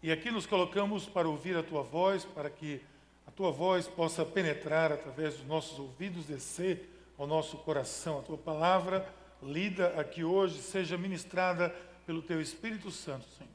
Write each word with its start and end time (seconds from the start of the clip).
E 0.00 0.12
aqui 0.12 0.30
nos 0.30 0.46
colocamos 0.46 1.06
para 1.06 1.28
ouvir 1.28 1.56
a 1.56 1.62
tua 1.62 1.82
voz, 1.82 2.24
para 2.24 2.48
que 2.48 2.80
a 3.26 3.32
tua 3.32 3.50
voz 3.50 3.88
possa 3.88 4.24
penetrar 4.24 4.92
através 4.92 5.34
dos 5.34 5.44
nossos 5.44 5.76
ouvidos, 5.76 6.26
descer 6.26 6.88
ao 7.18 7.26
nosso 7.26 7.56
coração. 7.58 8.20
A 8.20 8.22
tua 8.22 8.38
palavra, 8.38 9.12
lida 9.42 9.88
aqui 10.00 10.22
hoje, 10.22 10.62
seja 10.62 10.96
ministrada 10.96 11.74
pelo 12.06 12.22
teu 12.22 12.40
Espírito 12.40 12.92
Santo, 12.92 13.26
Senhor. 13.36 13.50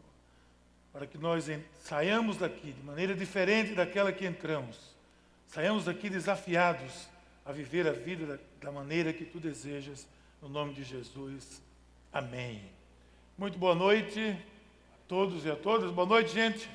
Para 0.92 1.08
que 1.08 1.18
nós 1.18 1.50
saiamos 1.82 2.36
daqui 2.36 2.74
de 2.74 2.84
maneira 2.84 3.16
diferente 3.16 3.74
daquela 3.74 4.12
que 4.12 4.26
entramos. 4.26 4.94
Saiamos 5.48 5.86
daqui 5.86 6.10
desafiados 6.10 7.08
a 7.46 7.54
viver 7.54 7.88
a 7.88 7.94
vida 7.94 8.26
da, 8.26 8.40
da 8.66 8.72
maneira 8.72 9.14
que 9.14 9.24
tu 9.24 9.40
desejas, 9.40 10.06
no 10.42 10.50
nome 10.50 10.74
de 10.74 10.84
Jesus. 10.84 11.62
Amém. 12.12 12.62
Muito 13.38 13.58
boa 13.58 13.74
noite 13.74 14.38
todos 15.08 15.46
e 15.46 15.52
a 15.52 15.56
todas. 15.56 15.92
Boa 15.92 16.08
noite, 16.08 16.34
gente. 16.34 16.70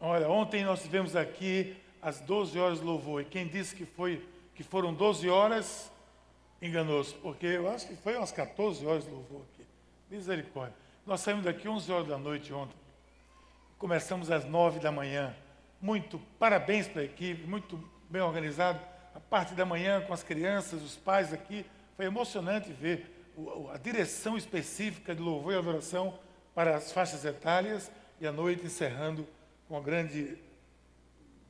Olha, 0.00 0.28
ontem 0.28 0.64
nós 0.64 0.82
tivemos 0.82 1.14
aqui 1.14 1.76
às 2.00 2.20
12 2.20 2.58
horas 2.58 2.80
louvor. 2.80 3.22
E 3.22 3.24
quem 3.24 3.46
disse 3.46 3.74
que, 3.74 3.84
foi, 3.84 4.26
que 4.54 4.64
foram 4.64 4.92
12 4.92 5.28
horas, 5.28 5.92
enganou-se. 6.60 7.14
Porque 7.14 7.46
eu 7.46 7.70
acho 7.70 7.86
que 7.86 7.96
foi 7.96 8.16
umas 8.16 8.32
14 8.32 8.84
horas 8.84 9.06
louvor 9.06 9.42
aqui. 9.52 9.64
Misericórdia. 10.10 10.74
Nós 11.06 11.20
saímos 11.20 11.44
daqui 11.44 11.68
11 11.68 11.90
horas 11.92 12.08
da 12.08 12.18
noite 12.18 12.52
ontem. 12.52 12.76
Começamos 13.78 14.30
às 14.30 14.44
9 14.44 14.80
da 14.80 14.90
manhã. 14.90 15.34
Muito 15.80 16.20
parabéns 16.38 16.88
para 16.88 17.02
a 17.02 17.04
equipe, 17.04 17.46
muito 17.46 17.82
bem 18.10 18.22
organizado. 18.22 18.80
A 19.14 19.20
parte 19.20 19.54
da 19.54 19.64
manhã 19.64 20.00
com 20.00 20.12
as 20.12 20.22
crianças, 20.22 20.82
os 20.82 20.96
pais 20.96 21.32
aqui. 21.32 21.64
Foi 21.96 22.06
emocionante 22.06 22.72
ver 22.72 23.24
a 23.72 23.78
direção 23.78 24.36
específica 24.36 25.14
de 25.14 25.22
louvor 25.22 25.52
e 25.52 25.56
adoração 25.56 26.18
para 26.54 26.76
as 26.76 26.92
faixas 26.92 27.24
etárias 27.24 27.90
e 28.20 28.26
à 28.26 28.32
noite 28.32 28.66
encerrando 28.66 29.26
com 29.68 29.78
um 29.78 29.82
grande, 29.82 30.38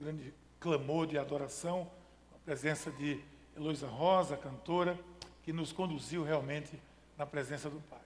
grande 0.01 0.33
clamor 0.61 1.07
de 1.07 1.19
adoração, 1.19 1.91
a 2.35 2.39
presença 2.45 2.91
de 2.91 3.21
Heloísa 3.57 3.87
Rosa, 3.87 4.37
cantora, 4.37 4.99
que 5.43 5.53
nos 5.53 5.73
conduziu 5.73 6.23
realmente 6.23 6.81
na 7.19 7.27
presença 7.27 7.69
do 7.69 7.81
Pai. 7.91 7.99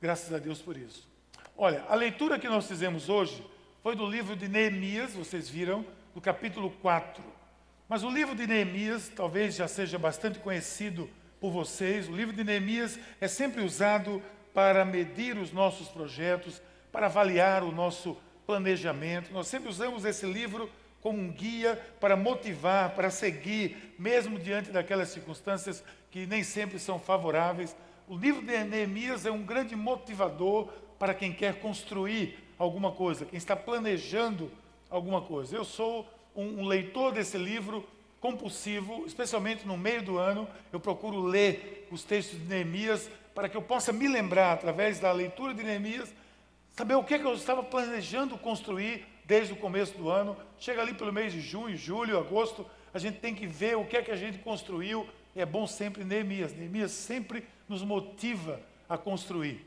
Graças 0.00 0.32
a 0.32 0.38
Deus 0.38 0.62
por 0.62 0.76
isso. 0.76 1.08
Olha, 1.56 1.84
a 1.88 1.94
leitura 1.94 2.38
que 2.38 2.48
nós 2.48 2.66
fizemos 2.68 3.08
hoje 3.08 3.44
foi 3.82 3.96
do 3.96 4.06
livro 4.06 4.36
de 4.36 4.48
Neemias, 4.48 5.14
vocês 5.14 5.48
viram, 5.48 5.84
do 6.14 6.20
capítulo 6.20 6.70
4. 6.80 7.22
Mas 7.88 8.04
o 8.04 8.10
livro 8.10 8.34
de 8.34 8.46
Neemias 8.46 9.08
talvez 9.08 9.56
já 9.56 9.66
seja 9.66 9.98
bastante 9.98 10.38
conhecido 10.38 11.10
por 11.40 11.50
vocês. 11.50 12.08
O 12.08 12.12
livro 12.14 12.34
de 12.34 12.44
Neemias 12.44 12.98
é 13.20 13.26
sempre 13.26 13.62
usado 13.62 14.22
para 14.52 14.84
medir 14.84 15.36
os 15.36 15.52
nossos 15.52 15.88
projetos, 15.88 16.60
para 16.90 17.06
avaliar 17.06 17.62
o 17.62 17.72
nosso 17.72 18.16
planejamento. 18.46 19.32
Nós 19.32 19.46
sempre 19.46 19.68
usamos 19.68 20.04
esse 20.04 20.26
livro 20.26 20.70
como 21.00 21.18
um 21.18 21.30
guia 21.30 21.80
para 22.00 22.16
motivar, 22.16 22.94
para 22.94 23.10
seguir, 23.10 23.94
mesmo 23.98 24.38
diante 24.38 24.70
daquelas 24.70 25.10
circunstâncias 25.10 25.84
que 26.10 26.26
nem 26.26 26.42
sempre 26.42 26.78
são 26.78 26.98
favoráveis. 26.98 27.76
O 28.08 28.16
livro 28.16 28.42
de 28.42 28.64
Neemias 28.64 29.26
é 29.26 29.30
um 29.30 29.42
grande 29.42 29.76
motivador 29.76 30.68
para 30.98 31.14
quem 31.14 31.32
quer 31.32 31.60
construir 31.60 32.38
alguma 32.58 32.90
coisa, 32.90 33.24
quem 33.24 33.36
está 33.36 33.54
planejando 33.54 34.50
alguma 34.90 35.20
coisa. 35.20 35.54
Eu 35.54 35.64
sou 35.64 36.08
um, 36.34 36.62
um 36.62 36.66
leitor 36.66 37.12
desse 37.12 37.38
livro 37.38 37.86
compulsivo, 38.20 39.04
especialmente 39.06 39.66
no 39.66 39.76
meio 39.76 40.02
do 40.02 40.18
ano, 40.18 40.48
eu 40.72 40.80
procuro 40.80 41.20
ler 41.20 41.86
os 41.90 42.02
textos 42.02 42.38
de 42.38 42.46
Neemias 42.46 43.08
para 43.38 43.48
que 43.48 43.56
eu 43.56 43.62
possa 43.62 43.92
me 43.92 44.08
lembrar, 44.08 44.54
através 44.54 44.98
da 44.98 45.12
leitura 45.12 45.54
de 45.54 45.62
Neemias, 45.62 46.12
saber 46.70 46.96
o 46.96 47.04
que, 47.04 47.14
é 47.14 47.18
que 47.20 47.24
eu 47.24 47.34
estava 47.34 47.62
planejando 47.62 48.36
construir 48.36 49.06
desde 49.24 49.52
o 49.52 49.56
começo 49.56 49.96
do 49.96 50.10
ano. 50.10 50.36
Chega 50.58 50.82
ali 50.82 50.92
pelo 50.92 51.12
mês 51.12 51.32
de 51.32 51.40
junho, 51.40 51.76
julho, 51.76 52.18
agosto, 52.18 52.66
a 52.92 52.98
gente 52.98 53.20
tem 53.20 53.36
que 53.36 53.46
ver 53.46 53.76
o 53.76 53.84
que 53.84 53.96
é 53.96 54.02
que 54.02 54.10
a 54.10 54.16
gente 54.16 54.38
construiu. 54.38 55.08
E 55.36 55.40
é 55.40 55.46
bom 55.46 55.68
sempre 55.68 56.02
Neemias. 56.02 56.52
Neemias 56.52 56.90
sempre 56.90 57.46
nos 57.68 57.84
motiva 57.84 58.60
a 58.88 58.98
construir. 58.98 59.64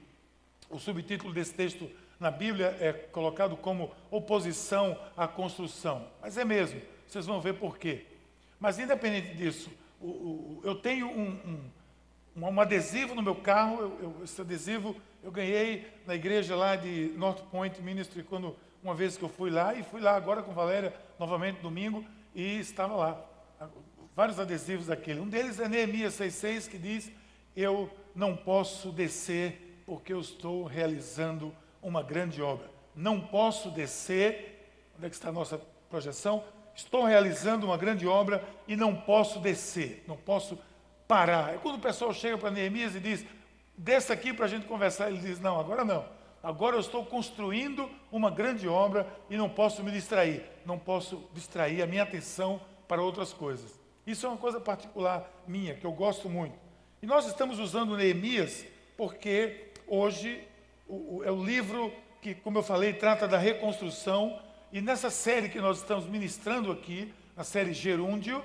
O 0.69 0.77
subtítulo 0.77 1.33
desse 1.33 1.53
texto 1.53 1.89
na 2.19 2.29
Bíblia 2.29 2.75
é 2.77 2.91
colocado 2.91 3.55
como 3.55 3.95
oposição 4.09 4.99
à 5.15 5.29
construção. 5.29 6.09
Mas 6.21 6.37
é 6.37 6.43
mesmo, 6.43 6.81
vocês 7.07 7.25
vão 7.25 7.39
ver 7.39 7.53
por 7.53 7.77
quê. 7.77 8.03
Mas, 8.59 8.79
independente 8.79 9.33
disso, 9.33 9.71
eu 10.61 10.75
tenho 10.75 11.07
um, 11.07 11.29
um, 11.45 11.71
um, 12.35 12.61
adesivo 12.61 13.15
no 13.15 13.21
meu 13.21 13.35
carro. 13.35 13.81
Eu, 13.81 13.99
eu, 14.01 14.23
esse 14.23 14.39
adesivo 14.39 14.95
eu 15.23 15.31
ganhei 15.31 15.87
na 16.05 16.15
igreja 16.15 16.55
lá 16.55 16.75
de 16.75 17.13
North 17.17 17.41
Point 17.51 17.81
Ministry, 17.81 18.23
quando 18.23 18.55
uma 18.83 18.95
vez 18.95 19.17
que 19.17 19.23
eu 19.23 19.29
fui 19.29 19.49
lá, 19.49 19.73
e 19.73 19.83
fui 19.83 20.01
lá 20.01 20.15
agora 20.15 20.41
com 20.41 20.53
Valéria, 20.53 20.93
novamente 21.19 21.61
domingo, 21.61 22.03
e 22.33 22.59
estava 22.59 22.95
lá. 22.95 23.25
Vários 24.15 24.39
adesivos 24.39 24.87
daquele. 24.87 25.19
Um 25.19 25.27
deles 25.27 25.59
é 25.59 25.67
Neemias 25.67 26.15
6,6, 26.15 26.69
que 26.69 26.77
diz: 26.77 27.11
Eu 27.55 27.89
não 28.15 28.35
posso 28.35 28.91
descer 28.91 29.83
porque 29.85 30.13
eu 30.13 30.19
estou 30.19 30.63
realizando 30.63 31.53
uma 31.81 32.01
grande 32.01 32.41
obra. 32.41 32.69
Não 32.95 33.19
posso 33.19 33.69
descer. 33.69 34.57
Onde 34.97 35.07
é 35.07 35.09
que 35.09 35.15
está 35.15 35.29
a 35.29 35.33
nossa 35.33 35.59
projeção? 35.89 36.43
estou 36.75 37.03
realizando 37.03 37.65
uma 37.65 37.77
grande 37.77 38.07
obra 38.07 38.43
e 38.67 38.75
não 38.75 38.95
posso 38.95 39.39
descer, 39.39 40.03
não 40.07 40.17
posso 40.17 40.57
parar. 41.11 41.53
É 41.53 41.57
quando 41.57 41.75
o 41.75 41.79
pessoal 41.79 42.13
chega 42.13 42.37
para 42.37 42.49
Neemias 42.49 42.95
e 42.95 42.99
diz, 43.01 43.25
desça 43.77 44.13
aqui 44.13 44.31
para 44.31 44.45
a 44.45 44.47
gente 44.47 44.65
conversar, 44.65 45.09
ele 45.09 45.19
diz, 45.19 45.41
não, 45.41 45.59
agora 45.59 45.83
não. 45.83 46.05
Agora 46.41 46.77
eu 46.77 46.79
estou 46.79 47.05
construindo 47.05 47.89
uma 48.09 48.31
grande 48.31 48.65
obra 48.65 49.05
e 49.29 49.35
não 49.35 49.49
posso 49.49 49.83
me 49.83 49.91
distrair, 49.91 50.41
não 50.65 50.79
posso 50.79 51.27
distrair 51.33 51.81
a 51.81 51.85
minha 51.85 52.03
atenção 52.03 52.61
para 52.87 53.01
outras 53.01 53.33
coisas. 53.33 53.77
Isso 54.07 54.25
é 54.25 54.29
uma 54.29 54.37
coisa 54.37 54.57
particular 54.61 55.29
minha, 55.45 55.75
que 55.75 55.85
eu 55.85 55.91
gosto 55.91 56.29
muito. 56.29 56.55
E 57.01 57.05
nós 57.05 57.27
estamos 57.27 57.59
usando 57.59 57.97
Neemias 57.97 58.65
porque 58.95 59.73
hoje 59.85 60.41
o, 60.87 61.17
o, 61.17 61.23
é 61.25 61.31
o 61.31 61.43
livro 61.43 61.91
que, 62.21 62.33
como 62.35 62.59
eu 62.59 62.63
falei, 62.63 62.93
trata 62.93 63.27
da 63.27 63.37
reconstrução 63.37 64.39
e 64.71 64.79
nessa 64.79 65.09
série 65.09 65.49
que 65.49 65.59
nós 65.59 65.79
estamos 65.79 66.05
ministrando 66.05 66.71
aqui, 66.71 67.13
a 67.35 67.43
série 67.43 67.73
Gerúndio, 67.73 68.41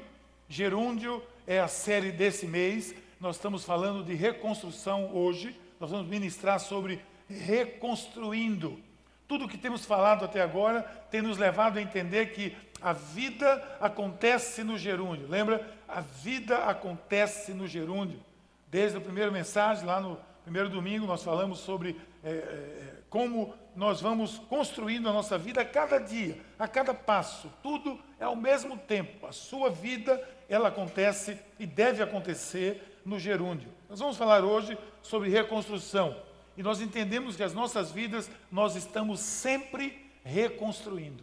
Gerúndio 0.49 1.23
é 1.47 1.61
a 1.61 1.69
série 1.69 2.11
desse 2.11 2.47
mês, 2.47 2.95
nós 3.21 3.37
estamos 3.37 3.65
falando 3.65 4.05
de 4.05 4.15
reconstrução 4.15 5.15
hoje, 5.15 5.59
nós 5.79 5.91
vamos 5.91 6.09
ministrar 6.09 6.59
sobre 6.59 7.01
reconstruindo. 7.29 8.81
Tudo 9.29 9.45
o 9.45 9.49
que 9.49 9.59
temos 9.59 9.85
falado 9.85 10.25
até 10.25 10.41
agora 10.41 10.83
tem 11.11 11.23
nos 11.23 11.39
levado 11.39 11.79
a 11.79 11.83
entender 11.83 12.33
que 12.33 12.57
a 12.81 12.93
vida 12.93 13.77
acontece 13.81 14.63
no 14.63 14.79
gerúndio. 14.79 15.27
Lembra? 15.29 15.69
A 15.89 16.01
vida 16.01 16.59
acontece 16.59 17.53
no 17.53 17.67
gerúndio. 17.67 18.21
Desde 18.69 18.99
a 18.99 19.01
primeira 19.01 19.31
mensagem, 19.31 19.85
lá 19.85 20.01
no 20.01 20.19
primeiro 20.45 20.69
domingo, 20.69 21.07
nós 21.07 21.23
falamos 21.23 21.59
sobre 21.59 21.97
é, 22.23 22.31
é, 22.31 22.95
como 23.09 23.55
nós 23.77 24.01
vamos 24.01 24.39
construindo 24.39 25.07
a 25.07 25.13
nossa 25.13 25.37
vida 25.37 25.61
a 25.61 25.65
cada 25.65 25.99
dia, 25.99 26.41
a 26.59 26.67
cada 26.67 26.95
passo. 26.95 27.53
Tudo 27.63 28.01
é 28.19 28.25
ao 28.25 28.35
mesmo 28.35 28.79
tempo. 28.79 29.27
A 29.27 29.33
sua 29.33 29.69
vida, 29.69 30.21
ela 30.49 30.69
acontece 30.69 31.39
e 31.59 31.67
deve 31.67 32.03
acontecer 32.03 33.01
no 33.05 33.19
gerúndio. 33.19 33.69
Nós 33.89 33.99
vamos 33.99 34.17
falar 34.17 34.43
hoje 34.43 34.79
sobre 35.03 35.29
reconstrução. 35.29 36.17
E 36.57 36.63
nós 36.63 36.81
entendemos 36.81 37.37
que 37.37 37.43
as 37.43 37.53
nossas 37.53 37.93
vidas 37.93 38.31
nós 38.51 38.77
estamos 38.77 39.21
sempre 39.21 40.11
reconstruindo. 40.25 41.23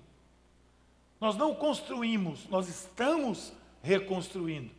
Nós 1.19 1.35
não 1.35 1.55
construímos, 1.55 2.47
nós 2.49 2.69
estamos 2.69 3.51
reconstruindo. 3.81 4.69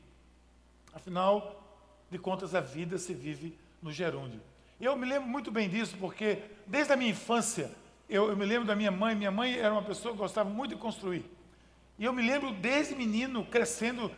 Afinal 0.92 1.60
de 2.08 2.18
contas, 2.18 2.54
a 2.54 2.60
vida 2.60 2.98
se 2.98 3.12
vive 3.12 3.58
no 3.82 3.90
gerúndio. 3.90 4.40
Eu 4.84 4.94
me 4.96 5.06
lembro 5.06 5.26
muito 5.26 5.50
bem 5.50 5.66
disso, 5.66 5.96
porque 5.98 6.42
desde 6.66 6.92
a 6.92 6.96
minha 6.96 7.10
infância, 7.10 7.70
eu, 8.06 8.28
eu, 8.28 8.36
me 8.36 8.44
lembro 8.44 8.66
da 8.66 8.76
minha 8.76 8.90
mãe. 8.90 9.14
Minha 9.14 9.30
mãe 9.30 9.58
era 9.58 9.72
uma 9.72 9.82
pessoa 9.82 10.12
que 10.12 10.18
gostava 10.18 10.50
muito 10.50 10.74
de 10.74 10.76
construir. 10.80 11.24
E 11.98 12.04
eu 12.04 12.12
me 12.12 12.20
lembro 12.20 12.52
desde 12.52 12.94
menino, 12.94 13.46
crescendo, 13.46 14.10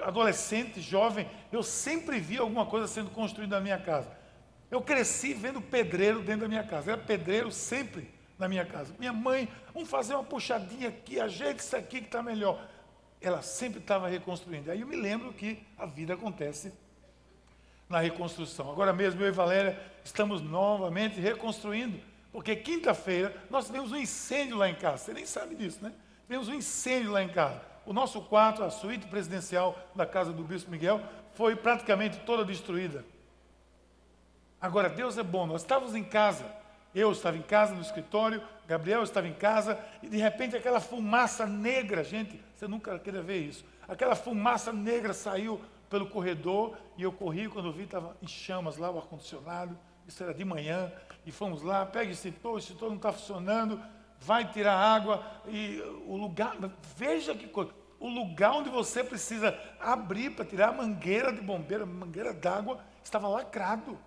adolescente, 0.00 0.80
jovem, 0.80 1.28
eu 1.50 1.60
sempre 1.60 2.20
vi 2.20 2.38
alguma 2.38 2.64
coisa 2.64 2.86
sendo 2.86 3.10
construída 3.10 3.56
na 3.56 3.62
minha 3.62 3.78
casa. 3.80 4.16
Eu 4.70 4.80
cresci 4.80 5.34
vendo 5.34 5.60
pedreiro 5.60 6.20
dentro 6.20 6.42
da 6.42 6.48
minha 6.48 6.62
casa. 6.62 6.92
Era 6.92 7.00
pedreiro 7.00 7.50
sempre 7.50 8.08
na 8.38 8.46
minha 8.46 8.64
casa. 8.64 8.94
Minha 9.00 9.12
mãe, 9.12 9.48
vamos 9.74 9.90
fazer 9.90 10.14
uma 10.14 10.22
puxadinha 10.22 10.88
aqui, 10.88 11.18
ajeite 11.18 11.64
isso 11.64 11.76
aqui 11.76 12.00
que 12.00 12.06
está 12.06 12.22
melhor. 12.22 12.64
Ela 13.20 13.42
sempre 13.42 13.80
estava 13.80 14.06
reconstruindo. 14.06 14.70
Aí 14.70 14.82
eu 14.82 14.86
me 14.86 14.94
lembro 14.94 15.32
que 15.32 15.58
a 15.76 15.84
vida 15.84 16.14
acontece 16.14 16.72
na 17.92 18.00
reconstrução. 18.00 18.70
Agora 18.70 18.92
mesmo 18.92 19.22
eu 19.22 19.28
e 19.28 19.30
Valéria 19.30 19.80
estamos 20.02 20.40
novamente 20.40 21.20
reconstruindo, 21.20 22.00
porque 22.32 22.56
quinta-feira 22.56 23.36
nós 23.50 23.66
tivemos 23.66 23.92
um 23.92 23.96
incêndio 23.96 24.56
lá 24.56 24.68
em 24.68 24.74
casa. 24.74 25.04
Você 25.04 25.12
nem 25.12 25.26
sabe 25.26 25.54
disso, 25.54 25.78
né? 25.82 25.92
Tivemos 26.26 26.48
um 26.48 26.54
incêndio 26.54 27.12
lá 27.12 27.22
em 27.22 27.28
casa. 27.28 27.60
O 27.84 27.92
nosso 27.92 28.20
quarto, 28.22 28.64
a 28.64 28.70
suíte 28.70 29.06
presidencial 29.06 29.78
da 29.94 30.06
casa 30.06 30.32
do 30.32 30.42
Bispo 30.42 30.70
Miguel, 30.70 31.00
foi 31.34 31.54
praticamente 31.54 32.18
toda 32.20 32.44
destruída. 32.44 33.04
Agora, 34.60 34.88
Deus 34.88 35.18
é 35.18 35.22
bom. 35.22 35.46
Nós 35.46 35.62
estávamos 35.62 35.94
em 35.94 36.04
casa 36.04 36.44
eu 36.94 37.10
estava 37.10 37.36
em 37.36 37.42
casa, 37.42 37.74
no 37.74 37.80
escritório, 37.80 38.42
Gabriel 38.68 39.02
estava 39.02 39.26
em 39.26 39.32
casa, 39.32 39.78
e 40.02 40.08
de 40.08 40.18
repente 40.18 40.54
aquela 40.54 40.80
fumaça 40.80 41.46
negra, 41.46 42.04
gente, 42.04 42.38
você 42.54 42.68
nunca 42.68 42.98
queria 42.98 43.22
ver 43.22 43.38
isso. 43.38 43.64
Aquela 43.88 44.14
fumaça 44.14 44.72
negra 44.72 45.14
saiu 45.14 45.60
pelo 45.92 46.06
corredor 46.06 46.74
e 46.96 47.02
eu 47.02 47.12
corri 47.12 47.50
quando 47.50 47.70
vi 47.70 47.82
estava 47.82 48.16
em 48.22 48.26
chamas 48.26 48.78
lá 48.78 48.90
o 48.90 48.96
ar-condicionado. 48.96 49.78
Isso 50.08 50.22
era 50.22 50.32
de 50.32 50.42
manhã 50.42 50.90
e 51.26 51.30
fomos 51.30 51.62
lá, 51.62 51.84
pega 51.84 52.10
esse 52.10 52.28
extintor, 52.28 52.54
o 52.54 52.58
extintor 52.58 52.88
não 52.88 52.96
está 52.96 53.12
funcionando, 53.12 53.78
vai 54.18 54.50
tirar 54.50 54.74
água 54.74 55.22
e 55.46 55.82
o 56.06 56.16
lugar, 56.16 56.56
veja 56.96 57.34
que 57.34 57.46
coisa, 57.46 57.72
o 58.00 58.08
lugar 58.08 58.52
onde 58.52 58.70
você 58.70 59.04
precisa 59.04 59.56
abrir 59.78 60.30
para 60.30 60.46
tirar 60.46 60.70
a 60.70 60.72
mangueira 60.72 61.30
de 61.30 61.42
bombeiro, 61.42 61.86
mangueira 61.86 62.32
d'água, 62.32 62.80
estava 63.04 63.28
lacrado. 63.28 63.98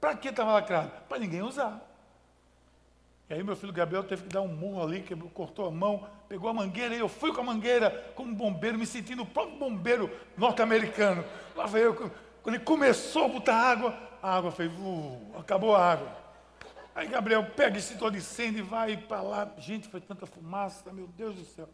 Para 0.00 0.16
que 0.16 0.28
estava 0.28 0.52
lacrado? 0.52 0.92
Para 1.08 1.18
ninguém 1.18 1.42
usar. 1.42 1.82
Aí 3.34 3.42
meu 3.42 3.56
filho 3.56 3.72
Gabriel 3.72 4.04
teve 4.04 4.22
que 4.22 4.28
dar 4.28 4.42
um 4.42 4.46
murro 4.46 4.80
ali, 4.80 5.02
quebrou, 5.02 5.28
cortou 5.28 5.66
a 5.66 5.70
mão, 5.72 6.06
pegou 6.28 6.48
a 6.48 6.54
mangueira, 6.54 6.94
e 6.94 7.00
eu 7.00 7.08
fui 7.08 7.32
com 7.32 7.40
a 7.40 7.44
mangueira 7.44 7.90
como 8.14 8.32
bombeiro, 8.32 8.78
me 8.78 8.86
sentindo 8.86 9.22
o 9.22 9.26
próprio 9.26 9.58
bombeiro 9.58 10.08
norte-americano. 10.36 11.24
Lá 11.56 11.66
veio 11.66 11.86
eu, 11.86 11.94
quando 12.44 12.54
ele 12.54 12.64
começou 12.64 13.24
a 13.24 13.28
botar 13.28 13.56
água, 13.56 13.98
a 14.22 14.36
água 14.36 14.52
fez, 14.52 14.70
uh, 14.78 15.36
acabou 15.36 15.74
a 15.74 15.84
água. 15.84 16.16
Aí 16.94 17.08
Gabriel 17.08 17.44
pega 17.56 17.76
esse 17.76 17.98
todo 17.98 18.16
incêndio 18.16 18.60
e 18.60 18.62
vai 18.62 18.96
para 18.96 19.20
lá. 19.20 19.52
Gente, 19.58 19.88
foi 19.88 20.00
tanta 20.00 20.26
fumaça, 20.26 20.92
meu 20.92 21.08
Deus 21.08 21.34
do 21.34 21.44
céu. 21.44 21.68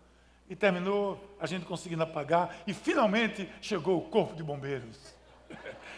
E 0.48 0.56
terminou 0.56 1.22
a 1.38 1.46
gente 1.46 1.66
conseguindo 1.66 2.02
apagar. 2.02 2.56
E 2.66 2.72
finalmente 2.72 3.46
chegou 3.60 3.98
o 3.98 4.08
corpo 4.08 4.34
de 4.34 4.42
bombeiros. 4.42 5.14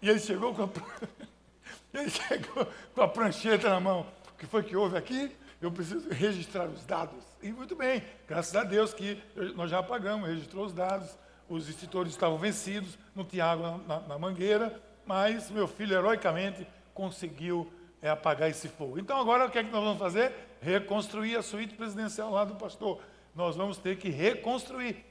E 0.00 0.08
ele 0.08 0.20
chegou 0.20 0.54
com 0.54 0.62
a... 0.62 0.68
Ele 1.92 2.08
chegou 2.08 2.68
com 2.94 3.02
a 3.02 3.08
prancheta 3.08 3.68
na 3.68 3.80
mão. 3.80 4.06
Que 4.38 4.46
foi 4.46 4.62
que 4.62 4.76
houve 4.76 4.96
aqui? 4.96 5.36
Eu 5.60 5.72
preciso 5.72 6.08
registrar 6.08 6.66
os 6.66 6.84
dados. 6.86 7.24
E 7.42 7.50
muito 7.50 7.74
bem, 7.74 8.02
graças 8.26 8.54
a 8.54 8.62
Deus 8.62 8.94
que 8.94 9.20
nós 9.56 9.70
já 9.70 9.80
apagamos, 9.80 10.28
registrou 10.28 10.64
os 10.64 10.72
dados, 10.72 11.18
os 11.48 11.68
extintores 11.68 12.12
estavam 12.12 12.38
vencidos, 12.38 12.96
não 13.14 13.24
tinha 13.24 13.44
água 13.44 13.80
na, 13.86 14.00
na 14.00 14.18
mangueira, 14.18 14.80
mas 15.04 15.50
meu 15.50 15.66
filho 15.66 15.96
heroicamente 15.96 16.66
conseguiu 16.94 17.72
é, 18.00 18.10
apagar 18.10 18.48
esse 18.48 18.68
fogo. 18.68 18.98
Então 18.98 19.18
agora 19.20 19.46
o 19.46 19.50
que 19.50 19.58
é 19.58 19.64
que 19.64 19.70
nós 19.70 19.82
vamos 19.82 19.98
fazer? 19.98 20.32
Reconstruir 20.60 21.36
a 21.36 21.42
suíte 21.42 21.74
presidencial 21.74 22.30
lá 22.30 22.44
do 22.44 22.54
pastor. 22.54 23.00
Nós 23.34 23.56
vamos 23.56 23.78
ter 23.78 23.96
que 23.96 24.08
reconstruir. 24.08 25.04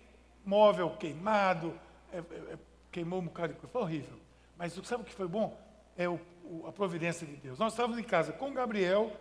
Móvel 0.45 0.91
queimado, 0.91 1.74
é, 2.13 2.19
é, 2.19 2.53
é 2.53 2.57
queimou 2.89 3.19
um 3.19 3.25
bocado 3.25 3.53
de 3.53 3.59
coisa, 3.59 3.71
foi 3.71 3.81
horrível. 3.81 4.18
Mas 4.57 4.74
sabe 4.83 5.03
o 5.03 5.06
que 5.06 5.13
foi 5.13 5.27
bom? 5.27 5.59
É 5.97 6.07
o 6.07 6.19
a 6.67 6.71
providência 6.71 7.25
de 7.25 7.35
Deus. 7.35 7.59
Nós 7.59 7.73
estávamos 7.73 7.97
em 7.97 8.03
casa 8.03 8.31
com 8.31 8.49
o 8.49 8.53
Gabriel, 8.53 9.15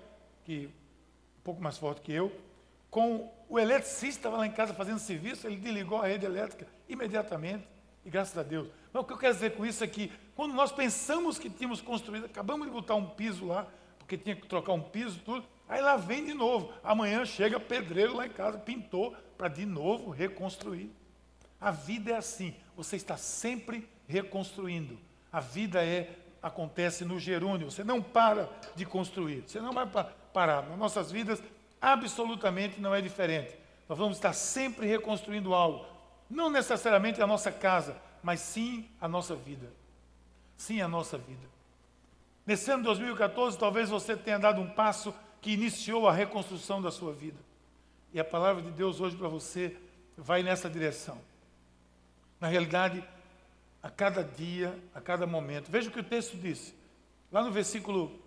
que 0.45 0.67
um 1.39 1.43
pouco 1.43 1.63
mais 1.63 1.79
forte 1.79 2.01
que 2.01 2.13
eu, 2.13 2.33
com 2.91 3.31
o 3.49 3.59
eletricista 3.59 4.21
estava 4.21 4.39
lá 4.39 4.47
em 4.47 4.53
casa 4.53 4.75
fazendo 4.75 4.99
serviço, 4.99 5.47
ele 5.47 5.57
desligou 5.57 6.01
a 6.01 6.07
rede 6.07 6.25
elétrica 6.25 6.67
imediatamente, 6.89 7.67
e 8.05 8.11
graças 8.11 8.37
a 8.39 8.43
Deus. 8.43 8.69
Mas 8.93 9.03
o 9.03 9.07
que 9.07 9.13
eu 9.13 9.19
quero 9.19 9.35
dizer 9.35 9.57
com 9.57 9.67
isso 9.67 9.83
é 9.83 9.87
que, 9.87 10.13
quando 10.35 10.55
nós 10.55 10.73
pensamos 10.73 11.39
que 11.39 11.51
tínhamos 11.51 11.81
construído, 11.81 12.27
acabamos 12.27 12.67
de 12.67 12.73
botar 12.73 12.95
um 12.95 13.11
piso 13.11 13.47
lá, 13.47 13.67
porque 13.99 14.17
tinha 14.17 14.37
que 14.37 14.47
trocar 14.47 14.73
um 14.73 14.81
piso, 14.81 15.21
tudo, 15.25 15.45
aí 15.69 15.81
lá 15.81 15.97
vem 15.97 16.25
de 16.25 16.33
novo. 16.33 16.73
Amanhã 16.83 17.25
chega 17.25 17.59
pedreiro 17.59 18.17
lá 18.17 18.27
em 18.27 18.31
casa, 18.31 18.59
pintou, 18.59 19.15
para 19.37 19.49
de 19.49 19.67
novo 19.67 20.11
reconstruir. 20.11 20.91
A 21.61 21.71
vida 21.71 22.13
é 22.13 22.17
assim, 22.17 22.55
você 22.77 22.97
está 22.97 23.17
sempre 23.17 23.89
reconstruindo. 24.07 24.99
A 25.33 25.41
vida 25.41 25.85
é 25.85 26.17
acontece 26.47 27.05
no 27.05 27.19
gerúndio. 27.19 27.71
Você 27.71 27.83
não 27.83 28.01
para 28.01 28.49
de 28.77 28.87
construir. 28.87 29.43
Você 29.47 29.61
não 29.61 29.73
vai 29.73 29.87
parar. 30.33 30.63
Nas 30.63 30.79
nossas 30.79 31.11
vidas, 31.11 31.43
absolutamente 31.81 32.81
não 32.81 32.95
é 32.95 33.01
diferente. 33.01 33.53
Nós 33.89 33.99
vamos 33.99 34.17
estar 34.17 34.33
sempre 34.33 34.87
reconstruindo 34.87 35.55
algo. 35.55 35.85
Não 36.31 36.49
necessariamente 36.49 37.21
a 37.21 37.27
nossa 37.27 37.51
casa, 37.51 37.97
mas 38.23 38.41
sim 38.41 38.89
a 39.01 39.09
nossa 39.09 39.35
vida. 39.35 39.73
Sim 40.57 40.81
a 40.81 40.89
nossa 40.89 41.19
vida. 41.19 41.49
Nesse 42.47 42.71
ano 42.71 42.83
de 42.83 42.87
2014, 42.87 43.59
talvez 43.59 43.91
você 43.91 44.17
tenha 44.17 44.39
dado 44.39 44.61
um 44.61 44.71
passo 44.71 45.13
que 45.41 45.51
iniciou 45.51 46.09
a 46.09 46.13
reconstrução 46.13 46.81
da 46.81 46.93
sua 46.93 47.13
vida. 47.13 47.39
E 48.13 48.21
a 48.21 48.25
palavra 48.25 48.63
de 48.63 48.71
Deus 48.71 49.01
hoje 49.01 49.17
para 49.17 49.29
você 49.29 49.77
vai 50.17 50.45
nessa 50.45 50.71
direção. 50.71 51.21
Na 52.41 52.47
realidade, 52.47 53.03
a 53.87 53.91
cada 53.91 54.25
dia, 54.25 54.77
a 54.93 55.01
cada 55.01 55.29
momento. 55.29 55.71
Veja 55.71 55.89
o 55.89 55.93
que 55.93 56.01
o 56.01 56.05
texto 56.05 56.37
disse. 56.37 56.75
Lá 57.31 57.41
no 57.45 57.53
versículo 57.53 58.21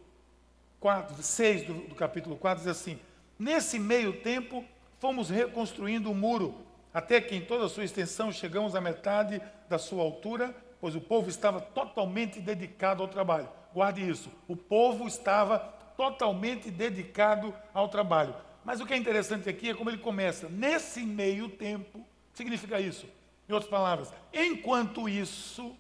4, 0.80 1.22
6 1.22 1.66
do, 1.66 1.74
do 1.90 1.96
capítulo 1.96 2.38
4, 2.38 2.64
diz 2.64 2.72
assim: 2.72 2.98
Nesse 3.38 3.78
meio 3.78 4.22
tempo, 4.22 4.64
fomos 5.00 5.30
reconstruindo 5.30 6.10
o 6.10 6.16
muro, 6.16 6.56
até 6.94 7.20
que 7.20 7.36
em 7.36 7.42
toda 7.42 7.66
a 7.66 7.70
sua 7.70 7.84
extensão 7.84 8.32
chegamos 8.32 8.74
à 8.74 8.80
metade 8.80 9.42
da 9.68 9.78
sua 9.78 10.02
altura, 10.02 10.56
pois 10.80 10.96
o 10.96 11.02
povo 11.02 11.30
estava 11.30 11.60
totalmente 11.60 12.40
dedicado 12.40 13.04
ao 13.04 13.10
trabalho. 13.10 13.50
Guarde 13.74 14.10
isso. 14.10 14.32
O 14.48 14.56
povo 14.56 15.08
estava 15.08 15.60
totalmente 15.98 16.72
dedicado 16.72 17.54
ao 17.74 17.90
trabalho. 17.90 18.34
Mas 18.64 18.80
o 18.80 18.86
que 18.86 18.94
é 18.94 18.98
interessante 18.98 19.50
aqui 19.50 19.72
é 19.72 19.74
como 19.74 19.90
ele 19.90 19.98
começa. 19.98 20.48
Nesse 20.48 21.02
meio 21.02 21.50
tempo, 21.50 22.06
significa 22.34 22.80
isso. 22.80 23.06
Em 23.50 23.54
outras 23.54 23.72
palavras, 23.72 24.14
enquanto 24.32 25.10
isso, 25.10 25.76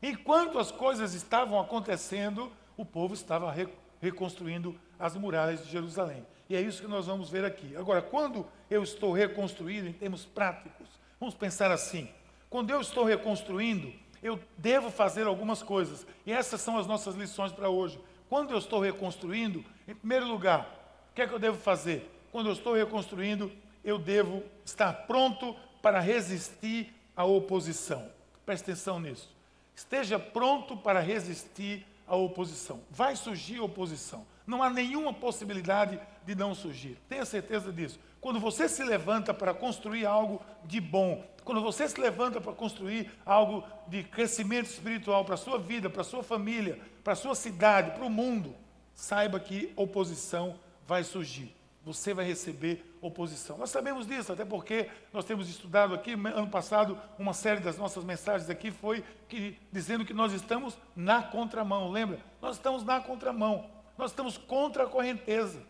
enquanto 0.00 0.56
as 0.56 0.70
coisas 0.70 1.14
estavam 1.14 1.58
acontecendo, 1.58 2.52
o 2.76 2.84
povo 2.84 3.12
estava 3.12 3.50
re 3.50 3.66
reconstruindo 4.00 4.78
as 4.96 5.16
muralhas 5.16 5.64
de 5.64 5.72
Jerusalém. 5.72 6.24
E 6.48 6.54
é 6.54 6.60
isso 6.60 6.80
que 6.80 6.86
nós 6.86 7.06
vamos 7.06 7.28
ver 7.28 7.44
aqui. 7.44 7.74
Agora, 7.76 8.00
quando 8.00 8.46
eu 8.70 8.84
estou 8.84 9.12
reconstruindo 9.12 9.88
em 9.88 9.92
termos 9.92 10.24
práticos, 10.24 10.88
vamos 11.18 11.34
pensar 11.34 11.72
assim: 11.72 12.08
quando 12.48 12.70
eu 12.70 12.80
estou 12.80 13.04
reconstruindo, 13.04 13.92
eu 14.22 14.38
devo 14.56 14.88
fazer 14.88 15.26
algumas 15.26 15.60
coisas. 15.60 16.06
E 16.24 16.30
essas 16.30 16.60
são 16.60 16.78
as 16.78 16.86
nossas 16.86 17.16
lições 17.16 17.50
para 17.50 17.68
hoje. 17.68 18.00
Quando 18.28 18.52
eu 18.52 18.58
estou 18.58 18.78
reconstruindo, 18.78 19.64
em 19.88 19.94
primeiro 19.96 20.28
lugar, 20.28 21.08
o 21.10 21.14
que 21.16 21.22
é 21.22 21.26
que 21.26 21.34
eu 21.34 21.38
devo 21.40 21.58
fazer? 21.58 22.08
Quando 22.30 22.48
eu 22.48 22.52
estou 22.52 22.74
reconstruindo, 22.74 23.50
eu 23.82 23.98
devo 23.98 24.44
estar 24.64 24.92
pronto 24.92 25.56
para 25.82 25.98
resistir 25.98 26.94
a 27.18 27.24
oposição. 27.24 28.08
Preste 28.46 28.62
atenção 28.62 29.00
nisso. 29.00 29.28
Esteja 29.74 30.20
pronto 30.20 30.76
para 30.76 31.00
resistir 31.00 31.84
à 32.06 32.14
oposição. 32.14 32.80
Vai 32.88 33.16
surgir 33.16 33.58
oposição. 33.58 34.24
Não 34.46 34.62
há 34.62 34.70
nenhuma 34.70 35.12
possibilidade 35.12 36.00
de 36.24 36.36
não 36.36 36.54
surgir. 36.54 36.96
Tenha 37.08 37.24
certeza 37.24 37.72
disso. 37.72 37.98
Quando 38.20 38.38
você 38.38 38.68
se 38.68 38.84
levanta 38.84 39.34
para 39.34 39.52
construir 39.52 40.06
algo 40.06 40.40
de 40.64 40.80
bom, 40.80 41.24
quando 41.44 41.60
você 41.60 41.88
se 41.88 42.00
levanta 42.00 42.40
para 42.40 42.52
construir 42.52 43.10
algo 43.26 43.64
de 43.88 44.04
crescimento 44.04 44.66
espiritual 44.66 45.24
para 45.24 45.34
a 45.34 45.38
sua 45.38 45.58
vida, 45.58 45.90
para 45.90 46.02
a 46.02 46.04
sua 46.04 46.22
família, 46.22 46.78
para 47.02 47.14
a 47.14 47.16
sua 47.16 47.34
cidade, 47.34 47.90
para 47.90 48.04
o 48.04 48.10
mundo, 48.10 48.54
saiba 48.94 49.40
que 49.40 49.72
oposição 49.76 50.56
vai 50.86 51.02
surgir 51.02 51.57
você 51.88 52.12
vai 52.12 52.26
receber 52.26 52.84
oposição. 53.00 53.56
Nós 53.56 53.70
sabemos 53.70 54.06
disso, 54.06 54.30
até 54.30 54.44
porque 54.44 54.90
nós 55.10 55.24
temos 55.24 55.48
estudado 55.48 55.94
aqui, 55.94 56.12
ano 56.12 56.48
passado, 56.48 57.00
uma 57.18 57.32
série 57.32 57.60
das 57.60 57.78
nossas 57.78 58.04
mensagens 58.04 58.50
aqui 58.50 58.70
foi 58.70 59.02
que, 59.26 59.58
dizendo 59.72 60.04
que 60.04 60.12
nós 60.12 60.34
estamos 60.34 60.76
na 60.94 61.22
contramão, 61.22 61.90
lembra? 61.90 62.20
Nós 62.42 62.56
estamos 62.56 62.84
na 62.84 63.00
contramão, 63.00 63.70
nós 63.96 64.10
estamos 64.10 64.36
contra 64.36 64.84
a 64.84 64.86
correnteza. 64.86 65.62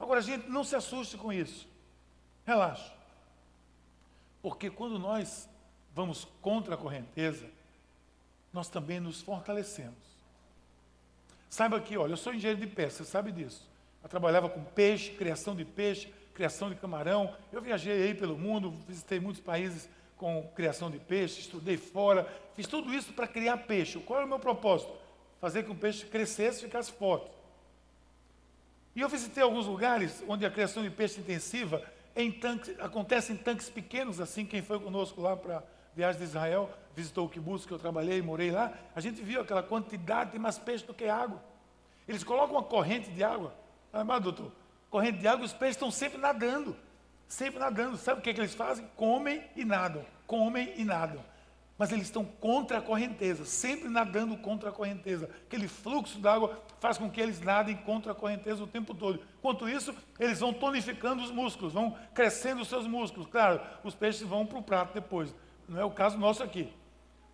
Agora, 0.00 0.22
gente, 0.22 0.48
não 0.48 0.64
se 0.64 0.74
assuste 0.74 1.18
com 1.18 1.30
isso, 1.30 1.68
relaxa. 2.46 2.94
Porque 4.40 4.70
quando 4.70 4.98
nós 4.98 5.46
vamos 5.94 6.26
contra 6.40 6.74
a 6.74 6.78
correnteza, 6.78 7.46
nós 8.50 8.70
também 8.70 8.98
nos 8.98 9.20
fortalecemos. 9.20 10.14
Saiba 11.50 11.78
que, 11.80 11.98
olha, 11.98 12.12
eu 12.12 12.16
sou 12.16 12.32
engenheiro 12.32 12.60
de 12.60 12.66
pesca, 12.66 13.04
você 13.04 13.10
sabe 13.10 13.30
disso. 13.30 13.73
Eu 14.04 14.08
trabalhava 14.10 14.50
com 14.50 14.62
peixe, 14.62 15.12
criação 15.12 15.56
de 15.56 15.64
peixe, 15.64 16.12
criação 16.34 16.68
de 16.68 16.76
camarão. 16.76 17.34
Eu 17.50 17.62
viajei 17.62 18.02
aí 18.02 18.14
pelo 18.14 18.36
mundo, 18.36 18.70
visitei 18.86 19.18
muitos 19.18 19.40
países 19.40 19.88
com 20.18 20.46
criação 20.54 20.90
de 20.90 20.98
peixe, 20.98 21.40
estudei 21.40 21.78
fora, 21.78 22.28
fiz 22.54 22.66
tudo 22.66 22.92
isso 22.92 23.14
para 23.14 23.26
criar 23.26 23.56
peixe. 23.56 23.98
Qual 24.00 24.18
era 24.18 24.26
o 24.26 24.28
meu 24.28 24.38
propósito? 24.38 24.92
Fazer 25.40 25.62
que 25.62 25.70
o 25.70 25.74
peixe 25.74 26.04
crescesse 26.04 26.60
e 26.60 26.62
ficasse 26.64 26.92
forte. 26.92 27.30
E 28.94 29.00
eu 29.00 29.08
visitei 29.08 29.42
alguns 29.42 29.66
lugares 29.66 30.22
onde 30.28 30.44
a 30.44 30.50
criação 30.50 30.82
de 30.82 30.90
peixe 30.90 31.18
intensiva 31.18 31.82
em 32.14 32.30
tanques, 32.30 32.78
acontece 32.80 33.32
em 33.32 33.36
tanques 33.36 33.70
pequenos, 33.70 34.20
assim, 34.20 34.44
quem 34.44 34.60
foi 34.60 34.78
conosco 34.78 35.20
lá 35.20 35.34
para 35.34 35.64
viagem 35.96 36.20
de 36.20 36.26
Israel, 36.26 36.70
visitou 36.94 37.24
o 37.24 37.28
kibbutz 37.28 37.64
que 37.64 37.72
eu 37.72 37.78
trabalhei, 37.78 38.20
morei 38.20 38.50
lá, 38.50 38.72
a 38.94 39.00
gente 39.00 39.22
viu 39.22 39.40
aquela 39.40 39.62
quantidade 39.62 40.32
de 40.32 40.38
mais 40.38 40.58
peixe 40.58 40.84
do 40.84 40.92
que 40.92 41.06
água. 41.06 41.42
Eles 42.06 42.22
colocam 42.22 42.54
uma 42.54 42.62
corrente 42.62 43.10
de 43.10 43.24
água 43.24 43.63
Amado 43.94 44.24
doutor, 44.24 44.52
corrente 44.90 45.18
de 45.18 45.28
água, 45.28 45.46
os 45.46 45.52
peixes 45.52 45.76
estão 45.76 45.90
sempre 45.90 46.18
nadando. 46.18 46.76
Sempre 47.28 47.60
nadando. 47.60 47.96
Sabe 47.96 48.18
o 48.18 48.22
que, 48.22 48.30
é 48.30 48.34
que 48.34 48.40
eles 48.40 48.54
fazem? 48.54 48.84
Comem 48.96 49.42
e 49.54 49.64
nadam. 49.64 50.04
Comem 50.26 50.72
e 50.76 50.84
nadam. 50.84 51.22
mas 51.76 51.90
eles 51.90 52.04
estão 52.04 52.24
contra 52.24 52.78
a 52.78 52.82
correnteza, 52.82 53.44
sempre 53.44 53.88
nadando 53.88 54.36
contra 54.36 54.68
a 54.68 54.72
correnteza. 54.72 55.28
Aquele 55.46 55.66
fluxo 55.66 56.18
d'água 56.20 56.62
faz 56.78 56.98
com 56.98 57.10
que 57.10 57.20
eles 57.20 57.40
nadem 57.40 57.76
contra 57.76 58.12
a 58.12 58.14
correnteza 58.14 58.62
o 58.62 58.66
tempo 58.66 58.94
todo. 58.94 59.20
Enquanto 59.38 59.68
isso, 59.68 59.94
eles 60.18 60.38
vão 60.38 60.52
tonificando 60.52 61.22
os 61.22 61.30
músculos, 61.32 61.72
vão 61.72 61.96
crescendo 62.14 62.62
os 62.62 62.68
seus 62.68 62.86
músculos. 62.86 63.28
Claro, 63.28 63.60
os 63.82 63.94
peixes 63.94 64.22
vão 64.22 64.46
para 64.46 64.58
o 64.58 64.62
prato 64.62 64.94
depois. 64.94 65.34
Não 65.68 65.80
é 65.80 65.84
o 65.84 65.90
caso 65.90 66.16
nosso 66.18 66.42
aqui. 66.42 66.72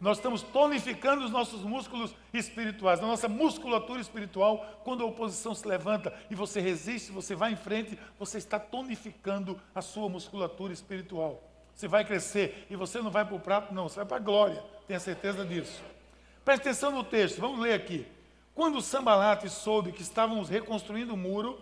Nós 0.00 0.16
estamos 0.16 0.40
tonificando 0.40 1.22
os 1.22 1.30
nossos 1.30 1.62
músculos 1.62 2.14
espirituais, 2.32 3.00
a 3.00 3.06
nossa 3.06 3.28
musculatura 3.28 4.00
espiritual, 4.00 4.80
quando 4.82 5.02
a 5.02 5.06
oposição 5.06 5.54
se 5.54 5.68
levanta 5.68 6.10
e 6.30 6.34
você 6.34 6.58
resiste, 6.58 7.12
você 7.12 7.34
vai 7.34 7.52
em 7.52 7.56
frente, 7.56 7.98
você 8.18 8.38
está 8.38 8.58
tonificando 8.58 9.60
a 9.74 9.82
sua 9.82 10.08
musculatura 10.08 10.72
espiritual. 10.72 11.42
Você 11.74 11.86
vai 11.86 12.02
crescer 12.02 12.66
e 12.70 12.76
você 12.76 13.02
não 13.02 13.10
vai 13.10 13.26
para 13.26 13.34
o 13.34 13.40
prato, 13.40 13.74
não, 13.74 13.90
você 13.90 13.96
vai 13.96 14.06
para 14.06 14.16
a 14.16 14.20
glória, 14.20 14.64
tenha 14.86 14.98
certeza 14.98 15.44
disso. 15.44 15.82
Preste 16.46 16.62
atenção 16.62 16.90
no 16.92 17.04
texto, 17.04 17.38
vamos 17.38 17.60
ler 17.60 17.74
aqui. 17.74 18.06
Quando 18.54 18.80
Sambalate 18.80 19.50
soube 19.50 19.92
que 19.92 20.02
estávamos 20.02 20.48
reconstruindo 20.48 21.12
o 21.12 21.16
muro, 21.16 21.60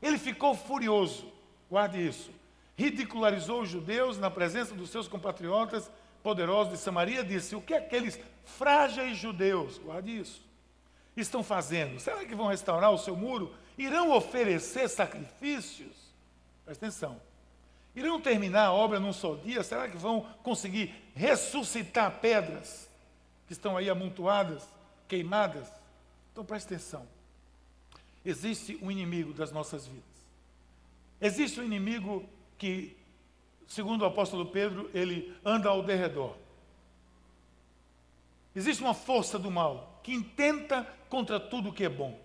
ele 0.00 0.16
ficou 0.16 0.54
furioso, 0.54 1.26
guarde 1.68 2.06
isso. 2.06 2.30
Ridicularizou 2.76 3.62
os 3.62 3.68
judeus 3.68 4.16
na 4.16 4.30
presença 4.30 4.76
dos 4.76 4.90
seus 4.90 5.08
compatriotas 5.08 5.90
poderosos 6.22 6.72
de 6.72 6.78
Samaria, 6.78 7.24
disse: 7.24 7.54
O 7.54 7.60
que 7.60 7.74
aqueles 7.74 8.18
frágeis 8.44 9.16
judeus, 9.16 9.78
guarde 9.78 10.18
isso, 10.18 10.42
estão 11.16 11.42
fazendo? 11.42 11.98
Será 11.98 12.24
que 12.24 12.34
vão 12.34 12.48
restaurar 12.48 12.90
o 12.90 12.98
seu 12.98 13.16
muro? 13.16 13.54
Irão 13.76 14.10
oferecer 14.10 14.88
sacrifícios? 14.88 15.96
Preste 16.64 16.84
atenção. 16.84 17.20
Irão 17.94 18.20
terminar 18.20 18.66
a 18.66 18.72
obra 18.72 19.00
num 19.00 19.12
só 19.12 19.34
dia? 19.34 19.62
Será 19.62 19.88
que 19.88 19.96
vão 19.96 20.26
conseguir 20.42 20.94
ressuscitar 21.14 22.20
pedras 22.20 22.88
que 23.46 23.52
estão 23.52 23.76
aí 23.76 23.90
amontoadas, 23.90 24.68
queimadas? 25.08 25.68
Então 26.32 26.44
preste 26.44 26.66
atenção. 26.66 27.06
Existe 28.24 28.78
um 28.82 28.90
inimigo 28.90 29.32
das 29.32 29.50
nossas 29.50 29.86
vidas. 29.86 30.04
Existe 31.20 31.60
um 31.60 31.64
inimigo 31.64 32.28
que, 32.56 32.96
segundo 33.70 34.02
o 34.02 34.04
apóstolo 34.04 34.46
Pedro, 34.46 34.90
ele 34.92 35.32
anda 35.44 35.68
ao 35.68 35.80
derredor. 35.80 36.34
Existe 38.54 38.82
uma 38.82 38.92
força 38.92 39.38
do 39.38 39.48
mal 39.48 40.00
que 40.02 40.12
intenta 40.12 40.84
contra 41.08 41.38
tudo 41.38 41.72
que 41.72 41.84
é 41.84 41.88
bom. 41.88 42.18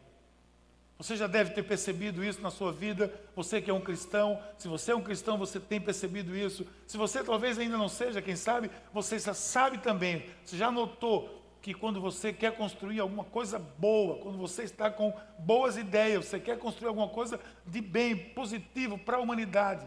Você 0.98 1.16
já 1.16 1.28
deve 1.28 1.52
ter 1.52 1.62
percebido 1.62 2.24
isso 2.24 2.42
na 2.42 2.50
sua 2.50 2.72
vida, 2.72 3.14
você 3.36 3.62
que 3.62 3.70
é 3.70 3.74
um 3.74 3.82
cristão, 3.82 4.42
se 4.58 4.68
você 4.68 4.92
é 4.92 4.96
um 4.96 5.04
cristão, 5.04 5.38
você 5.38 5.60
tem 5.60 5.80
percebido 5.80 6.36
isso. 6.36 6.66
Se 6.88 6.98
você 6.98 7.24
talvez 7.24 7.60
ainda 7.60 7.78
não 7.78 7.90
seja, 7.90 8.24
quem 8.24 8.36
sabe, 8.36 8.72
você 8.92 9.20
já 9.20 9.34
sabe 9.36 9.78
também, 9.78 10.25
você 10.44 10.58
já 10.58 10.72
notou 10.72 11.44
que 11.62 11.75
quando 11.75 12.02
você 12.02 12.34
quer 12.34 12.56
construir 12.56 13.02
alguma 13.02 13.24
coisa 13.24 13.60
boa, 13.60 14.18
quando 14.18 14.38
você 14.38 14.64
está 14.64 14.90
com 14.90 15.14
boas 15.38 15.78
ideias, 15.78 16.25
você 16.25 16.40
quer 16.40 16.58
construir 16.58 16.88
alguma 16.88 17.10
coisa 17.10 17.40
de 17.68 17.82
bem, 17.82 18.16
positivo 18.16 18.98
para 18.98 19.18
a 19.18 19.20
humanidade, 19.20 19.86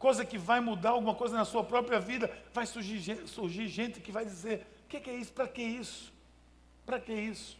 coisa 0.00 0.24
que 0.24 0.38
vai 0.38 0.60
mudar 0.60 0.90
alguma 0.90 1.14
coisa 1.14 1.36
na 1.36 1.44
sua 1.44 1.62
própria 1.62 2.00
vida, 2.00 2.28
vai 2.54 2.64
surgir, 2.64 3.28
surgir 3.28 3.68
gente 3.68 4.00
que 4.00 4.10
vai 4.10 4.24
dizer: 4.24 4.66
o 4.84 4.88
que, 4.88 4.98
que 4.98 5.10
é 5.10 5.14
isso? 5.14 5.32
Para 5.32 5.46
que 5.46 5.62
isso? 5.62 6.12
Para 6.86 6.98
que 6.98 7.12
isso? 7.12 7.56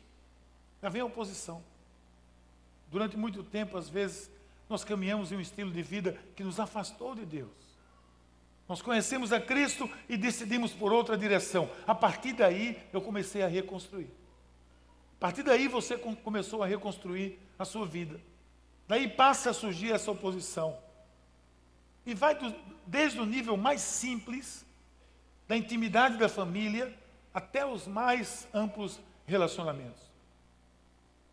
Já 0.82 0.88
vem 0.88 1.02
a 1.02 1.04
oposição. 1.04 1.62
Durante 2.90 3.16
muito 3.16 3.44
tempo, 3.44 3.76
às 3.76 3.88
vezes, 3.90 4.30
nós 4.70 4.82
caminhamos 4.82 5.30
em 5.30 5.36
um 5.36 5.40
estilo 5.40 5.70
de 5.70 5.82
vida 5.82 6.18
que 6.34 6.42
nos 6.42 6.58
afastou 6.58 7.14
de 7.14 7.26
Deus. 7.26 7.50
Nós 8.66 8.80
conhecemos 8.80 9.32
a 9.32 9.40
Cristo 9.40 9.88
e 10.08 10.16
decidimos 10.16 10.72
por 10.72 10.92
outra 10.92 11.18
direção. 11.18 11.70
A 11.86 11.94
partir 11.94 12.32
daí, 12.32 12.78
eu 12.90 13.02
comecei 13.02 13.42
a 13.42 13.48
reconstruir. 13.48 14.10
A 15.18 15.20
partir 15.20 15.42
daí, 15.42 15.68
você 15.68 15.98
começou 15.98 16.62
a 16.62 16.66
reconstruir 16.66 17.38
a 17.58 17.66
sua 17.66 17.84
vida. 17.84 18.18
Daí 18.88 19.06
passa 19.08 19.50
a 19.50 19.52
surgir 19.52 19.92
essa 19.92 20.10
oposição. 20.10 20.78
E 22.10 22.14
vai 22.14 22.34
do, 22.34 22.54
desde 22.86 23.20
o 23.20 23.26
nível 23.26 23.56
mais 23.56 23.80
simples, 23.80 24.66
da 25.46 25.56
intimidade 25.56 26.16
da 26.16 26.28
família, 26.28 26.96
até 27.32 27.64
os 27.64 27.86
mais 27.86 28.48
amplos 28.52 29.00
relacionamentos. 29.26 30.02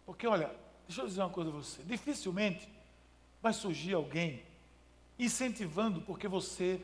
Porque, 0.06 0.26
olha, 0.26 0.52
Deixa 0.88 1.02
eu 1.02 1.08
dizer 1.08 1.22
uma 1.22 1.30
coisa 1.30 1.50
a 1.50 1.54
você: 1.54 1.84
dificilmente 1.84 2.68
vai 3.42 3.54
surgir 3.54 3.94
alguém 3.94 4.42
incentivando 5.20 6.02
porque 6.02 6.28
você 6.28 6.82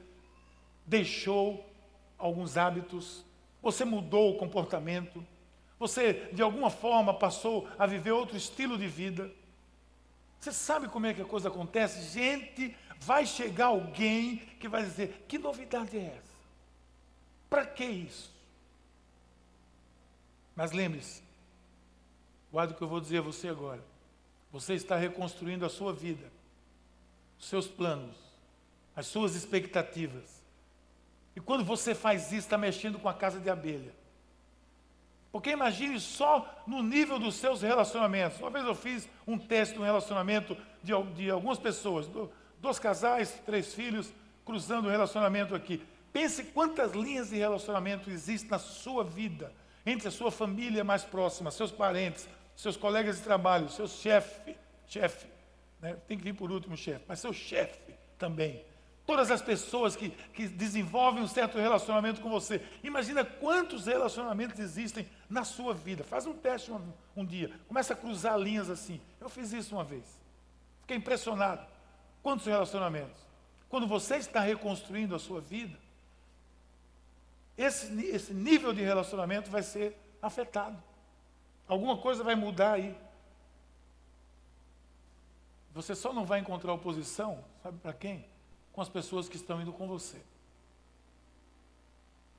deixou 0.85 1.65
alguns 2.17 2.57
hábitos, 2.57 3.23
você 3.61 3.85
mudou 3.85 4.31
o 4.31 4.37
comportamento, 4.37 5.25
você 5.79 6.29
de 6.33 6.41
alguma 6.41 6.69
forma 6.69 7.13
passou 7.13 7.67
a 7.79 7.85
viver 7.85 8.11
outro 8.11 8.35
estilo 8.35 8.77
de 8.77 8.87
vida. 8.87 9.31
Você 10.39 10.51
sabe 10.51 10.89
como 10.89 11.05
é 11.05 11.13
que 11.13 11.21
a 11.21 11.25
coisa 11.25 11.47
acontece? 11.47 12.11
Gente, 12.13 12.75
vai 13.05 13.25
chegar 13.25 13.67
alguém 13.67 14.37
que 14.59 14.67
vai 14.67 14.83
dizer: 14.83 15.25
que 15.27 15.37
novidade 15.37 15.97
é 15.97 16.15
essa? 16.17 16.33
Para 17.49 17.65
que 17.65 17.85
isso? 17.85 18.31
Mas 20.55 20.71
lembre-se, 20.71 21.21
guarda 22.51 22.73
o 22.73 22.75
que 22.75 22.81
eu 22.81 22.87
vou 22.87 23.01
dizer 23.01 23.19
a 23.19 23.21
você 23.21 23.49
agora. 23.49 23.83
Você 24.51 24.75
está 24.75 24.95
reconstruindo 24.95 25.65
a 25.65 25.69
sua 25.69 25.91
vida, 25.91 26.31
os 27.39 27.47
seus 27.47 27.67
planos, 27.67 28.15
as 28.95 29.07
suas 29.07 29.35
expectativas. 29.35 30.41
E 31.35 31.39
quando 31.39 31.63
você 31.63 31.95
faz 31.95 32.27
isso, 32.27 32.35
está 32.35 32.57
mexendo 32.57 32.99
com 32.99 33.09
a 33.09 33.13
casa 33.13 33.39
de 33.39 33.49
abelha. 33.49 33.91
Porque 35.31 35.49
imagine 35.49 35.99
só 35.99 36.63
no 36.67 36.83
nível 36.83 37.17
dos 37.17 37.33
seus 37.35 37.63
relacionamentos. 37.63 38.39
Uma 38.39 38.51
vez 38.51 38.63
eu 38.63 38.75
fiz 38.75 39.09
um 39.25 39.35
teste, 39.35 39.79
um 39.79 39.83
relacionamento 39.83 40.55
de, 40.83 40.93
de 41.15 41.31
algumas 41.31 41.57
pessoas, 41.57 42.07
dois 42.63 42.79
casais, 42.79 43.41
três 43.45 43.73
filhos, 43.73 44.11
cruzando 44.45 44.87
o 44.87 44.89
relacionamento 44.89 45.53
aqui. 45.53 45.83
Pense 46.13 46.45
quantas 46.45 46.93
linhas 46.93 47.29
de 47.29 47.35
relacionamento 47.35 48.09
existem 48.09 48.49
na 48.49 48.57
sua 48.57 49.03
vida, 49.03 49.51
entre 49.85 50.07
a 50.07 50.11
sua 50.11 50.31
família 50.31 50.81
mais 50.81 51.03
próxima, 51.03 51.51
seus 51.51 51.73
parentes, 51.73 52.25
seus 52.55 52.77
colegas 52.77 53.17
de 53.17 53.23
trabalho, 53.23 53.69
seu 53.69 53.85
chefe, 53.85 54.55
chefe, 54.87 55.27
né? 55.81 55.97
tem 56.07 56.17
que 56.17 56.23
vir 56.23 56.33
por 56.33 56.51
último 56.51 56.77
chefe, 56.77 57.03
mas 57.05 57.19
seu 57.19 57.33
chefe 57.33 57.93
também. 58.17 58.63
Todas 59.05 59.29
as 59.29 59.41
pessoas 59.41 59.97
que, 59.97 60.11
que 60.33 60.47
desenvolvem 60.47 61.21
um 61.21 61.27
certo 61.27 61.57
relacionamento 61.57 62.21
com 62.21 62.29
você. 62.29 62.61
Imagina 62.81 63.25
quantos 63.25 63.87
relacionamentos 63.87 64.57
existem 64.57 65.05
na 65.29 65.43
sua 65.43 65.73
vida. 65.73 66.05
Faz 66.05 66.25
um 66.25 66.33
teste 66.33 66.71
um, 66.71 66.79
um 67.13 67.25
dia. 67.25 67.51
Começa 67.67 67.91
a 67.91 67.97
cruzar 67.97 68.39
linhas 68.39 68.69
assim. 68.69 69.01
Eu 69.19 69.27
fiz 69.27 69.51
isso 69.51 69.75
uma 69.75 69.83
vez. 69.83 70.05
Fiquei 70.79 70.95
impressionado. 70.95 71.72
Quantos 72.23 72.45
relacionamentos? 72.45 73.21
Quando 73.69 73.85
você 73.85 74.15
está 74.15 74.39
reconstruindo 74.39 75.13
a 75.13 75.19
sua 75.19 75.41
vida, 75.41 75.77
esse, 77.57 77.93
esse 78.05 78.33
nível 78.33 78.73
de 78.73 78.81
relacionamento 78.81 79.51
vai 79.51 79.61
ser 79.61 79.95
afetado. 80.21 80.81
Alguma 81.67 81.97
coisa 81.97 82.23
vai 82.23 82.33
mudar 82.33 82.73
aí. 82.73 82.97
Você 85.73 85.93
só 85.93 86.13
não 86.13 86.25
vai 86.25 86.39
encontrar 86.39 86.71
oposição, 86.73 87.43
sabe 87.61 87.77
para 87.79 87.93
quem? 87.93 88.25
Com 88.71 88.81
as 88.81 88.89
pessoas 88.89 89.27
que 89.27 89.35
estão 89.35 89.61
indo 89.61 89.73
com 89.73 89.87
você. 89.87 90.21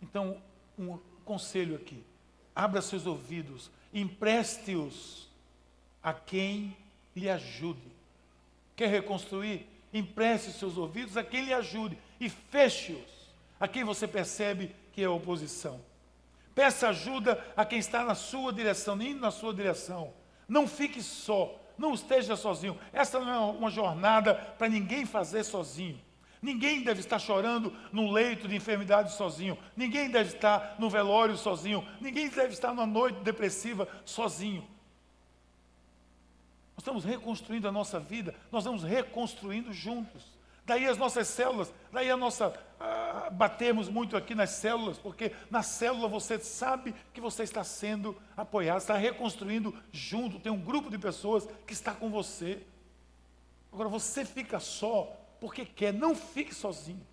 Então, 0.00 0.41
um 0.79 0.99
conselho 1.25 1.76
aqui: 1.76 2.05
abra 2.55 2.81
seus 2.81 3.07
ouvidos, 3.07 3.71
empreste-os 3.93 5.29
a 6.03 6.12
quem 6.14 6.76
lhe 7.14 7.29
ajude. 7.29 7.93
Quer 8.76 8.88
reconstruir? 8.88 9.74
Empreste 9.95 10.51
seus 10.51 10.77
ouvidos 10.77 11.17
a 11.17 11.23
quem 11.23 11.45
lhe 11.45 11.55
ajude 11.55 11.97
e 12.19 12.29
feche-os 12.29 13.33
a 13.61 13.69
quem 13.69 13.85
você 13.85 14.09
percebe 14.09 14.75
que 14.93 15.01
é 15.01 15.09
oposição. 15.09 15.81
Peça 16.53 16.89
ajuda 16.89 17.43
a 17.57 17.65
quem 17.65 17.79
está 17.79 18.05
na 18.05 18.17
sua 18.17 18.53
direção, 18.53 19.01
indo 19.01 19.21
na 19.21 19.31
sua 19.31 19.55
direção. 19.55 20.13
Não 20.49 20.67
fique 20.67 21.01
só, 21.01 21.61
não 21.79 21.95
esteja 21.95 22.35
sozinho. 22.35 22.77
Essa 22.93 23.21
não 23.21 23.33
é 23.33 23.39
uma 23.39 23.71
jornada 23.71 24.35
para 24.35 24.69
ninguém 24.69 25.07
fazer 25.07 25.45
sozinho. 25.45 26.01
Ninguém 26.43 26.83
deve 26.83 27.01
estar 27.01 27.19
chorando 27.19 27.73
num 27.91 28.11
leito 28.11 28.47
de 28.47 28.55
enfermidade 28.55 29.13
sozinho. 29.15 29.57
Ninguém 29.77 30.11
deve 30.11 30.35
estar 30.35 30.75
no 30.79 30.91
velório 30.91 31.37
sozinho. 31.37 31.87
Ninguém 32.01 32.29
deve 32.29 32.53
estar 32.53 32.69
numa 32.69 32.87
noite 32.87 33.21
depressiva 33.21 33.89
sozinho. 34.05 34.67
Nós 36.76 36.81
estamos 36.81 37.04
reconstruindo 37.04 37.69
a 37.69 37.73
nossa 37.73 38.00
vida, 38.00 38.35
nós 38.50 38.64
estamos 38.64 38.83
reconstruindo 38.83 39.73
juntos. 39.73 40.35
Daí 40.66 40.87
as 40.87 40.97
nossas 40.97 41.28
células, 41.28 41.73
daí 41.93 42.11
a 42.11 42.16
nossa. 42.16 42.52
Ah, 42.81 43.28
batemos 43.31 43.88
muito 43.88 44.16
aqui 44.16 44.35
nas 44.35 44.50
células, 44.50 44.99
porque 44.99 45.33
na 45.50 45.62
célula 45.62 46.09
você 46.09 46.38
sabe 46.38 46.95
que 47.12 47.21
você 47.21 47.43
está 47.43 47.62
sendo 47.62 48.16
apoiado, 48.37 48.78
está 48.78 48.97
reconstruindo 48.97 49.75
junto, 49.93 50.38
tem 50.38 50.50
um 50.50 50.61
grupo 50.61 50.90
de 50.90 50.99
pessoas 50.99 51.49
que 51.66 51.73
está 51.73 51.93
com 51.93 52.11
você. 52.11 52.62
Agora 53.73 53.88
você 53.88 54.25
fica 54.25 54.59
só 54.61 55.16
porque 55.40 55.64
quer, 55.64 55.93
não 55.93 56.14
fique 56.14 56.54
sozinho. 56.54 57.07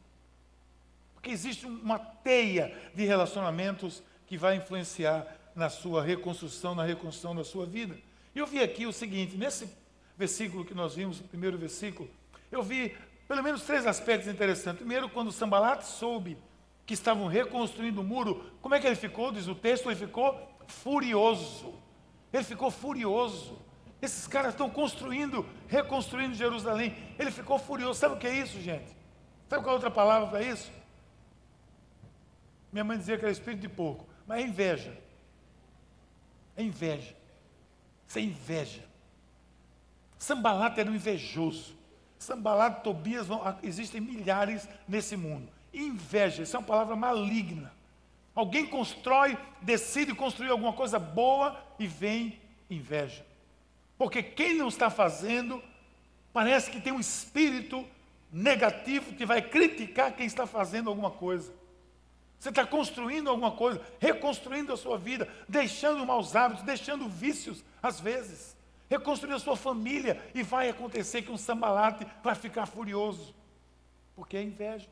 Porque 1.14 1.30
existe 1.30 1.66
uma 1.66 2.00
teia 2.00 2.76
de 2.96 3.06
relacionamentos 3.06 4.02
que 4.26 4.38
vai 4.38 4.56
influenciar 4.56 5.28
na 5.56 5.70
sua 5.70 6.04
reconstrução, 6.04 6.74
na 6.74 6.84
reconstrução 6.84 7.36
da 7.36 7.44
sua 7.44 7.66
vida. 7.66 7.98
E 8.34 8.40
eu 8.40 8.48
vi 8.48 8.62
aqui 8.62 8.86
o 8.86 8.94
seguinte, 8.94 9.36
nesse 9.36 9.70
versículo 10.18 10.64
que 10.64 10.74
nós 10.74 10.96
vimos, 10.96 11.20
o 11.20 11.24
primeiro 11.24 11.58
versículo, 11.58 12.10
eu 12.52 12.64
vi 12.64 12.96
pelo 13.28 13.44
menos 13.44 13.64
três 13.64 13.88
aspectos 13.88 14.28
interessantes. 14.28 14.80
Primeiro, 14.80 15.10
quando 15.10 15.32
Sambalat 15.32 15.84
soube 15.84 16.38
que 16.86 16.94
estavam 16.94 17.28
reconstruindo 17.28 18.02
o 18.02 18.04
muro, 18.04 18.52
como 18.62 18.76
é 18.76 18.80
que 18.80 18.88
ele 18.88 18.96
ficou? 18.96 19.32
Diz 19.32 19.48
o 19.48 19.56
texto, 19.56 19.90
ele 19.90 20.00
ficou 20.00 20.52
furioso. 20.68 21.74
Ele 22.34 22.44
ficou 22.44 22.70
furioso. 22.70 23.58
Esses 24.02 24.28
caras 24.28 24.54
estão 24.54 24.70
construindo, 24.70 25.46
reconstruindo 25.68 26.34
Jerusalém. 26.34 26.96
Ele 27.20 27.32
ficou 27.32 27.60
furioso. 27.60 28.00
Sabe 28.00 28.16
o 28.16 28.18
que 28.18 28.28
é 28.28 28.36
isso, 28.36 28.60
gente? 28.60 28.96
Sabe 29.48 29.64
qual 29.64 29.72
é 29.72 29.76
outra 29.76 29.92
palavra 29.92 30.28
para 30.28 30.42
isso? 30.42 30.72
Minha 32.72 32.84
mãe 32.84 32.98
dizia 32.98 33.18
que 33.18 33.24
era 33.24 33.32
espírito 33.32 33.62
de 33.62 33.70
porco, 33.70 34.08
mas 34.26 34.40
é 34.40 34.48
inveja. 34.48 34.98
É 36.56 36.64
inveja. 36.64 37.16
Isso 38.12 38.20
é 38.20 38.24
inveja. 38.24 38.84
Sambalat 40.20 40.78
era 40.78 40.92
um 40.92 40.96
invejoso. 40.96 41.74
Sambalat, 42.20 42.84
Tobias, 42.84 43.26
vão, 43.26 43.58
existem 43.64 44.02
milhares 44.02 44.68
nesse 44.86 45.16
mundo. 45.16 45.48
Inveja, 45.74 46.44
isso 46.44 46.54
é 46.58 46.60
uma 46.60 46.66
palavra 46.66 46.94
maligna. 46.94 47.72
Alguém 48.36 48.68
constrói, 48.68 49.38
decide 49.62 50.14
construir 50.14 50.50
alguma 50.50 50.74
coisa 50.74 51.00
boa 51.00 51.58
e 51.80 51.88
vem 51.88 52.38
inveja. 52.70 53.26
Porque 53.98 54.22
quem 54.22 54.58
não 54.58 54.68
está 54.68 54.90
fazendo, 54.90 55.64
parece 56.34 56.70
que 56.70 56.82
tem 56.82 56.92
um 56.92 57.00
espírito 57.00 57.88
negativo 58.30 59.14
que 59.14 59.26
vai 59.26 59.42
criticar 59.42 60.12
quem 60.18 60.26
está 60.26 60.46
fazendo 60.46 60.90
alguma 60.90 61.12
coisa. 61.12 61.54
Você 62.42 62.50
está 62.50 62.66
construindo 62.66 63.30
alguma 63.30 63.52
coisa, 63.52 63.80
reconstruindo 64.00 64.74
a 64.74 64.78
sua 64.78 64.98
vida, 64.98 65.32
deixando 65.48 66.04
maus 66.04 66.36
hábitos, 66.36 66.66
deixando 66.66 67.08
vícios, 67.08 67.64
às 67.84 68.00
vezes. 68.00 68.58
Reconstruir 68.90 69.34
a 69.34 69.40
sua 69.40 69.56
família 69.56 70.20
e 70.34 70.42
vai 70.42 70.68
acontecer 70.68 71.22
que 71.22 71.32
um 71.32 71.38
sambalate 71.38 72.04
vai 72.24 72.34
ficar 72.34 72.66
furioso, 72.66 73.36
porque 74.16 74.38
é 74.38 74.42
inveja. 74.42 74.90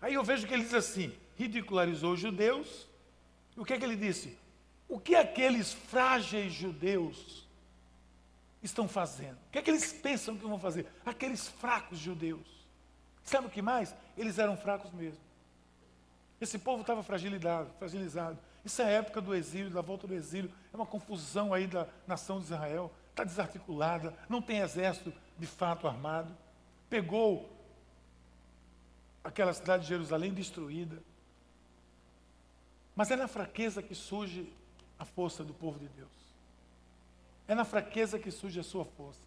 Aí 0.00 0.14
eu 0.14 0.24
vejo 0.24 0.46
que 0.46 0.54
ele 0.54 0.62
diz 0.62 0.72
assim: 0.72 1.12
ridicularizou 1.36 2.14
os 2.14 2.20
judeus. 2.20 2.88
O 3.54 3.66
que 3.66 3.74
é 3.74 3.78
que 3.78 3.84
ele 3.84 3.96
disse? 3.96 4.34
O 4.88 4.98
que 4.98 5.14
aqueles 5.14 5.74
frágeis 5.74 6.54
judeus 6.54 7.46
estão 8.62 8.88
fazendo? 8.88 9.36
O 9.36 9.50
que 9.52 9.58
é 9.58 9.62
que 9.62 9.70
eles 9.70 9.92
pensam 9.92 10.36
que 10.36 10.46
vão 10.46 10.58
fazer? 10.58 10.86
Aqueles 11.04 11.48
fracos 11.48 11.98
judeus. 11.98 12.46
Sabe 13.24 13.46
o 13.46 13.50
que 13.50 13.62
mais? 13.62 13.94
Eles 14.16 14.38
eram 14.38 14.56
fracos 14.56 14.92
mesmo. 14.92 15.20
Esse 16.40 16.58
povo 16.58 16.80
estava 16.80 17.02
fragilizado, 17.02 17.70
fragilizado. 17.78 18.38
Isso 18.64 18.80
é 18.82 18.84
a 18.86 18.88
época 18.88 19.20
do 19.20 19.34
exílio, 19.34 19.70
da 19.70 19.80
volta 19.80 20.06
do 20.06 20.14
exílio. 20.14 20.50
É 20.72 20.76
uma 20.76 20.86
confusão 20.86 21.52
aí 21.52 21.66
da 21.66 21.86
nação 22.06 22.38
de 22.38 22.46
Israel. 22.46 22.92
Está 23.10 23.24
desarticulada, 23.24 24.16
não 24.28 24.40
tem 24.40 24.60
exército 24.60 25.12
de 25.38 25.46
fato 25.46 25.86
armado. 25.86 26.34
Pegou 26.88 27.50
aquela 29.22 29.52
cidade 29.52 29.82
de 29.82 29.88
Jerusalém 29.88 30.32
destruída. 30.32 31.02
Mas 32.96 33.10
é 33.10 33.16
na 33.16 33.28
fraqueza 33.28 33.82
que 33.82 33.94
surge 33.94 34.52
a 34.98 35.04
força 35.04 35.44
do 35.44 35.54
povo 35.54 35.78
de 35.78 35.88
Deus. 35.88 36.19
É 37.50 37.54
na 37.56 37.64
fraqueza 37.64 38.16
que 38.16 38.30
surge 38.30 38.60
a 38.60 38.62
sua 38.62 38.84
força. 38.84 39.18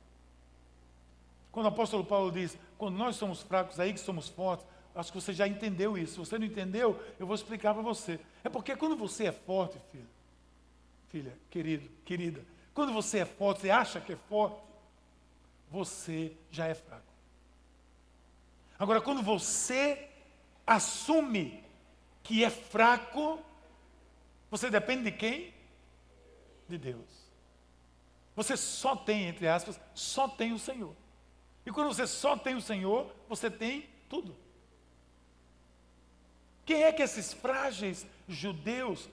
Quando 1.52 1.66
o 1.66 1.68
apóstolo 1.68 2.06
Paulo 2.06 2.32
diz, 2.32 2.58
quando 2.78 2.96
nós 2.96 3.18
somos 3.18 3.42
fracos, 3.42 3.82
aí 3.82 3.92
que 3.92 4.00
somos 4.00 4.30
fortes, 4.30 4.66
acho 4.96 5.12
que 5.12 5.20
você 5.20 5.34
já 5.34 5.46
entendeu 5.46 5.98
isso. 5.98 6.14
Se 6.14 6.20
você 6.20 6.40
não 6.40 6.46
entendeu, 6.46 6.98
eu 7.20 7.28
vou 7.28 7.36
explicar 7.36 7.74
para 7.74 7.84
você. 7.84 8.18
É 8.42 8.48
porque 8.48 8.78
quando 8.78 8.96
você 8.96 9.26
é 9.26 9.32
forte, 9.34 9.78
filho, 9.92 10.08
filha, 11.10 11.38
querido, 11.50 11.90
querida, 12.06 12.46
quando 12.74 12.94
você 12.94 13.20
é 13.20 13.26
forte, 13.26 13.60
você 13.60 13.70
acha 13.70 14.00
que 14.00 14.14
é 14.14 14.18
forte, 14.30 14.56
você 15.70 16.32
já 16.50 16.66
é 16.66 16.74
fraco. 16.74 17.04
Agora, 18.80 19.02
quando 19.02 19.22
você 19.22 20.08
assume 20.66 21.62
que 22.24 22.42
é 22.42 22.50
fraco, 22.50 23.38
você 24.50 24.70
depende 24.70 25.04
de 25.04 25.12
quem? 25.12 25.54
De 26.70 26.78
Deus. 26.78 27.23
Você 28.36 28.58
só 28.58 28.96
tem, 28.96 29.28
entre 29.28 29.48
aspas, 29.48 29.80
só 29.94 30.28
tem 30.28 30.54
o 30.54 30.60
Senhor. 30.60 30.96
E 31.66 31.72
quando 31.72 31.88
você 31.94 32.08
só 32.08 32.36
tem 32.36 32.56
o 32.56 32.62
Senhor, 32.62 33.14
você 33.30 33.50
tem 33.50 33.88
tudo. 34.10 34.36
Quem 36.66 36.84
é 36.84 36.92
que 36.92 37.02
esses 37.02 37.34
frágeis 37.34 38.06
judeus 38.28 39.10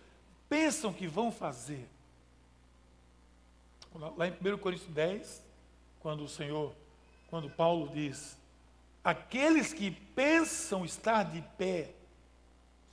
pensam 0.48 0.92
que 0.92 1.06
vão 1.06 1.30
fazer? 1.30 1.88
Lá 4.16 4.28
em 4.28 4.32
1 4.32 4.58
Coríntios 4.58 4.92
10, 4.92 5.42
quando 5.98 6.24
o 6.24 6.28
Senhor, 6.28 6.72
quando 7.28 7.50
Paulo 7.50 7.88
diz, 7.88 8.38
aqueles 9.02 9.72
que 9.72 9.90
pensam 9.90 10.84
estar 10.84 11.24
de 11.24 11.42
pé, 11.58 11.92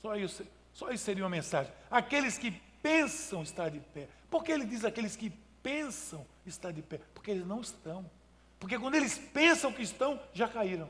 só 0.02 0.16
isso, 0.16 0.46
só 0.74 0.92
isso 0.92 1.04
seria 1.04 1.24
uma 1.24 1.30
mensagem. 1.30 1.72
Aqueles 1.90 2.38
que 2.38 2.52
pensam 2.82 3.44
estar 3.44 3.70
de 3.70 3.80
pé. 3.80 4.08
Por 4.30 4.44
que 4.44 4.52
ele 4.52 4.66
diz 4.66 4.84
aqueles 4.84 5.16
que 5.16 5.32
pensam 5.64 6.26
estar 6.46 6.72
de 6.72 6.82
pé? 6.82 7.00
Porque 7.14 7.32
eles 7.32 7.46
não 7.46 7.62
estão. 7.62 8.10
Porque 8.60 8.78
quando 8.78 8.96
eles 8.96 9.18
pensam 9.18 9.72
que 9.72 9.82
estão, 9.82 10.20
já 10.34 10.48
caíram. 10.48 10.90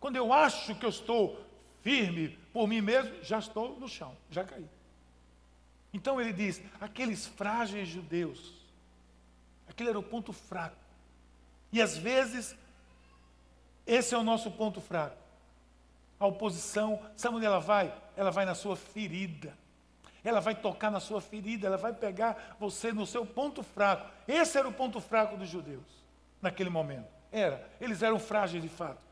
Quando 0.00 0.16
eu 0.16 0.32
acho 0.32 0.74
que 0.74 0.84
eu 0.84 0.90
estou 0.90 1.40
firme 1.82 2.38
por 2.52 2.66
mim 2.66 2.80
mesmo, 2.80 3.22
já 3.22 3.38
estou 3.38 3.78
no 3.78 3.88
chão, 3.88 4.16
já 4.30 4.44
caí. 4.44 4.68
Então 5.92 6.20
ele 6.20 6.32
diz: 6.32 6.60
aqueles 6.80 7.26
frágeis 7.26 7.88
judeus, 7.88 8.52
aquele 9.68 9.90
era 9.90 9.98
o 9.98 10.02
ponto 10.02 10.32
fraco. 10.32 10.76
E 11.72 11.80
às 11.80 11.96
vezes, 11.96 12.56
esse 13.86 14.14
é 14.14 14.18
o 14.18 14.22
nosso 14.22 14.50
ponto 14.50 14.80
fraco. 14.80 15.16
A 16.18 16.26
oposição, 16.26 17.00
sabe 17.16 17.36
onde 17.36 17.46
ela 17.46 17.60
vai? 17.60 17.94
Ela 18.16 18.30
vai 18.30 18.44
na 18.44 18.54
sua 18.54 18.76
ferida. 18.76 19.56
Ela 20.24 20.40
vai 20.40 20.54
tocar 20.54 20.90
na 20.90 21.00
sua 21.00 21.20
ferida, 21.20 21.66
ela 21.66 21.76
vai 21.76 21.92
pegar 21.92 22.56
você 22.58 22.92
no 22.92 23.06
seu 23.06 23.26
ponto 23.26 23.62
fraco. 23.62 24.10
Esse 24.26 24.58
era 24.58 24.66
o 24.66 24.72
ponto 24.72 25.00
fraco 25.00 25.36
dos 25.36 25.48
judeus, 25.48 25.84
naquele 26.40 26.70
momento. 26.70 27.06
Era, 27.30 27.68
eles 27.80 28.02
eram 28.02 28.18
frágeis 28.18 28.62
de 28.62 28.68
fato. 28.68 29.02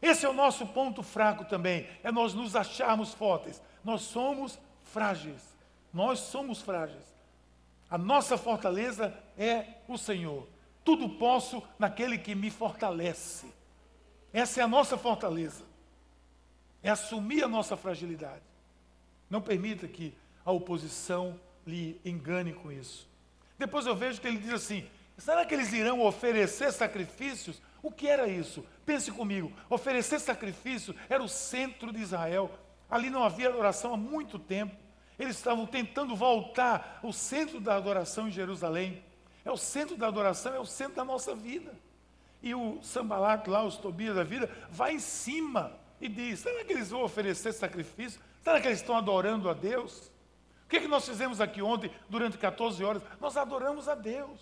Esse 0.00 0.24
é 0.24 0.28
o 0.28 0.32
nosso 0.32 0.66
ponto 0.68 1.02
fraco 1.02 1.44
também, 1.44 1.88
é 2.02 2.12
nós 2.12 2.32
nos 2.32 2.54
acharmos 2.54 3.12
fortes. 3.12 3.60
Nós 3.84 4.02
somos 4.02 4.58
frágeis. 4.84 5.42
Nós 5.92 6.20
somos 6.20 6.62
frágeis. 6.62 7.12
A 7.90 7.98
nossa 7.98 8.38
fortaleza 8.38 9.14
é 9.36 9.66
o 9.86 9.98
Senhor. 9.98 10.48
Tudo 10.84 11.08
posso 11.08 11.62
naquele 11.78 12.18
que 12.18 12.34
me 12.34 12.50
fortalece. 12.50 13.46
Essa 14.32 14.60
é 14.60 14.64
a 14.64 14.68
nossa 14.68 14.96
fortaleza. 14.96 15.64
É 16.82 16.90
assumir 16.90 17.44
a 17.44 17.48
nossa 17.48 17.76
fragilidade. 17.76 18.42
Não 19.28 19.40
permita 19.40 19.86
que 19.86 20.14
a 20.44 20.52
oposição 20.52 21.38
lhe 21.66 22.00
engane 22.04 22.52
com 22.52 22.70
isso. 22.70 23.08
Depois 23.58 23.86
eu 23.86 23.94
vejo 23.94 24.20
que 24.20 24.26
ele 24.26 24.38
diz 24.38 24.52
assim: 24.52 24.86
será 25.16 25.44
que 25.44 25.54
eles 25.54 25.72
irão 25.72 26.00
oferecer 26.00 26.72
sacrifícios 26.72 27.62
o 27.82 27.90
que 27.90 28.08
era 28.08 28.28
isso? 28.28 28.64
Pense 28.84 29.10
comigo: 29.10 29.52
oferecer 29.68 30.20
sacrifício 30.20 30.94
era 31.08 31.22
o 31.22 31.28
centro 31.28 31.92
de 31.92 32.00
Israel. 32.00 32.50
Ali 32.90 33.08
não 33.08 33.24
havia 33.24 33.48
adoração 33.48 33.94
há 33.94 33.96
muito 33.96 34.38
tempo. 34.38 34.76
Eles 35.18 35.36
estavam 35.36 35.66
tentando 35.66 36.14
voltar 36.14 37.00
o 37.02 37.12
centro 37.12 37.60
da 37.60 37.76
adoração 37.76 38.28
em 38.28 38.32
Jerusalém. 38.32 39.02
É 39.44 39.50
o 39.50 39.56
centro 39.56 39.96
da 39.96 40.08
adoração, 40.08 40.54
é 40.54 40.60
o 40.60 40.66
centro 40.66 40.96
da 40.96 41.04
nossa 41.04 41.34
vida. 41.34 41.74
E 42.42 42.54
o 42.54 42.82
Sambalat 42.82 43.46
lá, 43.46 43.64
os 43.64 43.76
Tobias 43.76 44.16
da 44.16 44.24
vida, 44.24 44.50
vai 44.70 44.94
em 44.94 44.98
cima 44.98 45.72
e 46.00 46.08
diz: 46.08 46.40
será 46.40 46.64
que 46.64 46.72
eles 46.72 46.90
vão 46.90 47.02
oferecer 47.02 47.52
sacrifício? 47.52 48.20
Será 48.42 48.60
que 48.60 48.66
eles 48.66 48.80
estão 48.80 48.96
adorando 48.96 49.48
a 49.48 49.54
Deus? 49.54 50.11
Que, 50.72 50.78
é 50.78 50.80
que 50.80 50.88
nós 50.88 51.06
fizemos 51.06 51.38
aqui 51.38 51.60
ontem, 51.60 51.90
durante 52.08 52.38
14 52.38 52.82
horas? 52.82 53.02
Nós 53.20 53.36
adoramos 53.36 53.90
a 53.90 53.94
Deus. 53.94 54.40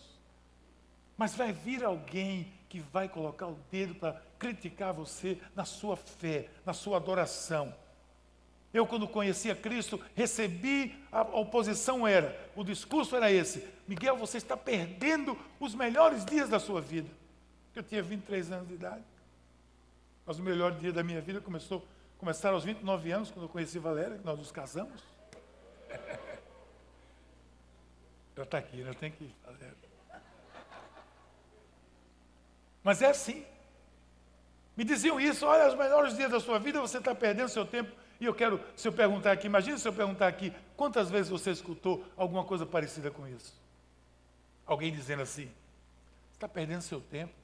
Mas 1.18 1.34
vai 1.34 1.52
vir 1.52 1.82
alguém 1.82 2.52
que 2.68 2.78
vai 2.78 3.08
colocar 3.08 3.48
o 3.48 3.58
dedo 3.68 3.96
para 3.96 4.22
criticar 4.38 4.94
você 4.94 5.40
na 5.56 5.64
sua 5.64 5.96
fé, 5.96 6.48
na 6.64 6.72
sua 6.72 6.98
adoração. 6.98 7.74
Eu, 8.72 8.86
quando 8.86 9.08
conhecia 9.08 9.56
Cristo, 9.56 10.00
recebi 10.14 11.04
a 11.10 11.22
oposição 11.22 12.06
era, 12.06 12.48
o 12.54 12.62
discurso 12.62 13.16
era 13.16 13.32
esse: 13.32 13.66
Miguel, 13.88 14.16
você 14.16 14.36
está 14.36 14.56
perdendo 14.56 15.36
os 15.58 15.74
melhores 15.74 16.24
dias 16.24 16.48
da 16.48 16.60
sua 16.60 16.80
vida. 16.80 17.10
Eu 17.74 17.82
tinha 17.82 18.04
23 18.04 18.52
anos 18.52 18.68
de 18.68 18.74
idade. 18.74 19.02
Mas 20.24 20.38
o 20.38 20.44
melhor 20.44 20.78
dia 20.78 20.92
da 20.92 21.02
minha 21.02 21.20
vida 21.20 21.40
começou, 21.40 21.84
começaram 22.18 22.54
aos 22.54 22.62
29 22.62 23.10
anos, 23.10 23.32
quando 23.32 23.46
eu 23.46 23.48
conheci 23.48 23.80
Valéria, 23.80 24.16
que 24.16 24.24
nós 24.24 24.38
nos 24.38 24.52
casamos. 24.52 25.09
Está 28.44 28.58
aqui, 28.58 28.80
ela 28.80 28.94
tem 28.94 29.10
que 29.10 29.34
Valéria. 29.44 29.76
Mas 32.82 33.02
é 33.02 33.10
assim. 33.10 33.44
Me 34.76 34.84
diziam 34.84 35.20
isso, 35.20 35.44
olha, 35.46 35.68
os 35.68 35.74
melhores 35.74 36.16
dias 36.16 36.30
da 36.30 36.40
sua 36.40 36.58
vida 36.58 36.80
você 36.80 36.98
está 36.98 37.14
perdendo 37.14 37.48
seu 37.48 37.66
tempo. 37.66 37.94
E 38.18 38.24
eu 38.24 38.34
quero, 38.34 38.60
se 38.76 38.86
eu 38.88 38.92
perguntar 38.92 39.32
aqui, 39.32 39.46
imagine 39.46 39.78
se 39.78 39.86
eu 39.86 39.92
perguntar 39.92 40.26
aqui, 40.26 40.52
quantas 40.76 41.10
vezes 41.10 41.30
você 41.30 41.50
escutou 41.50 42.04
alguma 42.16 42.44
coisa 42.44 42.64
parecida 42.64 43.10
com 43.10 43.26
isso? 43.26 43.58
Alguém 44.66 44.92
dizendo 44.92 45.22
assim, 45.22 45.46
você 45.46 46.34
está 46.36 46.48
perdendo 46.48 46.82
seu 46.82 47.00
tempo. 47.00 47.34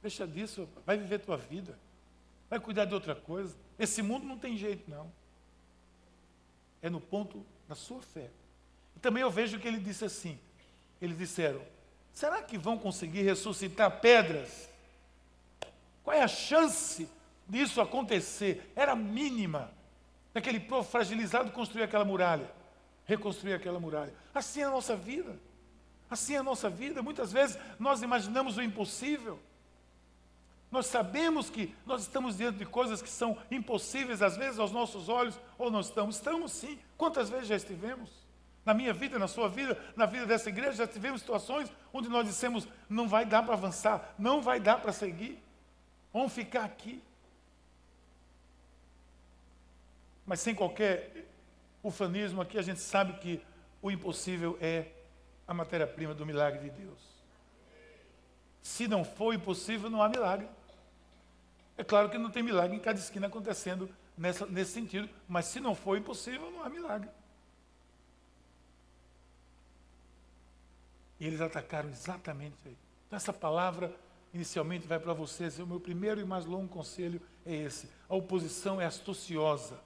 Deixa 0.00 0.26
disso, 0.26 0.68
vai 0.84 0.96
viver 0.96 1.18
tua 1.18 1.36
vida. 1.36 1.78
Vai 2.48 2.60
cuidar 2.60 2.84
de 2.84 2.94
outra 2.94 3.14
coisa. 3.14 3.56
Esse 3.78 4.02
mundo 4.02 4.26
não 4.26 4.38
tem 4.38 4.56
jeito, 4.56 4.88
não. 4.90 5.10
É 6.80 6.90
no 6.90 7.00
ponto 7.00 7.44
da 7.66 7.74
sua 7.74 8.00
fé. 8.00 8.30
Também 9.04 9.20
eu 9.20 9.30
vejo 9.30 9.60
que 9.60 9.68
ele 9.68 9.78
disse 9.78 10.02
assim: 10.06 10.38
eles 10.98 11.18
disseram, 11.18 11.60
será 12.10 12.42
que 12.42 12.56
vão 12.56 12.78
conseguir 12.78 13.20
ressuscitar 13.20 14.00
pedras? 14.00 14.66
Qual 16.02 16.16
é 16.16 16.22
a 16.22 16.28
chance 16.28 17.06
disso 17.46 17.82
acontecer? 17.82 18.72
Era 18.74 18.96
mínima. 18.96 19.70
Daquele 20.32 20.58
povo 20.58 20.88
fragilizado 20.88 21.52
construir 21.52 21.82
aquela 21.82 22.02
muralha, 22.02 22.50
reconstruir 23.04 23.52
aquela 23.52 23.78
muralha. 23.78 24.14
Assim 24.34 24.62
é 24.62 24.64
a 24.64 24.70
nossa 24.70 24.96
vida. 24.96 25.38
Assim 26.08 26.36
é 26.36 26.38
a 26.38 26.42
nossa 26.42 26.70
vida. 26.70 27.02
Muitas 27.02 27.30
vezes 27.30 27.58
nós 27.78 28.00
imaginamos 28.00 28.56
o 28.56 28.62
impossível. 28.62 29.38
Nós 30.70 30.86
sabemos 30.86 31.50
que 31.50 31.74
nós 31.84 32.00
estamos 32.00 32.38
diante 32.38 32.56
de 32.56 32.64
coisas 32.64 33.02
que 33.02 33.10
são 33.10 33.36
impossíveis, 33.50 34.22
às 34.22 34.38
vezes, 34.38 34.58
aos 34.58 34.72
nossos 34.72 35.10
olhos, 35.10 35.38
ou 35.58 35.70
não 35.70 35.80
estamos. 35.80 36.16
Estamos 36.16 36.52
sim. 36.52 36.78
Quantas 36.96 37.28
vezes 37.28 37.48
já 37.48 37.56
estivemos? 37.56 38.23
Na 38.64 38.72
minha 38.72 38.92
vida, 38.92 39.18
na 39.18 39.28
sua 39.28 39.48
vida, 39.48 39.78
na 39.94 40.06
vida 40.06 40.26
dessa 40.26 40.48
igreja, 40.48 40.72
já 40.72 40.86
tivemos 40.86 41.20
situações 41.20 41.70
onde 41.92 42.08
nós 42.08 42.26
dissemos: 42.26 42.66
não 42.88 43.06
vai 43.06 43.24
dar 43.24 43.42
para 43.42 43.54
avançar, 43.54 44.14
não 44.18 44.40
vai 44.40 44.58
dar 44.58 44.80
para 44.80 44.92
seguir, 44.92 45.42
vamos 46.12 46.32
ficar 46.32 46.64
aqui. 46.64 47.02
Mas 50.24 50.40
sem 50.40 50.54
qualquer 50.54 51.26
ufanismo 51.82 52.40
aqui, 52.40 52.58
a 52.58 52.62
gente 52.62 52.80
sabe 52.80 53.12
que 53.18 53.42
o 53.82 53.90
impossível 53.90 54.56
é 54.60 54.86
a 55.46 55.52
matéria-prima 55.52 56.14
do 56.14 56.24
milagre 56.24 56.70
de 56.70 56.70
Deus. 56.70 56.98
Se 58.62 58.88
não 58.88 59.04
for 59.04 59.34
impossível, 59.34 59.90
não 59.90 60.02
há 60.02 60.08
milagre. 60.08 60.48
É 61.76 61.84
claro 61.84 62.08
que 62.08 62.16
não 62.16 62.30
tem 62.30 62.42
milagre 62.42 62.74
em 62.74 62.80
cada 62.80 62.98
esquina 62.98 63.26
acontecendo 63.26 63.90
nessa, 64.16 64.46
nesse 64.46 64.72
sentido, 64.72 65.10
mas 65.28 65.44
se 65.46 65.60
não 65.60 65.74
for 65.74 65.98
impossível, 65.98 66.50
não 66.50 66.62
há 66.62 66.70
milagre. 66.70 67.10
E 71.24 71.26
eles 71.26 71.40
atacaram 71.40 71.88
exatamente 71.88 72.56
aí. 72.66 72.76
Então, 73.06 73.16
essa 73.16 73.32
palavra 73.32 73.90
inicialmente 74.34 74.86
vai 74.86 74.98
para 74.98 75.14
vocês. 75.14 75.58
O 75.58 75.66
meu 75.66 75.80
primeiro 75.80 76.20
e 76.20 76.24
mais 76.24 76.44
longo 76.44 76.68
conselho 76.68 77.18
é 77.46 77.54
esse: 77.54 77.88
a 78.06 78.14
oposição 78.14 78.78
é 78.78 78.84
astuciosa. 78.84 79.80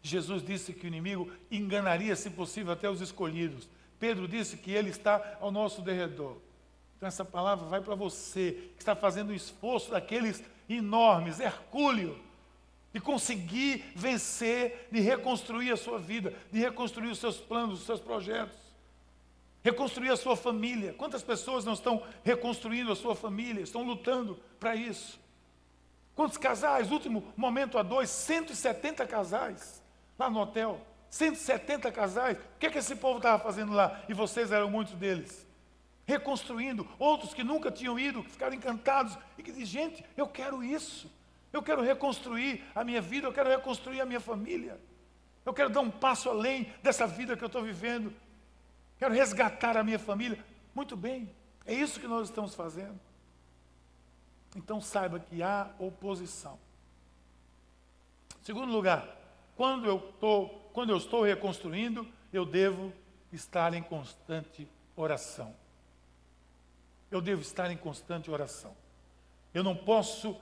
Jesus 0.00 0.44
disse 0.44 0.72
que 0.72 0.86
o 0.86 0.86
inimigo 0.86 1.28
enganaria, 1.50 2.14
se 2.14 2.30
possível, 2.30 2.72
até 2.72 2.88
os 2.88 3.00
escolhidos. 3.00 3.68
Pedro 3.98 4.28
disse 4.28 4.58
que 4.58 4.70
ele 4.70 4.90
está 4.90 5.36
ao 5.40 5.50
nosso 5.50 5.82
derredor. 5.82 6.36
Então, 6.96 7.08
essa 7.08 7.24
palavra 7.24 7.66
vai 7.66 7.80
para 7.80 7.96
você, 7.96 8.70
que 8.76 8.80
está 8.80 8.94
fazendo 8.94 9.30
o 9.30 9.34
esforço 9.34 9.90
daqueles 9.90 10.40
enormes, 10.68 11.40
hercúleo, 11.40 12.16
de 12.92 13.00
conseguir 13.00 13.84
vencer, 13.96 14.86
de 14.92 15.00
reconstruir 15.00 15.72
a 15.72 15.76
sua 15.76 15.98
vida, 15.98 16.32
de 16.52 16.60
reconstruir 16.60 17.10
os 17.10 17.18
seus 17.18 17.38
planos, 17.38 17.80
os 17.80 17.86
seus 17.86 17.98
projetos, 17.98 18.65
reconstruir 19.66 20.10
a 20.10 20.16
sua 20.16 20.36
família. 20.36 20.92
Quantas 20.92 21.24
pessoas 21.24 21.64
não 21.64 21.72
estão 21.72 22.00
reconstruindo 22.22 22.92
a 22.92 22.96
sua 22.96 23.16
família, 23.16 23.62
estão 23.62 23.82
lutando 23.82 24.38
para 24.60 24.76
isso? 24.76 25.18
Quantos 26.14 26.38
casais? 26.38 26.92
Último 26.92 27.34
momento 27.36 27.76
a 27.76 27.82
dois, 27.82 28.08
170 28.08 29.04
casais 29.06 29.82
lá 30.16 30.30
no 30.30 30.38
hotel. 30.38 30.80
170 31.10 31.90
casais. 31.90 32.38
O 32.38 32.58
que, 32.60 32.66
é 32.66 32.70
que 32.70 32.78
esse 32.78 32.94
povo 32.94 33.16
estava 33.16 33.42
fazendo 33.42 33.72
lá? 33.72 34.04
E 34.08 34.14
vocês 34.14 34.52
eram 34.52 34.70
muitos 34.70 34.94
deles 34.94 35.44
reconstruindo, 36.08 36.88
outros 37.00 37.34
que 37.34 37.42
nunca 37.42 37.68
tinham 37.68 37.98
ido, 37.98 38.22
ficaram 38.22 38.54
encantados 38.54 39.18
e 39.36 39.42
que 39.42 39.50
dizem, 39.50 39.66
gente, 39.66 40.04
eu 40.16 40.28
quero 40.28 40.62
isso. 40.62 41.10
Eu 41.52 41.60
quero 41.60 41.82
reconstruir 41.82 42.62
a 42.72 42.84
minha 42.84 43.00
vida, 43.00 43.26
eu 43.26 43.32
quero 43.32 43.50
reconstruir 43.50 44.00
a 44.00 44.06
minha 44.06 44.20
família. 44.20 44.78
Eu 45.44 45.52
quero 45.52 45.68
dar 45.68 45.80
um 45.80 45.90
passo 45.90 46.30
além 46.30 46.72
dessa 46.80 47.08
vida 47.08 47.36
que 47.36 47.42
eu 47.42 47.48
estou 47.48 47.62
vivendo. 47.62 48.12
Quero 48.98 49.14
resgatar 49.14 49.76
a 49.76 49.84
minha 49.84 49.98
família. 49.98 50.44
Muito 50.74 50.96
bem, 50.96 51.30
é 51.64 51.74
isso 51.74 52.00
que 52.00 52.06
nós 52.06 52.28
estamos 52.28 52.54
fazendo. 52.54 52.98
Então 54.54 54.80
saiba 54.80 55.20
que 55.20 55.42
há 55.42 55.70
oposição. 55.78 56.58
Segundo 58.42 58.72
lugar, 58.72 59.06
quando 59.56 59.86
eu, 59.86 59.98
tô, 60.20 60.48
quando 60.72 60.90
eu 60.90 60.96
estou 60.96 61.22
reconstruindo, 61.24 62.06
eu 62.32 62.44
devo 62.46 62.92
estar 63.32 63.74
em 63.74 63.82
constante 63.82 64.68
oração 64.94 65.54
eu 67.10 67.20
devo 67.20 67.42
estar 67.42 67.70
em 67.70 67.76
constante 67.76 68.30
oração. 68.30 68.76
Eu 69.54 69.62
não 69.62 69.76
posso 69.76 70.36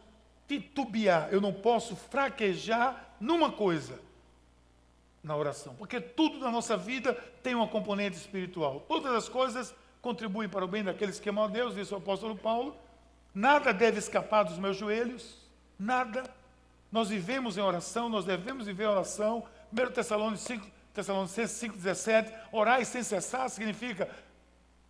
titubear, 0.49 1.29
eu 1.31 1.41
não 1.41 1.53
posso 1.53 1.95
fraquejar 1.95 3.15
numa 3.21 3.51
coisa, 3.53 4.01
na 5.25 5.35
oração, 5.35 5.75
porque 5.75 6.01
tudo 6.01 6.39
na 6.39 6.51
nossa 6.51 6.77
vida 6.77 7.15
tem 7.43 7.55
uma 7.55 7.67
componente 7.67 8.17
espiritual. 8.17 8.85
Todas 8.87 9.13
as 9.15 9.29
coisas 9.29 9.75
contribuem 10.03 10.51
para 10.51 10.63
o 10.65 10.69
bem 10.69 10.85
daqueles 10.85 11.19
que 11.19 11.31
amam 11.31 11.45
a 11.45 11.49
Deus, 11.49 11.75
disse 11.75 11.95
o 11.95 11.97
apóstolo 11.97 12.37
Paulo. 12.37 12.77
Nada 13.35 13.73
deve 13.73 13.99
escapar 13.99 14.43
dos 14.43 14.59
meus 14.59 14.77
joelhos, 14.77 15.39
nada. 15.79 16.23
Nós 16.93 17.09
vivemos 17.09 17.57
em 17.57 17.63
oração, 17.63 18.11
nós 18.11 18.27
devemos 18.27 18.67
viver 18.67 18.85
em 18.85 18.89
oração. 18.89 19.43
1 19.73 19.93
Tessalonicenses 20.93 21.71
5,17, 21.71 22.33
orar 22.53 22.85
sem 22.85 23.03
cessar 23.03 23.49
significa 23.49 24.09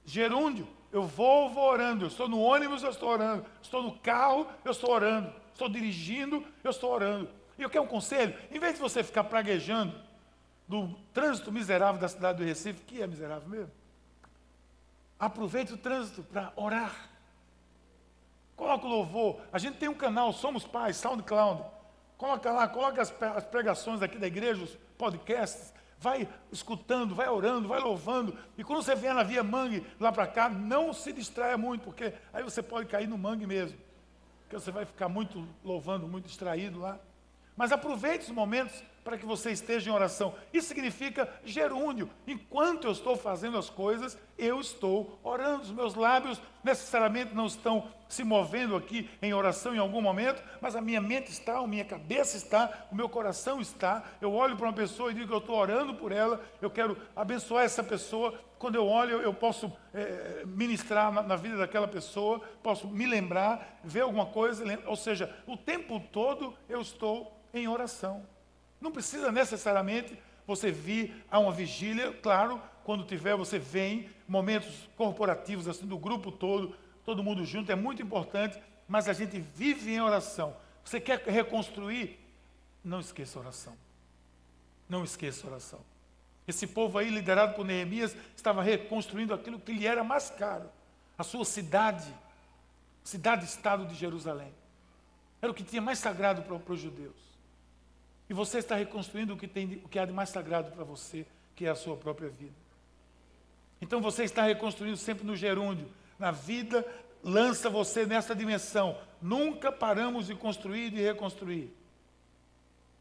gerúndio, 0.04 0.68
eu 0.92 1.04
vou, 1.04 1.48
vou 1.48 1.64
orando. 1.64 2.04
Eu 2.04 2.08
estou 2.08 2.28
no 2.28 2.40
ônibus, 2.40 2.82
eu 2.82 2.90
estou 2.90 3.08
orando. 3.08 3.46
Estou 3.62 3.82
no 3.82 3.92
carro, 3.98 4.46
eu 4.64 4.72
estou 4.72 4.90
orando. 4.90 5.32
Estou 5.52 5.68
dirigindo, 5.68 6.44
eu 6.62 6.70
estou 6.70 6.92
orando. 6.92 7.28
E 7.56 7.62
eu 7.62 7.70
quero 7.70 7.84
um 7.84 7.88
conselho: 7.88 8.34
em 8.50 8.58
vez 8.58 8.74
de 8.74 8.80
você 8.80 9.02
ficar 9.02 9.24
praguejando 9.24 9.94
do 10.66 10.88
trânsito 11.12 11.52
miserável 11.52 12.00
da 12.00 12.08
cidade 12.08 12.38
do 12.38 12.44
Recife, 12.44 12.82
que 12.84 13.02
é 13.02 13.06
miserável 13.06 13.48
mesmo, 13.48 13.72
aproveite 15.18 15.72
o 15.72 15.76
trânsito 15.76 16.22
para 16.22 16.52
orar. 16.56 17.10
Coloca 18.56 18.86
o 18.86 18.88
louvor. 18.88 19.40
A 19.52 19.58
gente 19.58 19.78
tem 19.78 19.88
um 19.88 19.94
canal, 19.94 20.32
Somos 20.32 20.64
Pais, 20.64 20.96
SoundCloud. 20.96 21.64
Coloca 22.16 22.50
lá, 22.52 22.68
coloca 22.68 23.02
as 23.02 23.44
pregações 23.44 24.00
aqui 24.00 24.18
da 24.18 24.26
igreja, 24.26 24.62
os 24.62 24.78
podcasts 24.96 25.74
vai 25.98 26.28
escutando, 26.52 27.14
vai 27.14 27.28
orando, 27.28 27.66
vai 27.66 27.80
louvando. 27.80 28.38
E 28.56 28.62
quando 28.62 28.82
você 28.82 28.94
vier 28.94 29.14
na 29.14 29.22
via 29.22 29.42
mangue 29.42 29.84
lá 29.98 30.12
para 30.12 30.26
cá, 30.26 30.48
não 30.48 30.92
se 30.92 31.12
distraia 31.12 31.56
muito, 31.56 31.82
porque 31.82 32.12
aí 32.32 32.42
você 32.42 32.62
pode 32.62 32.86
cair 32.86 33.08
no 33.08 33.18
mangue 33.18 33.46
mesmo. 33.46 33.78
Porque 34.42 34.56
você 34.56 34.70
vai 34.70 34.84
ficar 34.84 35.08
muito 35.08 35.48
louvando, 35.64 36.06
muito 36.06 36.26
distraído 36.26 36.78
lá. 36.78 36.98
Mas 37.56 37.72
aproveite 37.72 38.24
os 38.24 38.30
momentos 38.30 38.82
para 39.04 39.18
que 39.18 39.26
você 39.26 39.50
esteja 39.50 39.90
em 39.90 39.92
oração. 39.92 40.34
Isso 40.52 40.68
significa 40.68 41.30
gerúndio. 41.44 42.08
Enquanto 42.26 42.86
eu 42.86 42.92
estou 42.92 43.16
fazendo 43.16 43.58
as 43.58 43.68
coisas, 43.68 44.18
eu 44.38 44.58
estou 44.58 45.20
orando. 45.22 45.62
Os 45.62 45.70
meus 45.70 45.94
lábios 45.94 46.40
necessariamente 46.64 47.34
não 47.34 47.46
estão 47.46 47.86
se 48.08 48.24
movendo 48.24 48.74
aqui 48.74 49.10
em 49.20 49.34
oração 49.34 49.74
em 49.74 49.78
algum 49.78 50.00
momento, 50.00 50.42
mas 50.60 50.74
a 50.74 50.80
minha 50.80 51.00
mente 51.00 51.30
está, 51.30 51.58
a 51.58 51.66
minha 51.66 51.84
cabeça 51.84 52.36
está, 52.36 52.86
o 52.90 52.94
meu 52.94 53.08
coração 53.08 53.60
está. 53.60 54.02
Eu 54.20 54.32
olho 54.32 54.56
para 54.56 54.66
uma 54.66 54.72
pessoa 54.72 55.10
e 55.10 55.14
digo 55.14 55.28
que 55.28 55.34
eu 55.34 55.38
estou 55.38 55.56
orando 55.56 55.94
por 55.94 56.10
ela, 56.10 56.40
eu 56.62 56.70
quero 56.70 56.96
abençoar 57.14 57.64
essa 57.64 57.84
pessoa. 57.84 58.38
Quando 58.58 58.76
eu 58.76 58.86
olho, 58.86 59.20
eu 59.20 59.34
posso 59.34 59.70
é, 59.92 60.44
ministrar 60.46 61.12
na, 61.12 61.22
na 61.22 61.36
vida 61.36 61.56
daquela 61.58 61.86
pessoa, 61.86 62.40
posso 62.62 62.88
me 62.88 63.04
lembrar, 63.04 63.80
ver 63.84 64.00
alguma 64.00 64.26
coisa, 64.26 64.64
ou 64.86 64.96
seja, 64.96 65.34
o 65.46 65.56
tempo 65.56 66.00
todo 66.10 66.54
eu 66.68 66.80
estou 66.80 67.38
em 67.52 67.68
oração. 67.68 68.33
Não 68.84 68.92
precisa 68.92 69.32
necessariamente 69.32 70.14
você 70.46 70.70
vir 70.70 71.24
a 71.30 71.38
uma 71.38 71.50
vigília, 71.50 72.12
claro, 72.12 72.60
quando 72.84 73.02
tiver, 73.06 73.34
você 73.34 73.58
vem, 73.58 74.10
momentos 74.28 74.90
corporativos, 74.94 75.66
assim, 75.66 75.86
do 75.86 75.96
grupo 75.96 76.30
todo, 76.30 76.76
todo 77.02 77.24
mundo 77.24 77.46
junto, 77.46 77.72
é 77.72 77.74
muito 77.74 78.02
importante, 78.02 78.60
mas 78.86 79.08
a 79.08 79.14
gente 79.14 79.40
vive 79.40 79.94
em 79.94 80.02
oração. 80.02 80.54
Você 80.84 81.00
quer 81.00 81.18
reconstruir? 81.24 82.20
Não 82.84 83.00
esqueça 83.00 83.38
a 83.38 83.40
oração. 83.40 83.74
Não 84.86 85.02
esqueça 85.02 85.46
a 85.46 85.50
oração. 85.50 85.80
Esse 86.46 86.66
povo 86.66 86.98
aí, 86.98 87.08
liderado 87.08 87.54
por 87.54 87.64
Neemias, 87.64 88.14
estava 88.36 88.62
reconstruindo 88.62 89.32
aquilo 89.32 89.58
que 89.58 89.72
lhe 89.72 89.86
era 89.86 90.04
mais 90.04 90.28
caro, 90.28 90.68
a 91.16 91.24
sua 91.24 91.46
cidade, 91.46 92.14
cidade-estado 93.02 93.86
de 93.86 93.94
Jerusalém. 93.94 94.52
Era 95.40 95.50
o 95.50 95.54
que 95.54 95.64
tinha 95.64 95.80
mais 95.80 95.98
sagrado 95.98 96.42
para, 96.42 96.58
para 96.58 96.74
os 96.74 96.80
judeus. 96.80 97.33
E 98.28 98.34
você 98.34 98.58
está 98.58 98.76
reconstruindo 98.76 99.34
o 99.34 99.36
que, 99.36 99.46
tem, 99.46 99.80
o 99.84 99.88
que 99.88 99.98
há 99.98 100.04
de 100.04 100.12
mais 100.12 100.30
sagrado 100.30 100.70
para 100.70 100.84
você, 100.84 101.26
que 101.54 101.66
é 101.66 101.70
a 101.70 101.74
sua 101.74 101.96
própria 101.96 102.28
vida. 102.28 102.54
Então 103.80 104.00
você 104.00 104.24
está 104.24 104.42
reconstruindo 104.42 104.96
sempre 104.96 105.26
no 105.26 105.36
gerúndio, 105.36 105.88
na 106.18 106.30
vida 106.30 106.86
lança 107.22 107.70
você 107.70 108.06
nessa 108.06 108.34
dimensão. 108.34 108.98
Nunca 109.20 109.72
paramos 109.72 110.26
de 110.26 110.34
construir 110.34 110.86
e 110.86 110.90
de 110.90 111.02
reconstruir. 111.02 111.74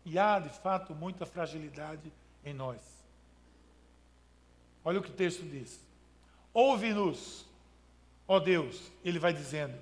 E 0.05 0.17
há, 0.17 0.39
de 0.39 0.49
fato, 0.49 0.95
muita 0.95 1.25
fragilidade 1.25 2.11
em 2.43 2.53
nós. 2.53 2.81
Olha 4.83 4.99
o 4.99 5.03
que 5.03 5.09
o 5.09 5.13
texto 5.13 5.43
diz. 5.43 5.79
Ouve-nos, 6.53 7.45
ó 8.27 8.39
Deus, 8.39 8.91
ele 9.03 9.19
vai 9.19 9.33
dizendo. 9.33 9.77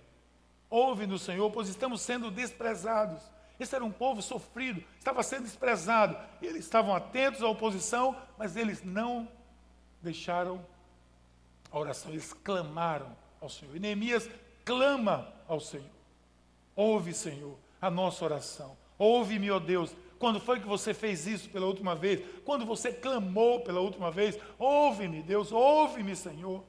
Ouve-nos, 0.69 1.23
Senhor, 1.23 1.49
pois 1.51 1.67
estamos 1.67 2.01
sendo 2.01 2.31
desprezados. 2.31 3.21
Esse 3.61 3.75
era 3.75 3.85
um 3.85 3.91
povo 3.91 4.23
sofrido, 4.23 4.83
estava 4.97 5.21
sendo 5.21 5.43
desprezado. 5.43 6.17
Eles 6.41 6.65
estavam 6.65 6.95
atentos 6.95 7.43
à 7.43 7.47
oposição, 7.47 8.19
mas 8.35 8.57
eles 8.57 8.83
não 8.83 9.29
deixaram 10.01 10.65
a 11.71 11.77
oração, 11.77 12.09
eles 12.11 12.33
clamaram 12.33 13.15
ao 13.39 13.47
Senhor. 13.49 13.75
E 13.75 13.79
Neemias 13.79 14.27
clama 14.65 15.31
ao 15.47 15.59
Senhor. 15.59 15.85
Ouve, 16.75 17.13
Senhor, 17.13 17.55
a 17.79 17.91
nossa 17.91 18.25
oração. 18.25 18.75
Ouve-me, 18.97 19.51
ó 19.51 19.59
Deus. 19.59 19.95
Quando 20.17 20.39
foi 20.39 20.59
que 20.59 20.67
você 20.67 20.91
fez 20.91 21.27
isso 21.27 21.47
pela 21.47 21.67
última 21.67 21.95
vez? 21.95 22.19
Quando 22.43 22.65
você 22.65 22.91
clamou 22.91 23.61
pela 23.61 23.79
última 23.79 24.09
vez? 24.09 24.39
Ouve-me, 24.57 25.21
Deus, 25.21 25.51
ouve-me, 25.51 26.15
Senhor. 26.15 26.63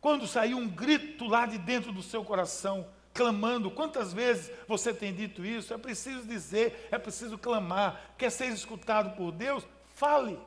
Quando 0.00 0.26
saiu 0.26 0.58
um 0.58 0.68
grito 0.68 1.28
lá 1.28 1.46
de 1.46 1.56
dentro 1.56 1.92
do 1.92 2.02
seu 2.02 2.24
coração, 2.24 2.84
clamando, 3.18 3.68
quantas 3.68 4.12
vezes 4.12 4.48
você 4.68 4.94
tem 4.94 5.12
dito 5.12 5.44
isso? 5.44 5.74
É 5.74 5.76
preciso 5.76 6.24
dizer, 6.24 6.88
é 6.88 6.96
preciso 6.96 7.36
clamar. 7.36 8.14
Quer 8.16 8.30
ser 8.30 8.46
escutado 8.46 9.16
por 9.16 9.32
Deus? 9.32 9.66
Fale. 9.96 10.38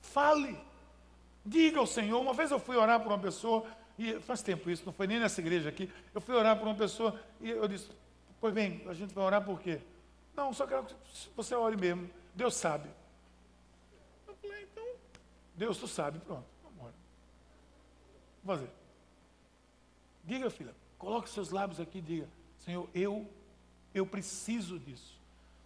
Fale. 0.00 0.56
Diga 1.44 1.80
ao 1.80 1.86
Senhor. 1.88 2.20
Uma 2.20 2.32
vez 2.32 2.52
eu 2.52 2.60
fui 2.60 2.76
orar 2.76 3.00
por 3.00 3.08
uma 3.08 3.18
pessoa, 3.18 3.66
e 3.98 4.20
faz 4.20 4.42
tempo 4.42 4.70
isso, 4.70 4.84
não 4.86 4.92
foi 4.92 5.08
nem 5.08 5.18
nessa 5.18 5.40
igreja 5.40 5.68
aqui. 5.68 5.92
Eu 6.14 6.20
fui 6.20 6.36
orar 6.36 6.56
por 6.56 6.68
uma 6.68 6.76
pessoa 6.76 7.20
e 7.40 7.50
eu 7.50 7.66
disse: 7.66 7.90
Pois 8.40 8.54
bem, 8.54 8.84
a 8.86 8.94
gente 8.94 9.12
vai 9.12 9.24
orar 9.24 9.44
por 9.44 9.60
quê? 9.60 9.80
Não, 10.36 10.52
só 10.52 10.68
quero 10.68 10.84
que 10.84 10.94
você 11.34 11.56
ore 11.56 11.76
mesmo. 11.76 12.08
Deus 12.32 12.54
sabe. 12.54 12.88
Eu 14.24 14.36
falei: 14.36 14.62
Então, 14.70 14.86
Deus, 15.56 15.78
tu 15.78 15.88
sabe. 15.88 16.20
Pronto, 16.20 16.46
vamos. 16.62 16.94
Vou 18.44 18.54
fazer. 18.54 18.70
Diga, 20.22 20.48
filha, 20.48 20.72
coloque 20.98 21.30
seus 21.30 21.50
lábios 21.50 21.80
aqui 21.80 21.98
e 21.98 22.02
diga: 22.02 22.28
Senhor, 22.58 22.88
eu, 22.94 23.28
eu 23.94 24.06
preciso 24.06 24.78
disso. 24.78 25.18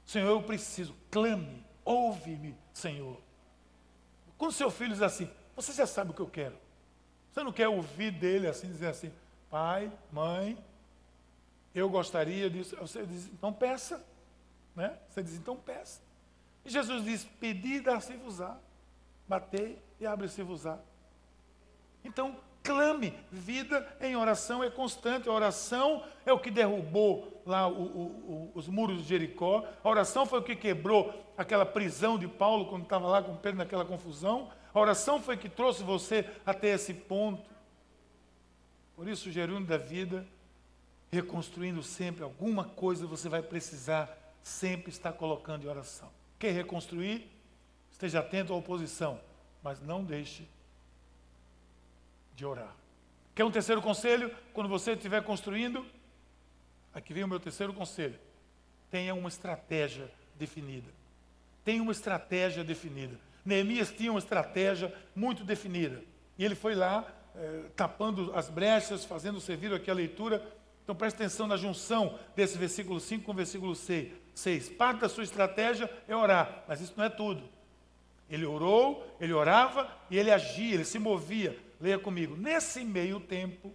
Senhor, 0.05 0.29
eu 0.29 0.42
preciso. 0.42 0.95
Clame, 1.11 1.64
ouve-me, 1.85 2.57
Senhor. 2.73 3.21
Quando 4.37 4.53
seu 4.53 4.71
filho 4.71 4.92
diz 4.92 5.03
assim, 5.03 5.31
você 5.55 5.73
já 5.73 5.87
sabe 5.87 6.11
o 6.11 6.14
que 6.14 6.21
eu 6.21 6.29
quero. 6.29 6.57
Você 7.31 7.42
não 7.42 7.53
quer 7.53 7.68
ouvir 7.68 8.11
dele 8.11 8.47
assim, 8.47 8.66
dizer 8.66 8.88
assim, 8.88 9.12
pai, 9.49 9.90
mãe, 10.11 10.59
eu 11.75 11.88
gostaria 11.88 12.51
disso. 12.51 12.77
Você 12.77 13.07
diz, 13.07 13.27
então 13.29 13.53
peça. 13.53 14.05
Né? 14.75 14.99
Você 15.09 15.23
diz, 15.23 15.37
então 15.37 15.57
peça. 15.57 16.01
E 16.64 16.71
Jesus 16.71 17.05
diz, 17.05 17.25
pedi, 17.40 17.81
dar-se-vos-á. 17.81 18.59
Batei 19.27 19.81
e 19.99 20.07
abre-se-vos-á. 20.07 20.79
Então, 22.05 22.37
clame. 22.62 23.14
Vida 23.31 23.87
em 24.01 24.16
oração 24.16 24.62
é 24.62 24.70
constante. 24.70 25.29
A 25.29 25.33
oração 25.33 26.05
é 26.25 26.33
o 26.33 26.38
que 26.38 26.51
derrubou 26.51 27.42
lá 27.44 27.66
o, 27.66 27.83
o, 27.83 28.03
o, 28.03 28.53
os 28.55 28.68
muros 28.68 29.03
de 29.03 29.09
Jericó. 29.09 29.64
A 29.83 29.88
oração 29.88 30.25
foi 30.25 30.40
o 30.40 30.42
que 30.42 30.57
quebrou 30.57 31.12
aquela 31.37 31.66
prisão 31.66 32.18
de 32.18 32.29
Paulo 32.29 32.66
quando 32.66 32.85
estava 32.85 33.09
lá 33.09 33.22
com 33.22 33.37
Pedro 33.37 33.59
naquela 33.59 33.85
confusão. 33.85 34.51
A 34.72 34.81
oração 34.81 35.20
foi 35.20 35.37
que 35.37 35.48
trouxe 35.48 35.83
você 35.83 36.29
até 36.46 36.68
esse 36.68 36.94
ponto. 36.94 37.51
Por 38.96 39.09
isso, 39.09 39.29
o 39.29 39.61
da 39.64 39.77
vida, 39.77 40.27
reconstruindo 41.11 41.83
sempre 41.83 42.22
alguma 42.22 42.64
coisa, 42.64 43.07
você 43.07 43.29
vai 43.29 43.42
precisar 43.42 44.18
sempre 44.42 44.90
estar 44.90 45.12
colocando 45.12 45.64
em 45.64 45.68
oração. 45.68 46.09
Quer 46.38 46.53
reconstruir? 46.53 47.29
Esteja 47.90 48.20
atento 48.20 48.53
à 48.53 48.57
oposição, 48.57 49.20
mas 49.62 49.81
não 49.81 50.03
deixe 50.03 50.48
de 52.35 52.45
orar. 52.45 52.75
Quer 53.35 53.45
um 53.45 53.51
terceiro 53.51 53.81
conselho? 53.81 54.31
Quando 54.53 54.68
você 54.68 54.92
estiver 54.92 55.23
construindo, 55.23 55.85
aqui 56.92 57.14
vem 57.14 57.25
o 57.25 57.29
meu 57.29 57.40
terceiro 57.40 57.73
conselho. 57.73 58.18
Tenha 58.90 59.14
uma 59.14 59.29
estratégia 59.29 60.11
definida. 60.35 60.90
Tenha 61.64 61.83
uma 61.83 61.92
estratégia 61.92 62.62
definida. 62.62 63.18
Neemias 63.45 63.90
tinha 63.90 64.11
uma 64.11 64.18
estratégia 64.18 64.95
muito 65.14 65.45
definida. 65.45 66.03
E 66.38 66.45
ele 66.45 66.55
foi 66.55 66.75
lá, 66.75 67.07
eh, 67.35 67.62
tapando 67.75 68.33
as 68.35 68.49
brechas, 68.49 69.05
fazendo 69.05 69.40
servir 69.40 69.73
aqui 69.73 69.90
a 69.90 69.95
leitura. 69.95 70.45
Então 70.83 70.95
preste 70.95 71.16
atenção 71.16 71.47
na 71.47 71.57
junção 71.57 72.18
desse 72.37 72.59
versículo 72.59 73.01
5 73.01 73.25
com 73.25 73.33
o 73.33 73.35
versículo 73.35 73.75
6. 73.75 74.12
6. 74.35 74.71
Parte 74.71 75.01
da 75.01 75.09
sua 75.09 75.25
estratégia 75.25 75.90
é 76.09 76.16
orar, 76.16 76.64
mas 76.66 76.81
isso 76.81 76.95
não 76.97 77.05
é 77.05 77.09
tudo. 77.09 77.42
Ele 78.29 78.47
orou, 78.47 79.07
ele 79.21 79.33
orava 79.33 79.90
e 80.11 80.18
ele 80.18 80.31
agia, 80.31 80.75
ele 80.75 80.85
se 80.85 80.99
movia. 80.99 81.59
Leia 81.83 81.99
comigo. 81.99 82.37
Nesse 82.37 82.85
meio 82.85 83.18
tempo, 83.18 83.75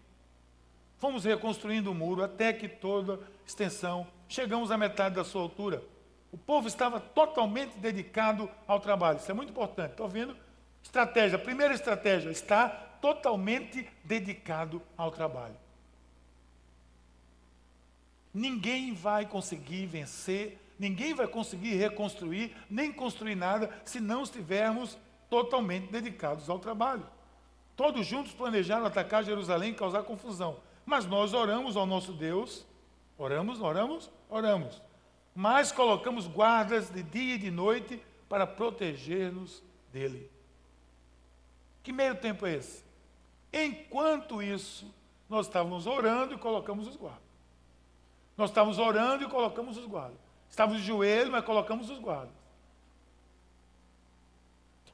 fomos 0.97 1.25
reconstruindo 1.25 1.91
o 1.91 1.93
muro 1.93 2.23
até 2.23 2.53
que 2.53 2.69
toda 2.69 3.19
extensão, 3.45 4.07
chegamos 4.29 4.71
à 4.71 4.77
metade 4.77 5.15
da 5.15 5.25
sua 5.25 5.41
altura. 5.41 5.83
O 6.31 6.37
povo 6.37 6.69
estava 6.69 7.01
totalmente 7.01 7.77
dedicado 7.77 8.49
ao 8.65 8.79
trabalho. 8.79 9.17
Isso 9.17 9.29
é 9.29 9.33
muito 9.33 9.49
importante. 9.49 9.91
Estou 9.91 10.05
ouvindo? 10.05 10.37
Estratégia. 10.81 11.37
Primeira 11.37 11.73
estratégia, 11.73 12.29
está 12.29 12.69
totalmente 12.69 13.85
dedicado 14.05 14.81
ao 14.95 15.11
trabalho. 15.11 15.57
Ninguém 18.33 18.93
vai 18.93 19.25
conseguir 19.25 19.85
vencer, 19.85 20.57
ninguém 20.79 21.13
vai 21.13 21.27
conseguir 21.27 21.75
reconstruir, 21.75 22.55
nem 22.69 22.93
construir 22.93 23.35
nada, 23.35 23.69
se 23.83 23.99
não 23.99 24.23
estivermos 24.23 24.97
totalmente 25.29 25.91
dedicados 25.91 26.49
ao 26.49 26.57
trabalho. 26.57 27.05
Todos 27.77 28.05
juntos 28.05 28.33
planejaram 28.33 28.85
atacar 28.85 29.23
Jerusalém 29.23 29.71
e 29.71 29.75
causar 29.75 30.03
confusão. 30.03 30.57
Mas 30.85 31.05
nós 31.05 31.33
oramos 31.33 31.77
ao 31.77 31.85
nosso 31.85 32.11
Deus, 32.11 32.65
oramos, 33.17 33.61
oramos, 33.61 34.11
oramos 34.29 34.81
mas 35.39 35.71
colocamos 35.71 36.25
guardas 36.25 36.89
de 36.89 37.03
dia 37.03 37.35
e 37.35 37.37
de 37.37 37.51
noite 37.51 38.03
para 38.27 38.47
proteger-nos 38.47 39.61
dele. 39.93 40.31
Que 41.83 41.93
meio 41.93 42.15
tempo 42.15 42.47
é 42.47 42.55
esse? 42.55 42.83
Enquanto 43.53 44.41
isso, 44.41 44.91
nós 45.29 45.45
estávamos 45.45 45.85
orando 45.85 46.33
e 46.33 46.39
colocamos 46.39 46.87
os 46.87 46.95
guardas. 46.95 47.21
Nós 48.35 48.49
estávamos 48.49 48.79
orando 48.79 49.25
e 49.25 49.27
colocamos 49.27 49.77
os 49.77 49.85
guardas. 49.85 50.17
Estávamos 50.49 50.81
de 50.81 50.87
joelho, 50.87 51.31
mas 51.31 51.45
colocamos 51.45 51.91
os 51.91 51.99
guardas. 51.99 52.33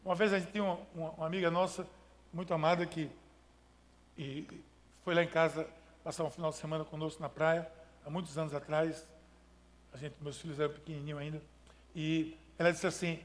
Uma 0.03 0.13
vez 0.13 0.33
a 0.33 0.39
gente 0.39 0.51
tinha 0.51 0.65
uma, 0.65 0.79
uma, 0.93 1.11
uma 1.11 1.25
amiga 1.25 1.49
nossa, 1.49 1.87
muito 2.33 2.53
amada, 2.53 2.85
que 2.85 3.09
foi 5.03 5.13
lá 5.13 5.23
em 5.23 5.27
casa 5.27 5.69
passar 6.03 6.23
um 6.23 6.31
final 6.31 6.49
de 6.49 6.57
semana 6.57 6.83
conosco 6.83 7.21
na 7.21 7.29
praia, 7.29 7.71
há 8.05 8.09
muitos 8.09 8.37
anos 8.37 8.53
atrás, 8.53 9.07
a 9.93 9.97
gente, 9.97 10.15
meus 10.19 10.37
filhos 10.39 10.59
eram 10.59 10.73
pequenininhos 10.73 11.19
ainda, 11.19 11.41
e 11.95 12.35
ela 12.57 12.71
disse 12.71 12.87
assim, 12.87 13.19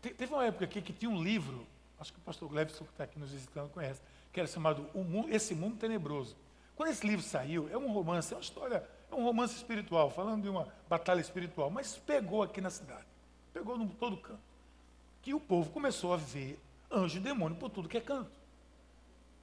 teve 0.00 0.32
uma 0.32 0.46
época 0.46 0.64
aqui 0.64 0.80
que 0.80 0.92
tinha 0.92 1.10
um 1.10 1.22
livro, 1.22 1.66
acho 1.98 2.12
que 2.12 2.18
o 2.18 2.22
pastor 2.22 2.48
Glebson 2.48 2.84
que 2.84 2.92
está 2.92 3.04
aqui 3.04 3.18
nos 3.18 3.32
visitando 3.32 3.68
conhece, 3.70 4.00
que 4.32 4.38
era 4.38 4.48
chamado 4.48 4.88
mundo, 4.94 5.28
Esse 5.28 5.54
Mundo 5.54 5.76
Tenebroso. 5.76 6.36
Quando 6.76 6.90
esse 6.90 7.06
livro 7.06 7.24
saiu, 7.24 7.68
é 7.70 7.76
um 7.76 7.90
romance, 7.90 8.32
é 8.32 8.36
uma 8.36 8.42
história, 8.42 8.86
é 9.10 9.14
um 9.14 9.24
romance 9.24 9.56
espiritual, 9.56 10.10
falando 10.10 10.42
de 10.42 10.48
uma 10.48 10.68
batalha 10.88 11.20
espiritual, 11.20 11.70
mas 11.70 11.96
pegou 11.96 12.42
aqui 12.42 12.60
na 12.60 12.70
cidade, 12.70 13.06
pegou 13.52 13.76
em 13.76 13.88
todo 13.88 14.16
canto. 14.18 14.38
Que 15.22 15.32
o 15.32 15.40
povo 15.40 15.70
começou 15.70 16.12
a 16.12 16.16
ver 16.18 16.60
anjo 16.90 17.18
e 17.18 17.20
demônio 17.20 17.56
por 17.56 17.70
tudo 17.70 17.88
que 17.88 17.98
é 17.98 18.00
canto. 18.00 18.30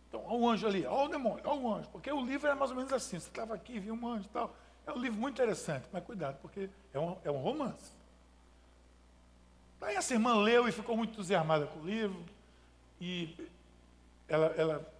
Então, 0.07 0.23
olha 0.25 0.37
o 0.37 0.49
anjo 0.49 0.67
ali, 0.67 0.85
olha 0.85 1.05
o 1.05 1.09
demônio, 1.09 1.41
olha 1.43 1.59
o 1.59 1.73
anjo, 1.73 1.89
porque 1.89 2.11
o 2.11 2.23
livro 2.23 2.47
era 2.47 2.55
mais 2.55 2.71
ou 2.71 2.77
menos 2.77 2.93
assim, 2.93 3.19
você 3.19 3.29
estava 3.29 3.53
aqui, 3.53 3.79
via 3.79 3.93
um 3.93 4.07
anjo 4.07 4.25
e 4.25 4.29
tal. 4.29 4.55
É 4.85 4.91
um 4.91 4.99
livro 4.99 5.19
muito 5.19 5.35
interessante, 5.35 5.87
mas 5.91 6.03
cuidado, 6.03 6.37
porque 6.41 6.69
é 6.93 6.99
um, 6.99 7.17
é 7.23 7.31
um 7.31 7.41
romance. 7.41 7.91
Aí 9.83 9.95
essa 9.95 10.13
irmã 10.13 10.35
leu 10.35 10.67
e 10.67 10.71
ficou 10.71 10.95
muito 10.95 11.11
entusiasmada 11.11 11.65
com 11.67 11.79
o 11.79 11.85
livro. 11.85 12.23
E 12.99 13.35
ela, 14.27 14.47
ela 14.57 14.93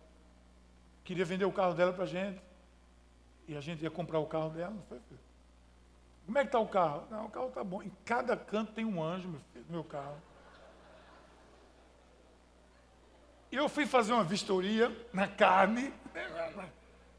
queria 1.03 1.23
vender 1.23 1.45
o 1.45 1.51
carro 1.51 1.73
dela 1.73 1.93
para 1.93 2.03
a 2.03 2.07
gente. 2.07 2.41
E 3.47 3.55
a 3.55 3.61
gente 3.61 3.83
ia 3.83 3.91
comprar 3.91 4.19
o 4.19 4.25
carro 4.25 4.49
dela. 4.49 4.75
Foi, 4.89 4.99
filho? 4.99 5.19
Como 6.25 6.37
é 6.37 6.41
que 6.41 6.47
está 6.47 6.59
o 6.59 6.67
carro? 6.67 7.03
Não, 7.09 7.25
o 7.25 7.29
carro 7.29 7.47
está 7.47 7.63
bom. 7.63 7.81
Em 7.81 7.91
cada 8.05 8.35
canto 8.35 8.71
tem 8.73 8.85
um 8.85 9.01
anjo, 9.01 9.27
meu 9.27 9.41
filho, 9.53 9.65
meu 9.69 9.83
carro. 9.83 10.17
E 13.42 13.42
eu 13.55 13.69
fui 13.69 13.85
fazer 13.85 14.13
uma 14.13 14.23
vistoria 14.23 14.95
na 15.11 15.27
carne, 15.27 15.93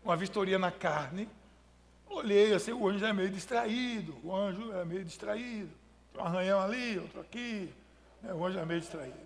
uma 0.03 0.17
vistoria 0.17 0.59
na 0.59 0.71
carne, 0.71 1.29
Olhei 2.15 2.55
assim, 2.55 2.73
o 2.73 2.89
anjo 2.89 3.05
é 3.05 3.13
meio 3.13 3.29
distraído, 3.29 4.17
o 4.23 4.35
anjo 4.35 4.73
é 4.73 4.85
meio 4.85 5.05
distraído. 5.05 5.71
Um 6.15 6.21
arranhão 6.21 6.61
ali, 6.61 6.99
outro 6.99 7.21
aqui, 7.21 7.75
né? 8.23 8.33
o 8.33 8.45
anjo 8.45 8.57
é 8.57 8.65
meio 8.65 8.81
distraído. 8.81 9.19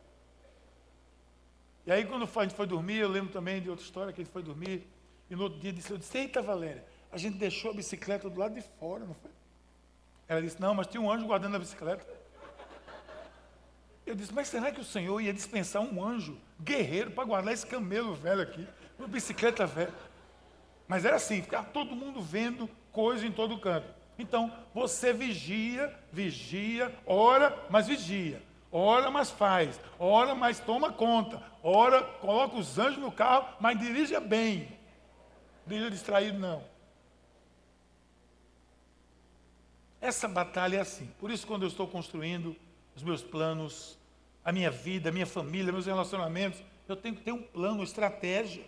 E 1.85 1.93
aí, 1.93 2.07
quando 2.07 2.23
a 2.25 2.43
gente 2.43 2.55
foi 2.55 2.67
dormir, 2.67 2.97
eu 2.97 3.09
lembro 3.09 3.31
também 3.31 3.61
de 3.61 3.69
outra 3.69 3.85
história 3.85 4.13
que 4.13 4.23
ele 4.23 4.29
foi 4.31 4.43
dormir. 4.43 4.87
E 5.29 5.37
no 5.37 5.45
outro 5.45 5.59
dia 5.61 5.71
disse, 5.71 5.91
eu 5.91 5.99
disse, 5.99 6.17
eita 6.17 6.41
Valéria, 6.41 6.83
a 7.13 7.19
gente 7.19 7.37
deixou 7.37 7.73
a 7.73 7.75
bicicleta 7.75 8.31
do 8.31 8.41
lado 8.41 8.55
de 8.55 8.63
fora, 8.63 9.05
não 9.05 9.15
foi? 9.15 9.31
Ela 10.27 10.41
disse, 10.41 10.59
não, 10.59 10.75
mas 10.75 10.87
tinha 10.87 11.01
um 11.01 11.11
anjo 11.11 11.27
guardando 11.27 11.57
a 11.57 11.59
bicicleta. 11.59 12.07
Eu 14.07 14.15
disse, 14.15 14.33
mas 14.33 14.49
será 14.49 14.73
que 14.73 14.81
o 14.81 14.85
Senhor 14.85 15.21
ia 15.21 15.33
dispensar 15.33 15.83
um 15.83 16.03
anjo 16.03 16.39
guerreiro 16.61 17.11
para 17.11 17.25
guardar 17.25 17.55
esse 17.55 17.67
camelo 17.67 18.15
velho 18.15 18.43
aqui, 18.43 18.67
uma 18.99 19.09
bicicleta 19.09 19.67
velha? 19.67 19.95
Mas 20.87 21.05
era 21.05 21.17
assim, 21.17 21.43
ficava 21.43 21.69
todo 21.69 21.95
mundo 21.95 22.21
vendo 22.21 22.69
coisa 22.93 23.27
em 23.27 23.33
todo 23.33 23.59
canto. 23.59 23.87
Então, 24.19 24.53
você 24.75 25.13
vigia, 25.13 25.95
vigia, 26.11 26.93
ora, 27.07 27.67
mas 27.71 27.87
vigia. 27.87 28.43
Ora, 28.71 29.11
mas 29.11 29.31
faz. 29.31 29.81
Ora, 29.99 30.35
mas 30.35 30.61
toma 30.61 30.93
conta. 30.93 31.43
Ora, 31.63 32.03
coloca 32.03 32.57
os 32.57 32.79
anjos 32.79 32.99
no 32.99 33.13
carro, 33.13 33.57
mas 33.61 33.79
dirija 33.79 34.21
bem. 34.21 34.77
Dirija 35.67 35.91
distraído, 35.91 36.39
não. 36.39 36.63
Essa 40.01 40.29
batalha 40.29 40.77
é 40.77 40.81
assim. 40.81 41.07
Por 41.19 41.31
isso, 41.31 41.47
quando 41.47 41.63
eu 41.63 41.69
estou 41.69 41.87
construindo 41.87 42.57
os 42.95 43.03
meus 43.03 43.23
planos, 43.23 43.99
a 44.49 44.53
minha 44.53 44.71
vida, 44.71 45.11
a 45.11 45.13
minha 45.13 45.27
família, 45.27 45.71
meus 45.71 45.85
relacionamentos, 45.85 46.63
eu 46.89 46.97
tenho 46.97 47.15
que 47.15 47.21
ter 47.21 47.33
um 47.33 47.43
plano, 47.43 47.75
uma 47.75 47.85
estratégia. 47.85 48.65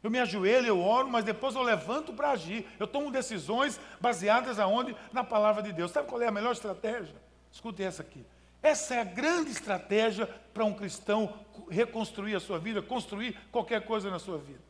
Eu 0.00 0.08
me 0.08 0.20
ajoelho, 0.20 0.68
eu 0.68 0.80
oro, 0.80 1.10
mas 1.10 1.24
depois 1.24 1.56
eu 1.56 1.62
levanto 1.62 2.12
para 2.12 2.30
agir. 2.30 2.64
Eu 2.78 2.86
tomo 2.86 3.10
decisões 3.10 3.80
baseadas 4.00 4.60
aonde? 4.60 4.94
Na 5.12 5.24
palavra 5.24 5.64
de 5.64 5.72
Deus. 5.72 5.90
Sabe 5.90 6.06
qual 6.06 6.22
é 6.22 6.28
a 6.28 6.30
melhor 6.30 6.52
estratégia? 6.52 7.16
Escute 7.50 7.82
essa 7.82 8.02
aqui. 8.02 8.24
Essa 8.62 8.94
é 8.94 9.00
a 9.00 9.04
grande 9.04 9.50
estratégia 9.50 10.28
para 10.28 10.64
um 10.64 10.72
cristão 10.72 11.40
reconstruir 11.68 12.36
a 12.36 12.40
sua 12.40 12.60
vida, 12.60 12.80
construir 12.80 13.36
qualquer 13.50 13.84
coisa 13.84 14.08
na 14.12 14.20
sua 14.20 14.38
vida. 14.38 14.62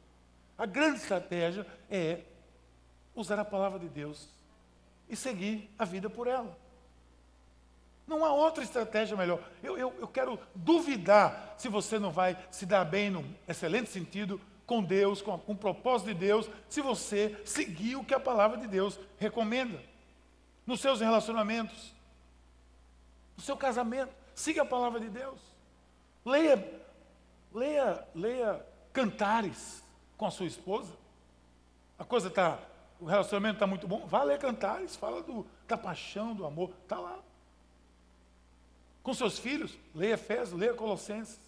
A 0.56 0.64
grande 0.64 1.00
estratégia 1.00 1.66
é 1.90 2.20
usar 3.14 3.38
a 3.38 3.44
palavra 3.44 3.78
de 3.78 3.90
Deus 3.90 4.30
e 5.06 5.16
seguir 5.16 5.68
a 5.78 5.84
vida 5.84 6.08
por 6.08 6.26
ela. 6.26 6.63
Não 8.06 8.24
há 8.24 8.32
outra 8.32 8.62
estratégia 8.62 9.16
melhor. 9.16 9.40
Eu, 9.62 9.78
eu, 9.78 9.94
eu 9.98 10.08
quero 10.08 10.38
duvidar 10.54 11.54
se 11.56 11.68
você 11.68 11.98
não 11.98 12.10
vai 12.10 12.36
se 12.50 12.66
dar 12.66 12.84
bem, 12.84 13.10
num 13.10 13.24
excelente 13.48 13.90
sentido, 13.90 14.40
com 14.66 14.82
Deus, 14.82 15.22
com, 15.22 15.38
com 15.38 15.52
o 15.52 15.56
propósito 15.56 16.08
de 16.08 16.14
Deus, 16.14 16.48
se 16.68 16.80
você 16.80 17.40
seguir 17.44 17.96
o 17.96 18.04
que 18.04 18.14
a 18.14 18.20
palavra 18.20 18.58
de 18.58 18.66
Deus 18.66 18.98
recomenda. 19.18 19.80
Nos 20.66 20.80
seus 20.80 21.00
relacionamentos, 21.00 21.92
no 23.36 23.42
seu 23.42 23.56
casamento, 23.56 24.14
siga 24.34 24.62
a 24.62 24.66
palavra 24.66 25.00
de 25.00 25.08
Deus. 25.08 25.38
Leia, 26.24 26.82
leia, 27.52 28.06
leia 28.14 28.66
cantares 28.92 29.82
com 30.16 30.26
a 30.26 30.30
sua 30.30 30.46
esposa. 30.46 30.92
A 31.98 32.04
coisa 32.04 32.28
está, 32.28 32.58
o 32.98 33.04
relacionamento 33.04 33.56
está 33.56 33.66
muito 33.66 33.86
bom. 33.86 34.06
Vá 34.06 34.22
ler 34.22 34.38
cantares, 34.38 34.96
fala 34.96 35.22
do, 35.22 35.46
da 35.68 35.76
paixão, 35.76 36.34
do 36.34 36.46
amor, 36.46 36.70
está 36.82 36.98
lá. 36.98 37.18
Com 39.04 39.12
seus 39.12 39.38
filhos, 39.38 39.78
leia 39.94 40.14
Efésios, 40.14 40.58
leia 40.58 40.72
Colossenses. 40.74 41.38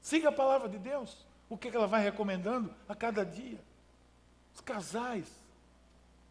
Siga 0.00 0.28
a 0.28 0.32
palavra 0.32 0.68
de 0.68 0.78
Deus 0.78 1.26
o 1.48 1.58
que 1.58 1.68
ela 1.68 1.88
vai 1.88 2.00
recomendando 2.00 2.72
a 2.88 2.94
cada 2.94 3.26
dia. 3.26 3.58
Os 4.54 4.60
casais. 4.60 5.26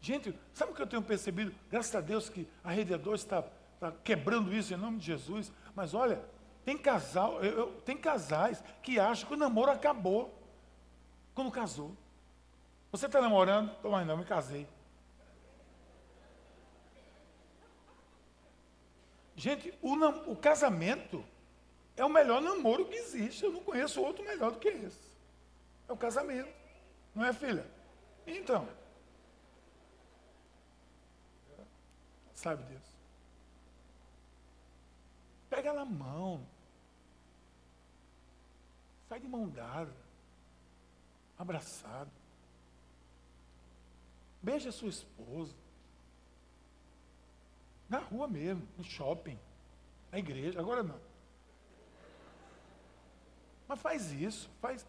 Gente, 0.00 0.34
sabe 0.54 0.72
o 0.72 0.74
que 0.74 0.80
eu 0.80 0.86
tenho 0.86 1.02
percebido? 1.02 1.54
Graças 1.70 1.94
a 1.94 2.00
Deus 2.00 2.30
que 2.30 2.48
a 2.64 2.70
Rede 2.70 2.96
2 2.96 3.20
está, 3.20 3.44
está 3.74 3.92
quebrando 4.02 4.52
isso 4.52 4.72
em 4.72 4.78
nome 4.78 4.98
de 4.98 5.04
Jesus. 5.04 5.52
Mas 5.76 5.92
olha, 5.92 6.24
tem 6.64 6.78
casal, 6.78 7.44
eu, 7.44 7.58
eu, 7.58 7.72
tem 7.84 7.96
casais 7.96 8.64
que 8.82 8.98
acham 8.98 9.28
que 9.28 9.34
o 9.34 9.36
namoro 9.36 9.70
acabou 9.70 10.34
quando 11.34 11.50
casou. 11.50 11.94
Você 12.90 13.04
está 13.04 13.20
namorando? 13.20 13.70
Mas 13.82 14.06
não, 14.06 14.16
me 14.16 14.24
casei. 14.24 14.66
Gente, 19.36 19.76
o, 19.82 19.94
o 20.30 20.36
casamento 20.36 21.24
é 21.96 22.04
o 22.04 22.08
melhor 22.08 22.40
namoro 22.40 22.86
que 22.86 22.94
existe. 22.94 23.44
Eu 23.44 23.52
não 23.52 23.62
conheço 23.62 24.00
outro 24.00 24.24
melhor 24.24 24.52
do 24.52 24.58
que 24.58 24.68
esse. 24.68 25.14
É 25.88 25.92
o 25.92 25.96
casamento. 25.96 26.52
Não 27.14 27.24
é, 27.24 27.32
filha? 27.32 27.66
Então. 28.26 28.68
Sabe 32.34 32.62
disso. 32.64 32.94
Pega 35.48 35.72
na 35.72 35.84
mão. 35.84 36.46
Sai 39.08 39.20
de 39.20 39.28
mão 39.28 39.48
dada. 39.48 39.94
Abraçado. 41.38 42.10
Beija 44.42 44.70
sua 44.70 44.88
esposa. 44.88 45.63
Na 47.94 48.00
rua 48.00 48.26
mesmo, 48.26 48.66
no 48.76 48.82
shopping, 48.82 49.38
na 50.10 50.18
igreja. 50.18 50.58
Agora 50.58 50.82
não. 50.82 50.98
Mas 53.68 53.80
faz 53.80 54.10
isso, 54.10 54.50
faz. 54.60 54.84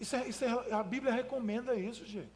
Isso 0.00 0.16
é, 0.16 0.26
isso 0.26 0.42
é, 0.42 0.72
a 0.72 0.82
Bíblia 0.82 1.12
recomenda 1.12 1.74
isso, 1.74 2.06
gente. 2.06 2.32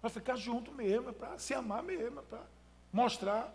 Para 0.00 0.08
ficar 0.08 0.36
junto 0.36 0.72
mesmo, 0.72 1.10
é 1.10 1.12
para 1.12 1.38
se 1.38 1.52
amar 1.52 1.82
mesmo, 1.82 2.20
é 2.20 2.22
para 2.22 2.42
mostrar 2.90 3.54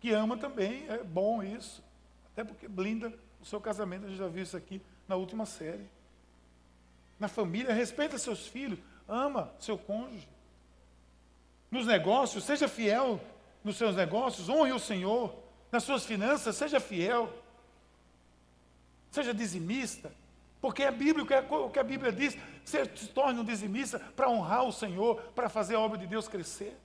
que 0.00 0.12
ama 0.12 0.38
também. 0.38 0.88
É 0.88 1.04
bom 1.04 1.42
isso. 1.42 1.84
Até 2.32 2.42
porque 2.42 2.66
blinda 2.66 3.12
o 3.38 3.44
seu 3.44 3.60
casamento. 3.60 4.06
A 4.06 4.08
gente 4.08 4.18
já 4.18 4.28
viu 4.28 4.42
isso 4.42 4.56
aqui 4.56 4.80
na 5.06 5.16
última 5.16 5.44
série. 5.44 5.86
Na 7.18 7.28
família, 7.28 7.74
respeita 7.74 8.16
seus 8.16 8.46
filhos, 8.46 8.78
ama 9.06 9.52
seu 9.58 9.76
cônjuge. 9.76 10.26
Nos 11.70 11.86
negócios, 11.86 12.44
seja 12.44 12.66
fiel 12.66 13.20
nos 13.62 13.76
seus 13.76 13.94
negócios, 13.94 14.48
honre 14.48 14.72
o 14.72 14.78
Senhor. 14.78 15.34
Nas 15.70 15.84
suas 15.84 16.04
finanças, 16.04 16.56
seja 16.56 16.80
fiel. 16.80 17.32
Seja 19.10 19.32
dizimista. 19.32 20.12
Porque 20.60 20.82
é 20.82 20.90
bíblico, 20.90 21.32
é 21.32 21.40
o 21.40 21.70
que 21.70 21.78
a 21.78 21.84
Bíblia 21.84 22.12
diz, 22.12 22.36
se 22.64 23.08
torne 23.08 23.40
um 23.40 23.44
dizimista 23.44 23.98
para 23.98 24.28
honrar 24.28 24.64
o 24.64 24.72
Senhor, 24.72 25.20
para 25.34 25.48
fazer 25.48 25.74
a 25.74 25.80
obra 25.80 25.96
de 25.96 26.06
Deus 26.06 26.28
crescer. 26.28 26.76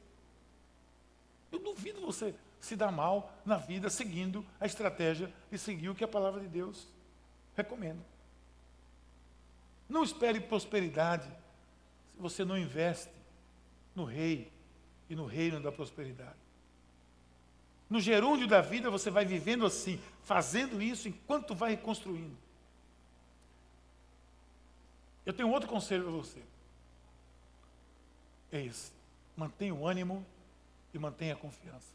Eu 1.52 1.60
duvido 1.60 2.02
você 2.02 2.34
se 2.60 2.76
dar 2.76 2.92
mal 2.92 3.34
na 3.46 3.58
vida 3.58 3.90
seguindo 3.90 4.46
a 4.60 4.66
estratégia 4.66 5.32
de 5.52 5.58
seguir 5.58 5.90
o 5.90 5.96
que 5.96 6.04
a 6.04 6.08
palavra 6.08 6.42
de 6.42 6.48
Deus 6.48 6.88
recomenda. 7.56 8.04
Não 9.88 10.04
espere 10.04 10.40
prosperidade 10.40 11.28
se 12.12 12.20
você 12.20 12.44
não 12.44 12.58
investe 12.58 13.12
no 13.94 14.04
rei 14.04 14.52
e 15.10 15.16
no 15.16 15.26
reino 15.26 15.62
da 15.62 15.72
prosperidade. 15.72 16.45
No 17.90 18.00
gerúndio 18.00 18.48
da 18.48 18.62
vida 18.62 18.90
você 18.90 19.10
vai 19.10 19.26
vivendo 19.26 19.66
assim, 19.66 20.00
fazendo 20.24 20.82
isso 20.82 21.08
enquanto 21.08 21.54
vai 21.54 21.72
reconstruindo. 21.72 22.36
Eu 25.26 25.34
tenho 25.34 25.50
outro 25.50 25.70
conselho 25.70 26.04
para 26.04 26.12
você. 26.12 26.40
É 28.52 28.62
esse. 28.62 28.92
Mantenha 29.36 29.74
o 29.74 29.88
ânimo 29.88 30.26
e 30.94 31.00
mantenha 31.00 31.34
a 31.34 31.38
confiança. 31.38 31.94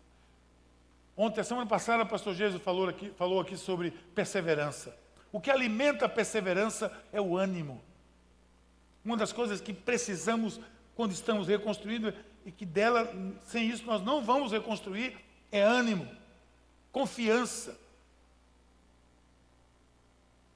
Ontem, 1.17 1.41
a 1.41 1.45
semana 1.45 1.67
passada, 1.67 2.03
o 2.03 2.09
pastor 2.09 2.35
Jesus 2.35 2.63
falou 2.63 2.89
aqui, 2.89 3.11
falou 3.11 3.41
aqui 3.41 3.57
sobre 3.57 3.91
perseverança. 4.15 4.97
O 5.33 5.41
que 5.41 5.51
alimenta 5.51 6.07
a 6.07 6.09
perseverança 6.09 6.93
é 7.13 7.21
o 7.21 7.37
ânimo. 7.37 7.81
Uma 9.05 9.17
das 9.17 9.33
coisas 9.33 9.61
que 9.61 9.73
precisamos 9.73 10.61
quando 10.95 11.13
estamos 11.13 11.47
reconstruindo 11.47 12.13
e 12.45 12.51
que 12.51 12.65
dela, 12.67 13.11
sem 13.47 13.69
isso, 13.69 13.85
nós 13.85 14.03
não 14.03 14.23
vamos 14.23 14.53
reconstruir, 14.53 15.17
é 15.51 15.63
ânimo, 15.63 16.09
confiança. 16.93 17.79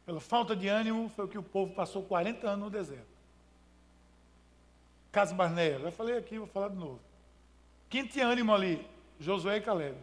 Pela 0.06 0.20
falta 0.20 0.54
de 0.54 0.68
ânimo, 0.68 1.08
foi 1.08 1.24
o 1.24 1.28
que 1.28 1.38
o 1.38 1.42
povo 1.42 1.74
passou 1.74 2.02
40 2.02 2.46
anos 2.46 2.64
no 2.64 2.70
deserto. 2.70 3.14
Casa 5.10 5.34
Barneia, 5.34 5.78
já 5.78 5.90
falei 5.90 6.18
aqui, 6.18 6.38
vou 6.38 6.46
falar 6.46 6.68
de 6.68 6.76
novo. 6.76 7.00
Quem 7.88 8.06
tinha 8.06 8.26
ânimo 8.26 8.52
ali? 8.52 8.86
Josué 9.18 9.58
e 9.58 9.60
Caleb. 9.60 9.96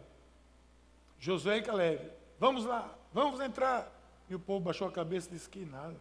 Josué 1.18 1.58
e 1.58 1.62
Caleb. 1.62 2.10
Vamos 2.40 2.64
lá, 2.64 2.92
vamos 3.12 3.38
entrar. 3.40 3.92
E 4.28 4.34
o 4.34 4.40
povo 4.40 4.64
baixou 4.64 4.88
a 4.88 4.92
cabeça 4.92 5.28
e 5.28 5.32
disse 5.32 5.48
que 5.48 5.64
nada. 5.64 5.96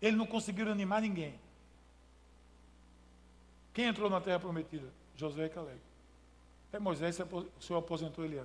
Eles 0.00 0.16
não 0.16 0.26
conseguiram 0.26 0.72
animar 0.72 1.02
ninguém. 1.02 1.38
Quem 3.74 3.84
entrou 3.84 4.08
na 4.08 4.20
terra 4.20 4.40
prometida? 4.40 4.88
Josué 5.14 5.46
e 5.46 5.50
Caleb. 5.50 5.78
Até 6.70 6.78
Moisés, 6.78 7.18
o 7.18 7.60
Senhor 7.60 7.80
aposentou 7.80 8.24
ele. 8.24 8.40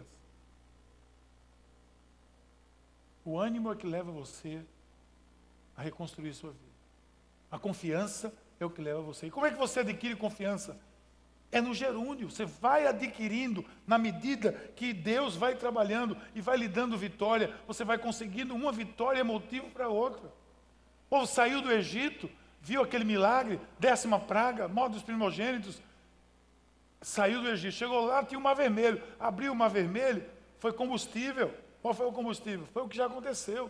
O 3.23 3.39
ânimo 3.39 3.71
é 3.71 3.75
que 3.75 3.85
leva 3.85 4.11
você 4.11 4.63
a 5.77 5.83
reconstruir 5.83 6.33
sua 6.33 6.49
vida. 6.49 6.63
A 7.51 7.59
confiança 7.59 8.33
é 8.59 8.65
o 8.65 8.69
que 8.69 8.81
leva 8.81 8.99
você. 8.99 9.27
E 9.27 9.31
como 9.31 9.45
é 9.45 9.51
que 9.51 9.57
você 9.57 9.81
adquire 9.81 10.15
confiança? 10.15 10.75
É 11.51 11.61
no 11.61 11.71
gerúndio. 11.71 12.31
Você 12.31 12.45
vai 12.45 12.87
adquirindo 12.87 13.63
na 13.85 13.99
medida 13.99 14.53
que 14.75 14.91
Deus 14.91 15.35
vai 15.35 15.53
trabalhando 15.53 16.17
e 16.33 16.41
vai 16.41 16.57
lhe 16.57 16.67
dando 16.67 16.97
vitória. 16.97 17.55
Você 17.67 17.83
vai 17.83 17.99
conseguindo 17.99 18.55
uma 18.55 18.71
vitória 18.71 19.23
motivo 19.23 19.69
para 19.69 19.87
outra. 19.87 20.27
O 20.27 21.09
povo 21.11 21.27
saiu 21.27 21.61
do 21.61 21.71
Egito, 21.71 22.27
viu 22.59 22.81
aquele 22.81 23.05
milagre, 23.05 23.61
décima 23.77 24.19
praga, 24.19 24.67
morte 24.67 24.93
dos 24.93 25.03
primogênitos. 25.03 25.79
Saiu 27.05 27.39
do 27.39 27.49
Egito, 27.49 27.75
chegou 27.75 28.03
lá, 28.03 28.23
tinha 28.23 28.39
o 28.39 28.41
mar 28.41 28.55
vermelho. 28.55 28.99
Abriu 29.19 29.53
o 29.53 29.55
mar 29.55 29.69
vermelho, 29.69 30.25
foi 30.57 30.73
combustível. 30.73 31.53
Qual 31.79 31.93
foi 31.93 32.07
o 32.07 32.11
combustível? 32.11 32.67
Foi 32.73 32.81
o 32.81 32.89
que 32.89 32.97
já 32.97 33.05
aconteceu. 33.05 33.69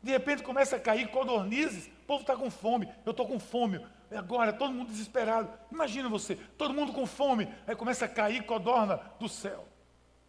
De 0.00 0.12
repente 0.12 0.44
começa 0.44 0.76
a 0.76 0.78
cair 0.78 1.10
codornizes, 1.10 1.88
o 1.88 2.06
povo 2.06 2.20
está 2.20 2.36
com 2.36 2.48
fome, 2.48 2.88
eu 3.04 3.10
estou 3.10 3.26
com 3.26 3.40
fome. 3.40 3.84
Agora, 4.16 4.52
todo 4.52 4.72
mundo 4.72 4.92
desesperado. 4.92 5.50
Imagina 5.72 6.08
você, 6.08 6.36
todo 6.56 6.72
mundo 6.72 6.92
com 6.92 7.04
fome, 7.06 7.52
aí 7.66 7.74
começa 7.74 8.04
a 8.04 8.08
cair 8.08 8.46
codorna 8.46 9.00
do 9.18 9.28
céu. 9.28 9.66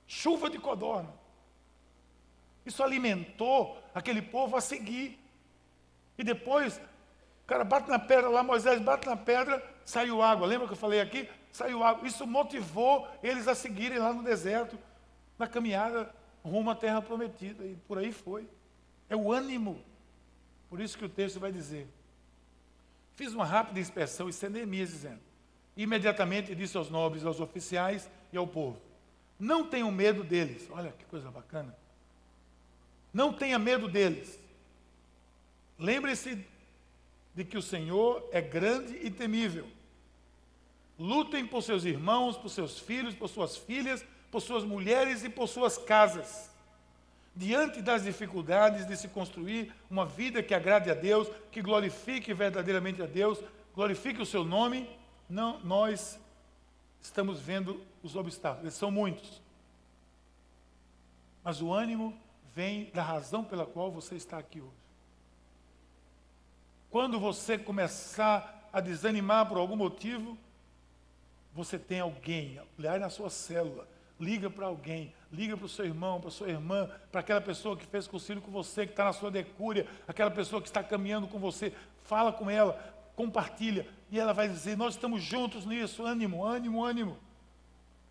Chuva 0.07 0.49
de 0.49 0.57
codorna. 0.57 1.13
Isso 2.65 2.81
alimentou 2.81 3.77
aquele 3.93 4.23
povo 4.23 4.57
a 4.57 4.61
seguir. 4.61 5.19
E 6.17 6.23
depois, 6.23 6.77
o 7.43 7.45
cara 7.45 7.63
bate 7.63 7.87
na 7.87 7.99
pedra 7.99 8.29
lá, 8.29 8.41
Moisés 8.41 8.81
bate 8.81 9.05
na 9.05 9.15
pedra, 9.15 9.63
saiu 9.85 10.23
água. 10.23 10.47
Lembra 10.47 10.65
que 10.65 10.73
eu 10.73 10.77
falei 10.77 10.99
aqui? 10.99 11.29
Saiu 11.57 11.83
água. 11.83 12.07
Isso 12.07 12.27
motivou 12.27 13.07
eles 13.23 13.47
a 13.47 13.55
seguirem 13.55 13.97
lá 13.97 14.13
no 14.13 14.21
deserto, 14.21 14.77
na 15.39 15.47
caminhada 15.47 16.13
rumo 16.43 16.69
à 16.69 16.75
terra 16.75 17.01
prometida. 17.01 17.65
E 17.65 17.75
por 17.87 17.97
aí 17.97 18.11
foi. 18.11 18.47
É 19.09 19.15
o 19.15 19.31
ânimo. 19.31 19.83
Por 20.69 20.79
isso 20.79 20.95
que 20.95 21.05
o 21.05 21.09
texto 21.09 21.39
vai 21.39 21.51
dizer. 21.51 21.87
Fiz 23.15 23.33
uma 23.33 23.43
rápida 23.43 23.79
inspeção, 23.79 24.29
isso 24.29 24.45
é 24.45 24.49
Neemias 24.49 24.89
dizendo. 24.89 25.19
Imediatamente 25.75 26.53
disse 26.53 26.77
aos 26.77 26.91
nobres, 26.91 27.25
aos 27.25 27.39
oficiais 27.39 28.07
e 28.31 28.37
ao 28.37 28.45
povo: 28.45 28.79
Não 29.39 29.67
tenham 29.67 29.89
medo 29.89 30.23
deles. 30.23 30.69
Olha 30.69 30.91
que 30.91 31.05
coisa 31.05 31.31
bacana. 31.31 31.75
Não 33.11 33.33
tenha 33.33 33.57
medo 33.57 33.87
deles. 33.87 34.39
Lembre-se 35.79 36.45
de 37.33 37.43
que 37.43 37.57
o 37.57 37.63
Senhor 37.63 38.29
é 38.31 38.41
grande 38.41 38.95
e 39.01 39.09
temível. 39.09 39.67
Lutem 40.99 41.45
por 41.45 41.61
seus 41.61 41.85
irmãos, 41.85 42.37
por 42.37 42.49
seus 42.49 42.79
filhos, 42.79 43.13
por 43.13 43.27
suas 43.27 43.55
filhas, 43.55 44.03
por 44.31 44.41
suas 44.41 44.63
mulheres 44.63 45.23
e 45.23 45.29
por 45.29 45.47
suas 45.47 45.77
casas. 45.77 46.49
Diante 47.35 47.81
das 47.81 48.03
dificuldades 48.03 48.87
de 48.87 48.97
se 48.97 49.07
construir 49.07 49.71
uma 49.89 50.05
vida 50.05 50.41
que 50.41 50.55
agrade 50.55 50.89
a 50.89 50.95
Deus, 50.95 51.27
que 51.51 51.61
glorifique 51.61 52.33
verdadeiramente 52.33 53.01
a 53.01 53.05
Deus, 53.05 53.39
glorifique 53.75 54.21
o 54.21 54.25
seu 54.25 54.43
nome, 54.43 54.89
não, 55.29 55.59
nós 55.59 56.19
estamos 56.99 57.39
vendo 57.39 57.79
os 58.01 58.15
obstáculos, 58.15 58.63
eles 58.63 58.73
são 58.73 58.89
muitos. 58.89 59.41
Mas 61.43 61.61
o 61.61 61.71
ânimo 61.71 62.17
vem 62.55 62.89
da 62.91 63.03
razão 63.03 63.43
pela 63.43 63.65
qual 63.65 63.91
você 63.91 64.15
está 64.15 64.39
aqui 64.39 64.59
hoje. 64.59 64.71
Quando 66.89 67.19
você 67.19 67.57
começar 67.57 68.67
a 68.73 68.81
desanimar 68.81 69.47
por 69.47 69.57
algum 69.57 69.75
motivo, 69.75 70.37
você 71.57 71.79
tem 71.79 71.99
alguém, 71.99 72.61
olhar 72.77 72.99
na 72.99 73.09
sua 73.09 73.31
célula, 73.31 73.87
liga 74.19 74.47
para 74.47 74.67
alguém, 74.67 75.11
liga 75.33 75.57
para 75.57 75.65
o 75.65 75.69
seu 75.69 75.85
irmão, 75.85 76.21
para 76.21 76.29
sua 76.29 76.49
irmã, 76.49 76.87
para 77.11 77.21
aquela 77.21 77.41
pessoa 77.41 77.75
que 77.75 77.83
fez 77.83 78.05
concílio 78.05 78.43
com 78.43 78.51
você, 78.51 78.85
que 78.85 78.93
está 78.93 79.05
na 79.05 79.11
sua 79.11 79.31
decúria, 79.31 79.87
aquela 80.07 80.29
pessoa 80.29 80.61
que 80.61 80.67
está 80.67 80.83
caminhando 80.83 81.27
com 81.27 81.39
você, 81.39 81.73
fala 82.03 82.31
com 82.31 82.47
ela, 82.47 82.79
compartilha, 83.15 83.87
e 84.11 84.19
ela 84.19 84.33
vai 84.33 84.47
dizer: 84.47 84.77
Nós 84.77 84.93
estamos 84.93 85.23
juntos 85.23 85.65
nisso, 85.65 86.05
ânimo, 86.05 86.45
ânimo, 86.45 86.85
ânimo. 86.85 87.17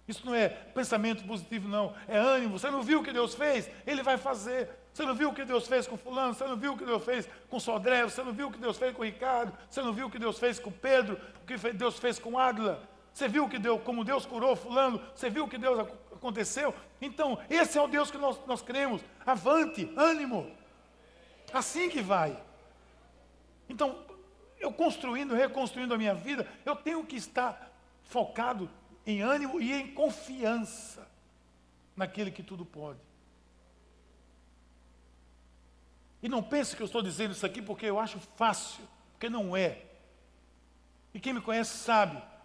Isso 0.08 0.26
não 0.26 0.34
é 0.34 0.48
pensamento 0.48 1.24
positivo, 1.24 1.68
não, 1.68 1.94
é 2.08 2.18
ânimo. 2.18 2.58
Você 2.58 2.68
não 2.68 2.82
viu 2.82 3.00
o 3.00 3.04
que 3.04 3.12
Deus 3.12 3.36
fez? 3.36 3.70
Ele 3.86 4.02
vai 4.02 4.18
fazer. 4.18 4.68
Você 4.92 5.04
não 5.04 5.14
viu 5.14 5.30
o 5.30 5.34
que 5.34 5.44
Deus 5.44 5.68
fez 5.68 5.86
com 5.86 5.96
Fulano? 5.96 6.34
Você 6.34 6.44
não 6.44 6.56
viu 6.56 6.72
o 6.72 6.76
que 6.76 6.84
Deus 6.84 7.04
fez 7.04 7.28
com 7.48 7.60
Sodré? 7.60 8.02
Você 8.02 8.24
não 8.24 8.32
viu 8.32 8.48
o 8.48 8.52
que 8.52 8.58
Deus 8.58 8.76
fez 8.76 8.92
com 8.94 9.04
Ricardo? 9.04 9.56
Você 9.70 9.82
não 9.82 9.92
viu 9.92 10.06
o 10.06 10.10
que 10.10 10.18
Deus 10.18 10.36
fez 10.36 10.58
com 10.58 10.72
Pedro? 10.72 11.20
O 11.42 11.46
que 11.46 11.56
Deus 11.72 11.96
fez 11.98 12.18
com 12.18 12.38
Adla? 12.38 12.95
Você 13.16 13.28
viu 13.28 13.48
que 13.48 13.58
Deus, 13.58 13.80
como 13.82 14.04
Deus 14.04 14.26
curou 14.26 14.54
fulano? 14.54 15.00
Você 15.14 15.30
viu 15.30 15.48
que 15.48 15.56
Deus 15.56 15.88
aconteceu? 16.14 16.74
Então, 17.00 17.38
esse 17.48 17.78
é 17.78 17.80
o 17.80 17.88
Deus 17.88 18.10
que 18.10 18.18
nós, 18.18 18.38
nós 18.46 18.60
cremos. 18.60 19.00
Avante, 19.24 19.90
ânimo. 19.96 20.54
Assim 21.50 21.88
que 21.88 22.02
vai. 22.02 22.38
Então, 23.70 24.04
eu 24.58 24.70
construindo, 24.70 25.34
reconstruindo 25.34 25.94
a 25.94 25.96
minha 25.96 26.14
vida, 26.14 26.46
eu 26.62 26.76
tenho 26.76 27.06
que 27.06 27.16
estar 27.16 27.72
focado 28.02 28.68
em 29.06 29.22
ânimo 29.22 29.62
e 29.62 29.72
em 29.72 29.94
confiança 29.94 31.08
naquele 31.96 32.30
que 32.30 32.42
tudo 32.42 32.66
pode. 32.66 33.00
E 36.22 36.28
não 36.28 36.42
pense 36.42 36.76
que 36.76 36.82
eu 36.82 36.86
estou 36.86 37.00
dizendo 37.00 37.32
isso 37.32 37.46
aqui 37.46 37.62
porque 37.62 37.86
eu 37.86 37.98
acho 37.98 38.18
fácil, 38.36 38.84
porque 39.12 39.30
não 39.30 39.56
é. 39.56 39.86
E 41.14 41.18
quem 41.18 41.32
me 41.32 41.40
conhece 41.40 41.78
sabe 41.78 42.35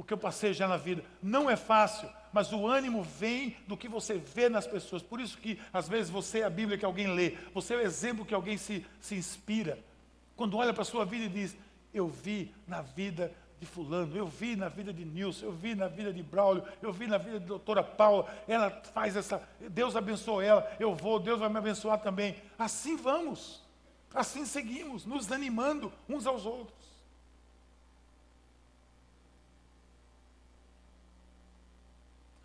o 0.00 0.02
que 0.02 0.14
eu 0.14 0.18
passei 0.18 0.54
já 0.54 0.66
na 0.66 0.78
vida. 0.78 1.04
Não 1.22 1.50
é 1.50 1.56
fácil, 1.56 2.08
mas 2.32 2.50
o 2.54 2.66
ânimo 2.66 3.02
vem 3.02 3.54
do 3.68 3.76
que 3.76 3.86
você 3.86 4.14
vê 4.14 4.48
nas 4.48 4.66
pessoas. 4.66 5.02
Por 5.02 5.20
isso 5.20 5.36
que, 5.36 5.60
às 5.70 5.90
vezes, 5.90 6.08
você 6.10 6.38
é 6.40 6.44
a 6.44 6.48
Bíblia 6.50 6.78
que 6.78 6.86
alguém 6.86 7.08
lê, 7.08 7.36
você 7.52 7.74
é 7.74 7.76
o 7.76 7.80
exemplo 7.82 8.24
que 8.24 8.32
alguém 8.32 8.56
se, 8.56 8.86
se 8.98 9.14
inspira. 9.14 9.78
Quando 10.34 10.56
olha 10.56 10.72
para 10.72 10.80
a 10.80 10.86
sua 10.86 11.04
vida 11.04 11.26
e 11.26 11.28
diz, 11.28 11.54
eu 11.92 12.08
vi 12.08 12.50
na 12.66 12.80
vida 12.80 13.30
de 13.60 13.66
fulano, 13.66 14.16
eu 14.16 14.26
vi 14.26 14.56
na 14.56 14.70
vida 14.70 14.90
de 14.90 15.04
Nilson, 15.04 15.44
eu 15.44 15.52
vi 15.52 15.74
na 15.74 15.86
vida 15.86 16.14
de 16.14 16.22
Braulio, 16.22 16.64
eu 16.80 16.94
vi 16.94 17.06
na 17.06 17.18
vida 17.18 17.38
da 17.38 17.44
doutora 17.44 17.82
Paula, 17.84 18.26
ela 18.48 18.70
faz 18.94 19.14
essa, 19.16 19.46
Deus 19.68 19.94
abençoou 19.94 20.40
ela, 20.40 20.66
eu 20.80 20.94
vou, 20.94 21.20
Deus 21.20 21.38
vai 21.38 21.50
me 21.50 21.58
abençoar 21.58 22.00
também. 22.00 22.36
Assim 22.58 22.96
vamos, 22.96 23.62
assim 24.14 24.46
seguimos, 24.46 25.04
nos 25.04 25.30
animando 25.30 25.92
uns 26.08 26.26
aos 26.26 26.46
outros. 26.46 26.79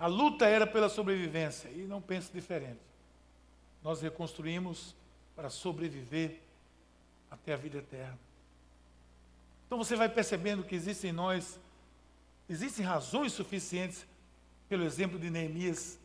A 0.05 0.07
luta 0.07 0.45
era 0.45 0.67
pela 0.67 0.87
sobrevivência, 0.87 1.67
e 1.69 1.87
não 1.87 1.99
pense 1.99 2.31
diferente. 2.31 2.79
Nós 3.81 4.03
reconstruímos 4.03 4.95
para 5.35 5.49
sobreviver 5.49 6.41
até 7.31 7.53
a 7.53 7.57
vida 7.57 7.79
eterna. 7.79 8.19
Então 9.65 9.79
você 9.79 9.95
vai 9.95 10.07
percebendo 10.07 10.63
que 10.63 10.75
existem 10.75 11.09
em 11.09 11.13
nós, 11.13 11.59
existem 12.47 12.85
razões 12.85 13.31
suficientes, 13.33 14.05
pelo 14.69 14.83
exemplo 14.83 15.17
de 15.17 15.31
Neemias, 15.31 15.97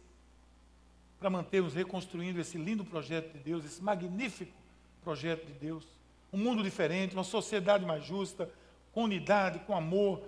para 1.18 1.28
mantermos 1.28 1.74
reconstruindo 1.74 2.40
esse 2.40 2.56
lindo 2.56 2.86
projeto 2.86 3.30
de 3.34 3.38
Deus, 3.40 3.66
esse 3.66 3.82
magnífico 3.82 4.56
projeto 5.04 5.44
de 5.44 5.52
Deus. 5.52 5.86
Um 6.32 6.38
mundo 6.38 6.62
diferente, 6.62 7.14
uma 7.14 7.22
sociedade 7.22 7.84
mais 7.84 8.02
justa, 8.02 8.50
com 8.92 9.04
unidade, 9.04 9.58
com 9.66 9.76
amor. 9.76 10.26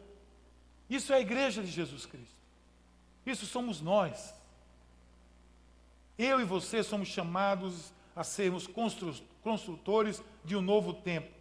Isso 0.90 1.10
é 1.10 1.16
a 1.16 1.20
igreja 1.22 1.62
de 1.62 1.70
Jesus 1.70 2.04
Cristo. 2.04 2.41
Isso 3.24 3.46
somos 3.46 3.80
nós. 3.80 4.34
Eu 6.18 6.40
e 6.40 6.44
você 6.44 6.82
somos 6.82 7.08
chamados 7.08 7.92
a 8.14 8.22
sermos 8.22 8.68
construtores 9.42 10.22
de 10.44 10.56
um 10.56 10.60
novo 10.60 10.92
tempo. 10.92 11.32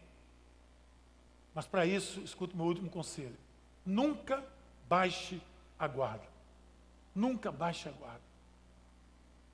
Mas 1.53 1.65
para 1.65 1.85
isso, 1.85 2.21
escute 2.21 2.55
meu 2.55 2.65
último 2.65 2.89
conselho. 2.89 3.37
Nunca 3.85 4.43
baixe 4.87 5.41
a 5.77 5.87
guarda. 5.87 6.25
Nunca 7.13 7.51
baixe 7.51 7.89
a 7.89 7.91
guarda. 7.91 8.21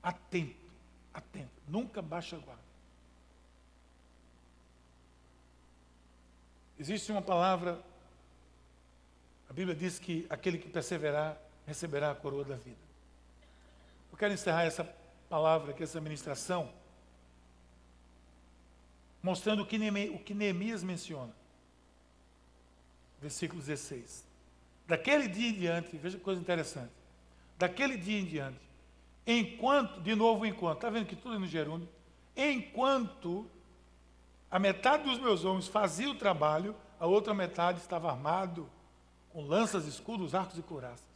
Atento, 0.02 0.70
atento. 1.12 1.50
Nunca 1.66 2.00
baixe 2.00 2.36
a 2.36 2.38
guarda. 2.38 2.68
Existe 6.78 7.10
uma 7.10 7.20
palavra, 7.20 7.82
a 9.50 9.52
Bíblia 9.52 9.74
diz 9.74 9.98
que 9.98 10.24
aquele 10.30 10.58
que 10.58 10.68
perseverar 10.68 11.36
receberá 11.68 12.10
a 12.10 12.14
coroa 12.14 12.44
da 12.44 12.56
vida. 12.56 12.80
Eu 14.10 14.16
quero 14.16 14.32
encerrar 14.32 14.64
essa 14.64 14.82
palavra 15.28 15.72
aqui, 15.72 15.82
essa 15.82 16.00
ministração, 16.00 16.72
mostrando 19.22 19.62
o 19.62 19.66
que, 19.66 19.78
Neemias 20.34 20.82
menciona. 20.82 21.32
Versículo 23.20 23.60
16. 23.60 24.24
Daquele 24.86 25.28
dia 25.28 25.50
em 25.50 25.52
diante, 25.52 25.96
veja 25.98 26.16
que 26.16 26.24
coisa 26.24 26.40
interessante. 26.40 26.92
Daquele 27.58 27.98
dia 27.98 28.18
em 28.18 28.24
diante, 28.24 28.60
enquanto, 29.26 30.00
de 30.00 30.14
novo 30.14 30.46
enquanto, 30.46 30.78
está 30.78 30.88
vendo 30.88 31.06
que 31.06 31.16
tudo 31.16 31.34
é 31.34 31.38
no 31.38 31.46
gerúndio? 31.46 31.88
Enquanto 32.34 33.46
a 34.50 34.58
metade 34.58 35.04
dos 35.04 35.18
meus 35.18 35.44
homens 35.44 35.68
fazia 35.68 36.08
o 36.08 36.14
trabalho, 36.14 36.74
a 36.98 37.06
outra 37.06 37.34
metade 37.34 37.78
estava 37.80 38.10
armado 38.10 38.70
com 39.30 39.42
lanças, 39.42 39.84
escudos, 39.84 40.34
arcos 40.34 40.56
e 40.56 40.62
couraças. 40.62 41.07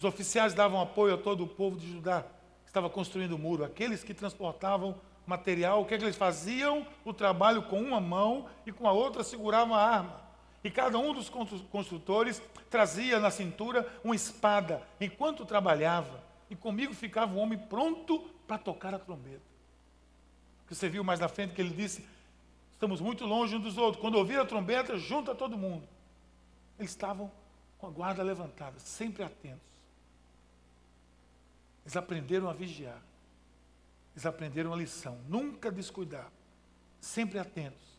Os 0.00 0.04
oficiais 0.04 0.54
davam 0.54 0.80
apoio 0.80 1.12
a 1.12 1.18
todo 1.18 1.44
o 1.44 1.46
povo 1.46 1.78
de 1.78 1.86
Judá 1.86 2.22
que 2.62 2.70
estava 2.70 2.88
construindo 2.88 3.32
o 3.32 3.38
muro. 3.38 3.64
Aqueles 3.64 4.02
que 4.02 4.14
transportavam 4.14 4.98
material, 5.26 5.82
o 5.82 5.84
que, 5.84 5.92
é 5.92 5.98
que 5.98 6.04
eles 6.04 6.16
faziam? 6.16 6.86
O 7.04 7.12
trabalho 7.12 7.64
com 7.64 7.78
uma 7.78 8.00
mão 8.00 8.48
e 8.64 8.72
com 8.72 8.88
a 8.88 8.92
outra 8.92 9.22
seguravam 9.22 9.74
a 9.74 9.84
arma. 9.84 10.22
E 10.64 10.70
cada 10.70 10.98
um 10.98 11.12
dos 11.12 11.28
construtores 11.28 12.40
trazia 12.70 13.20
na 13.20 13.30
cintura 13.30 13.86
uma 14.02 14.16
espada 14.16 14.82
enquanto 14.98 15.44
trabalhava. 15.44 16.24
E 16.48 16.56
comigo 16.56 16.94
ficava 16.94 17.34
um 17.34 17.38
homem 17.38 17.58
pronto 17.58 18.20
para 18.46 18.56
tocar 18.56 18.94
a 18.94 18.98
trombeta. 18.98 19.42
Que 20.66 20.74
você 20.74 20.88
viu 20.88 21.04
mais 21.04 21.20
na 21.20 21.28
frente 21.28 21.52
que 21.52 21.60
ele 21.60 21.74
disse: 21.74 22.08
Estamos 22.72 23.02
muito 23.02 23.26
longe 23.26 23.54
uns 23.54 23.62
dos 23.62 23.76
outros. 23.76 24.00
Quando 24.00 24.14
ouvir 24.14 24.40
a 24.40 24.46
trombeta, 24.46 24.96
junta 24.96 25.34
todo 25.34 25.58
mundo. 25.58 25.86
Eles 26.78 26.90
estavam 26.90 27.30
com 27.76 27.86
a 27.86 27.90
guarda 27.90 28.22
levantada, 28.22 28.78
sempre 28.78 29.22
atentos. 29.22 29.69
Eles 31.90 31.96
aprenderam 31.96 32.48
a 32.48 32.52
vigiar. 32.52 33.02
Eles 34.14 34.24
aprenderam 34.24 34.72
a 34.72 34.76
lição. 34.76 35.18
Nunca 35.28 35.72
descuidar. 35.72 36.30
Sempre 37.00 37.36
atentos. 37.36 37.98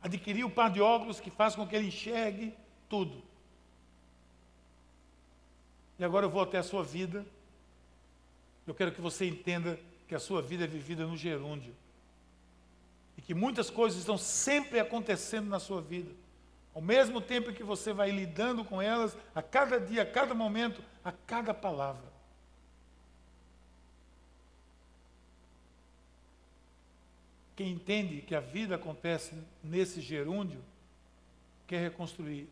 Adquirir 0.00 0.44
o 0.44 0.50
par 0.50 0.70
de 0.70 0.80
óculos 0.80 1.18
que 1.18 1.32
faz 1.32 1.56
com 1.56 1.66
que 1.66 1.74
ele 1.74 1.88
enxergue 1.88 2.54
tudo. 2.88 3.20
E 5.98 6.04
agora 6.04 6.26
eu 6.26 6.30
vou 6.30 6.42
até 6.42 6.58
a 6.58 6.62
sua 6.62 6.84
vida. 6.84 7.26
Eu 8.68 8.72
quero 8.72 8.92
que 8.92 9.00
você 9.00 9.26
entenda 9.26 9.80
que 10.06 10.14
a 10.14 10.20
sua 10.20 10.40
vida 10.40 10.62
é 10.62 10.68
vivida 10.68 11.04
no 11.04 11.16
gerúndio. 11.16 11.74
E 13.18 13.22
que 13.22 13.34
muitas 13.34 13.68
coisas 13.68 13.98
estão 13.98 14.16
sempre 14.16 14.78
acontecendo 14.78 15.48
na 15.48 15.58
sua 15.58 15.82
vida. 15.82 16.12
Ao 16.72 16.80
mesmo 16.80 17.20
tempo 17.20 17.52
que 17.52 17.64
você 17.64 17.92
vai 17.92 18.12
lidando 18.12 18.64
com 18.64 18.80
elas, 18.80 19.16
a 19.34 19.42
cada 19.42 19.80
dia, 19.80 20.02
a 20.02 20.06
cada 20.06 20.34
momento, 20.36 20.80
a 21.04 21.10
cada 21.10 21.52
palavra. 21.52 22.13
Quem 27.56 27.70
entende 27.70 28.20
que 28.20 28.34
a 28.34 28.40
vida 28.40 28.74
acontece 28.74 29.34
nesse 29.62 30.00
gerúndio, 30.00 30.60
quer 31.66 31.80
reconstruir. 31.80 32.48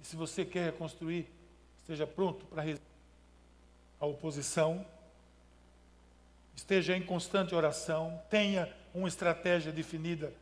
E 0.00 0.06
se 0.06 0.16
você 0.16 0.44
quer 0.44 0.66
reconstruir, 0.66 1.26
esteja 1.82 2.06
pronto 2.06 2.44
para 2.46 2.62
a 4.00 4.06
oposição, 4.06 4.84
esteja 6.54 6.96
em 6.96 7.02
constante 7.02 7.54
oração, 7.54 8.20
tenha 8.30 8.74
uma 8.94 9.08
estratégia 9.08 9.70
definida, 9.70 10.32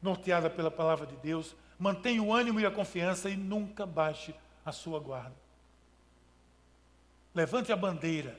norteada 0.00 0.48
pela 0.48 0.70
palavra 0.70 1.06
de 1.06 1.16
Deus, 1.16 1.54
mantenha 1.78 2.22
o 2.22 2.32
ânimo 2.32 2.58
e 2.60 2.66
a 2.66 2.70
confiança 2.70 3.28
e 3.28 3.36
nunca 3.36 3.84
baixe 3.84 4.34
a 4.64 4.72
sua 4.72 4.98
guarda. 4.98 5.36
Levante 7.34 7.70
a 7.70 7.76
bandeira. 7.76 8.38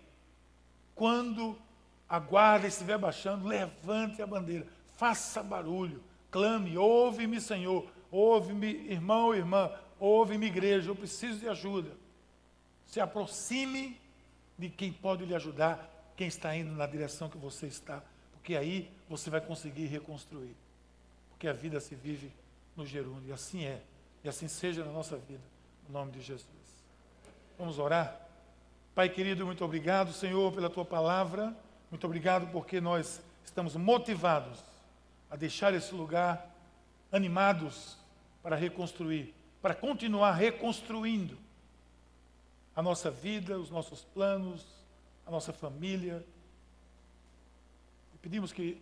Quando 0.96 1.58
a 2.08 2.20
guarda 2.20 2.68
estiver 2.68 2.98
baixando, 2.98 3.48
levante 3.48 4.22
a 4.22 4.28
bandeira. 4.28 4.68
Faça 5.00 5.42
barulho. 5.42 6.04
Clame, 6.30 6.78
ouve-me, 6.78 7.42
Senhor. 7.42 7.90
Ouve-me, 8.12 8.68
irmão, 8.92 9.34
irmã. 9.34 9.72
Ouve-me, 10.00 10.46
igreja. 10.46 10.92
Eu 10.92 10.96
preciso 10.96 11.40
de 11.40 11.50
ajuda. 11.50 11.90
Se 12.86 13.00
aproxime 13.00 14.00
de 14.58 14.70
quem 14.70 14.94
pode 14.94 15.26
lhe 15.26 15.34
ajudar, 15.34 16.14
quem 16.16 16.28
está 16.28 16.56
indo 16.56 16.74
na 16.74 16.86
direção 16.86 17.30
que 17.30 17.38
você 17.38 17.66
está 17.66 18.04
porque 18.50 18.56
aí 18.56 18.92
você 19.08 19.30
vai 19.30 19.42
conseguir 19.42 19.86
reconstruir. 19.86 20.56
Porque 21.30 21.48
a 21.48 21.54
vida 21.54 21.80
se 21.80 21.94
vive 21.94 22.34
no 22.76 22.84
gerúndio, 22.84 23.30
e 23.30 23.32
assim 23.32 23.64
é, 23.64 23.80
e 24.24 24.28
assim 24.28 24.48
seja 24.48 24.84
na 24.84 24.92
nossa 24.92 25.18
vida, 25.18 25.44
no 25.88 25.94
nome 25.94 26.14
de 26.14 26.20
Jesus. 26.20 26.48
Vamos 27.60 27.78
orar? 27.78 28.28
Pai 28.96 29.08
querido, 29.08 29.46
muito 29.46 29.64
obrigado, 29.64 30.14
Senhor, 30.14 30.52
pela 30.52 30.68
tua 30.68 30.84
palavra, 30.84 31.56
muito 31.92 32.04
obrigado 32.08 32.52
porque 32.52 32.82
nós 32.82 33.22
estamos 33.46 33.76
motivados 33.76 34.64
a 35.30 35.36
deixar 35.36 35.74
esse 35.74 35.94
lugar 35.94 36.50
animados 37.12 37.98
para 38.42 38.56
reconstruir, 38.56 39.34
para 39.62 39.76
continuar 39.76 40.34
reconstruindo 40.34 41.38
a 42.76 42.82
nossa 42.82 43.12
vida, 43.12 43.60
os 43.60 43.70
nossos 43.70 44.04
planos, 44.04 44.66
a 45.26 45.32
nossa 45.32 45.52
família, 45.52 46.26
Pedimos 48.22 48.52
que 48.52 48.82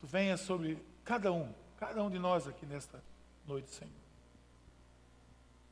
tu 0.00 0.06
venha 0.06 0.36
sobre 0.36 0.78
cada 1.04 1.32
um, 1.32 1.52
cada 1.78 2.02
um 2.02 2.10
de 2.10 2.18
nós 2.18 2.48
aqui 2.48 2.66
nesta 2.66 3.02
noite, 3.46 3.70
Senhor. 3.70 3.92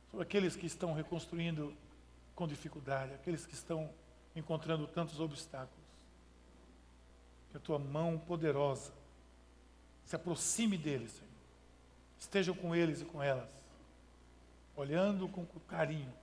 Sobre 0.09 0.23
aqueles 0.23 0.55
que 0.55 0.65
estão 0.65 0.93
reconstruindo 0.93 1.75
com 2.33 2.47
dificuldade, 2.47 3.13
aqueles 3.13 3.45
que 3.45 3.53
estão 3.53 3.89
encontrando 4.35 4.87
tantos 4.87 5.19
obstáculos. 5.19 5.83
Que 7.51 7.57
a 7.57 7.59
tua 7.59 7.77
mão 7.77 8.17
poderosa 8.17 8.93
se 10.05 10.15
aproxime 10.15 10.77
deles, 10.77 11.11
Senhor. 11.11 11.29
Estejam 12.19 12.55
com 12.55 12.75
eles 12.75 13.01
e 13.01 13.05
com 13.05 13.21
elas, 13.21 13.49
olhando 14.75 15.27
com 15.27 15.45
carinho 15.67 16.13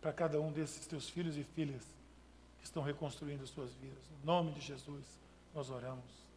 para 0.00 0.12
cada 0.12 0.40
um 0.40 0.52
desses 0.52 0.86
teus 0.86 1.08
filhos 1.08 1.36
e 1.36 1.42
filhas 1.42 1.82
que 2.58 2.64
estão 2.64 2.82
reconstruindo 2.82 3.42
as 3.42 3.50
suas 3.50 3.72
vidas. 3.74 3.98
Em 4.22 4.26
nome 4.26 4.52
de 4.52 4.60
Jesus 4.60 5.04
nós 5.54 5.70
oramos. 5.70 6.27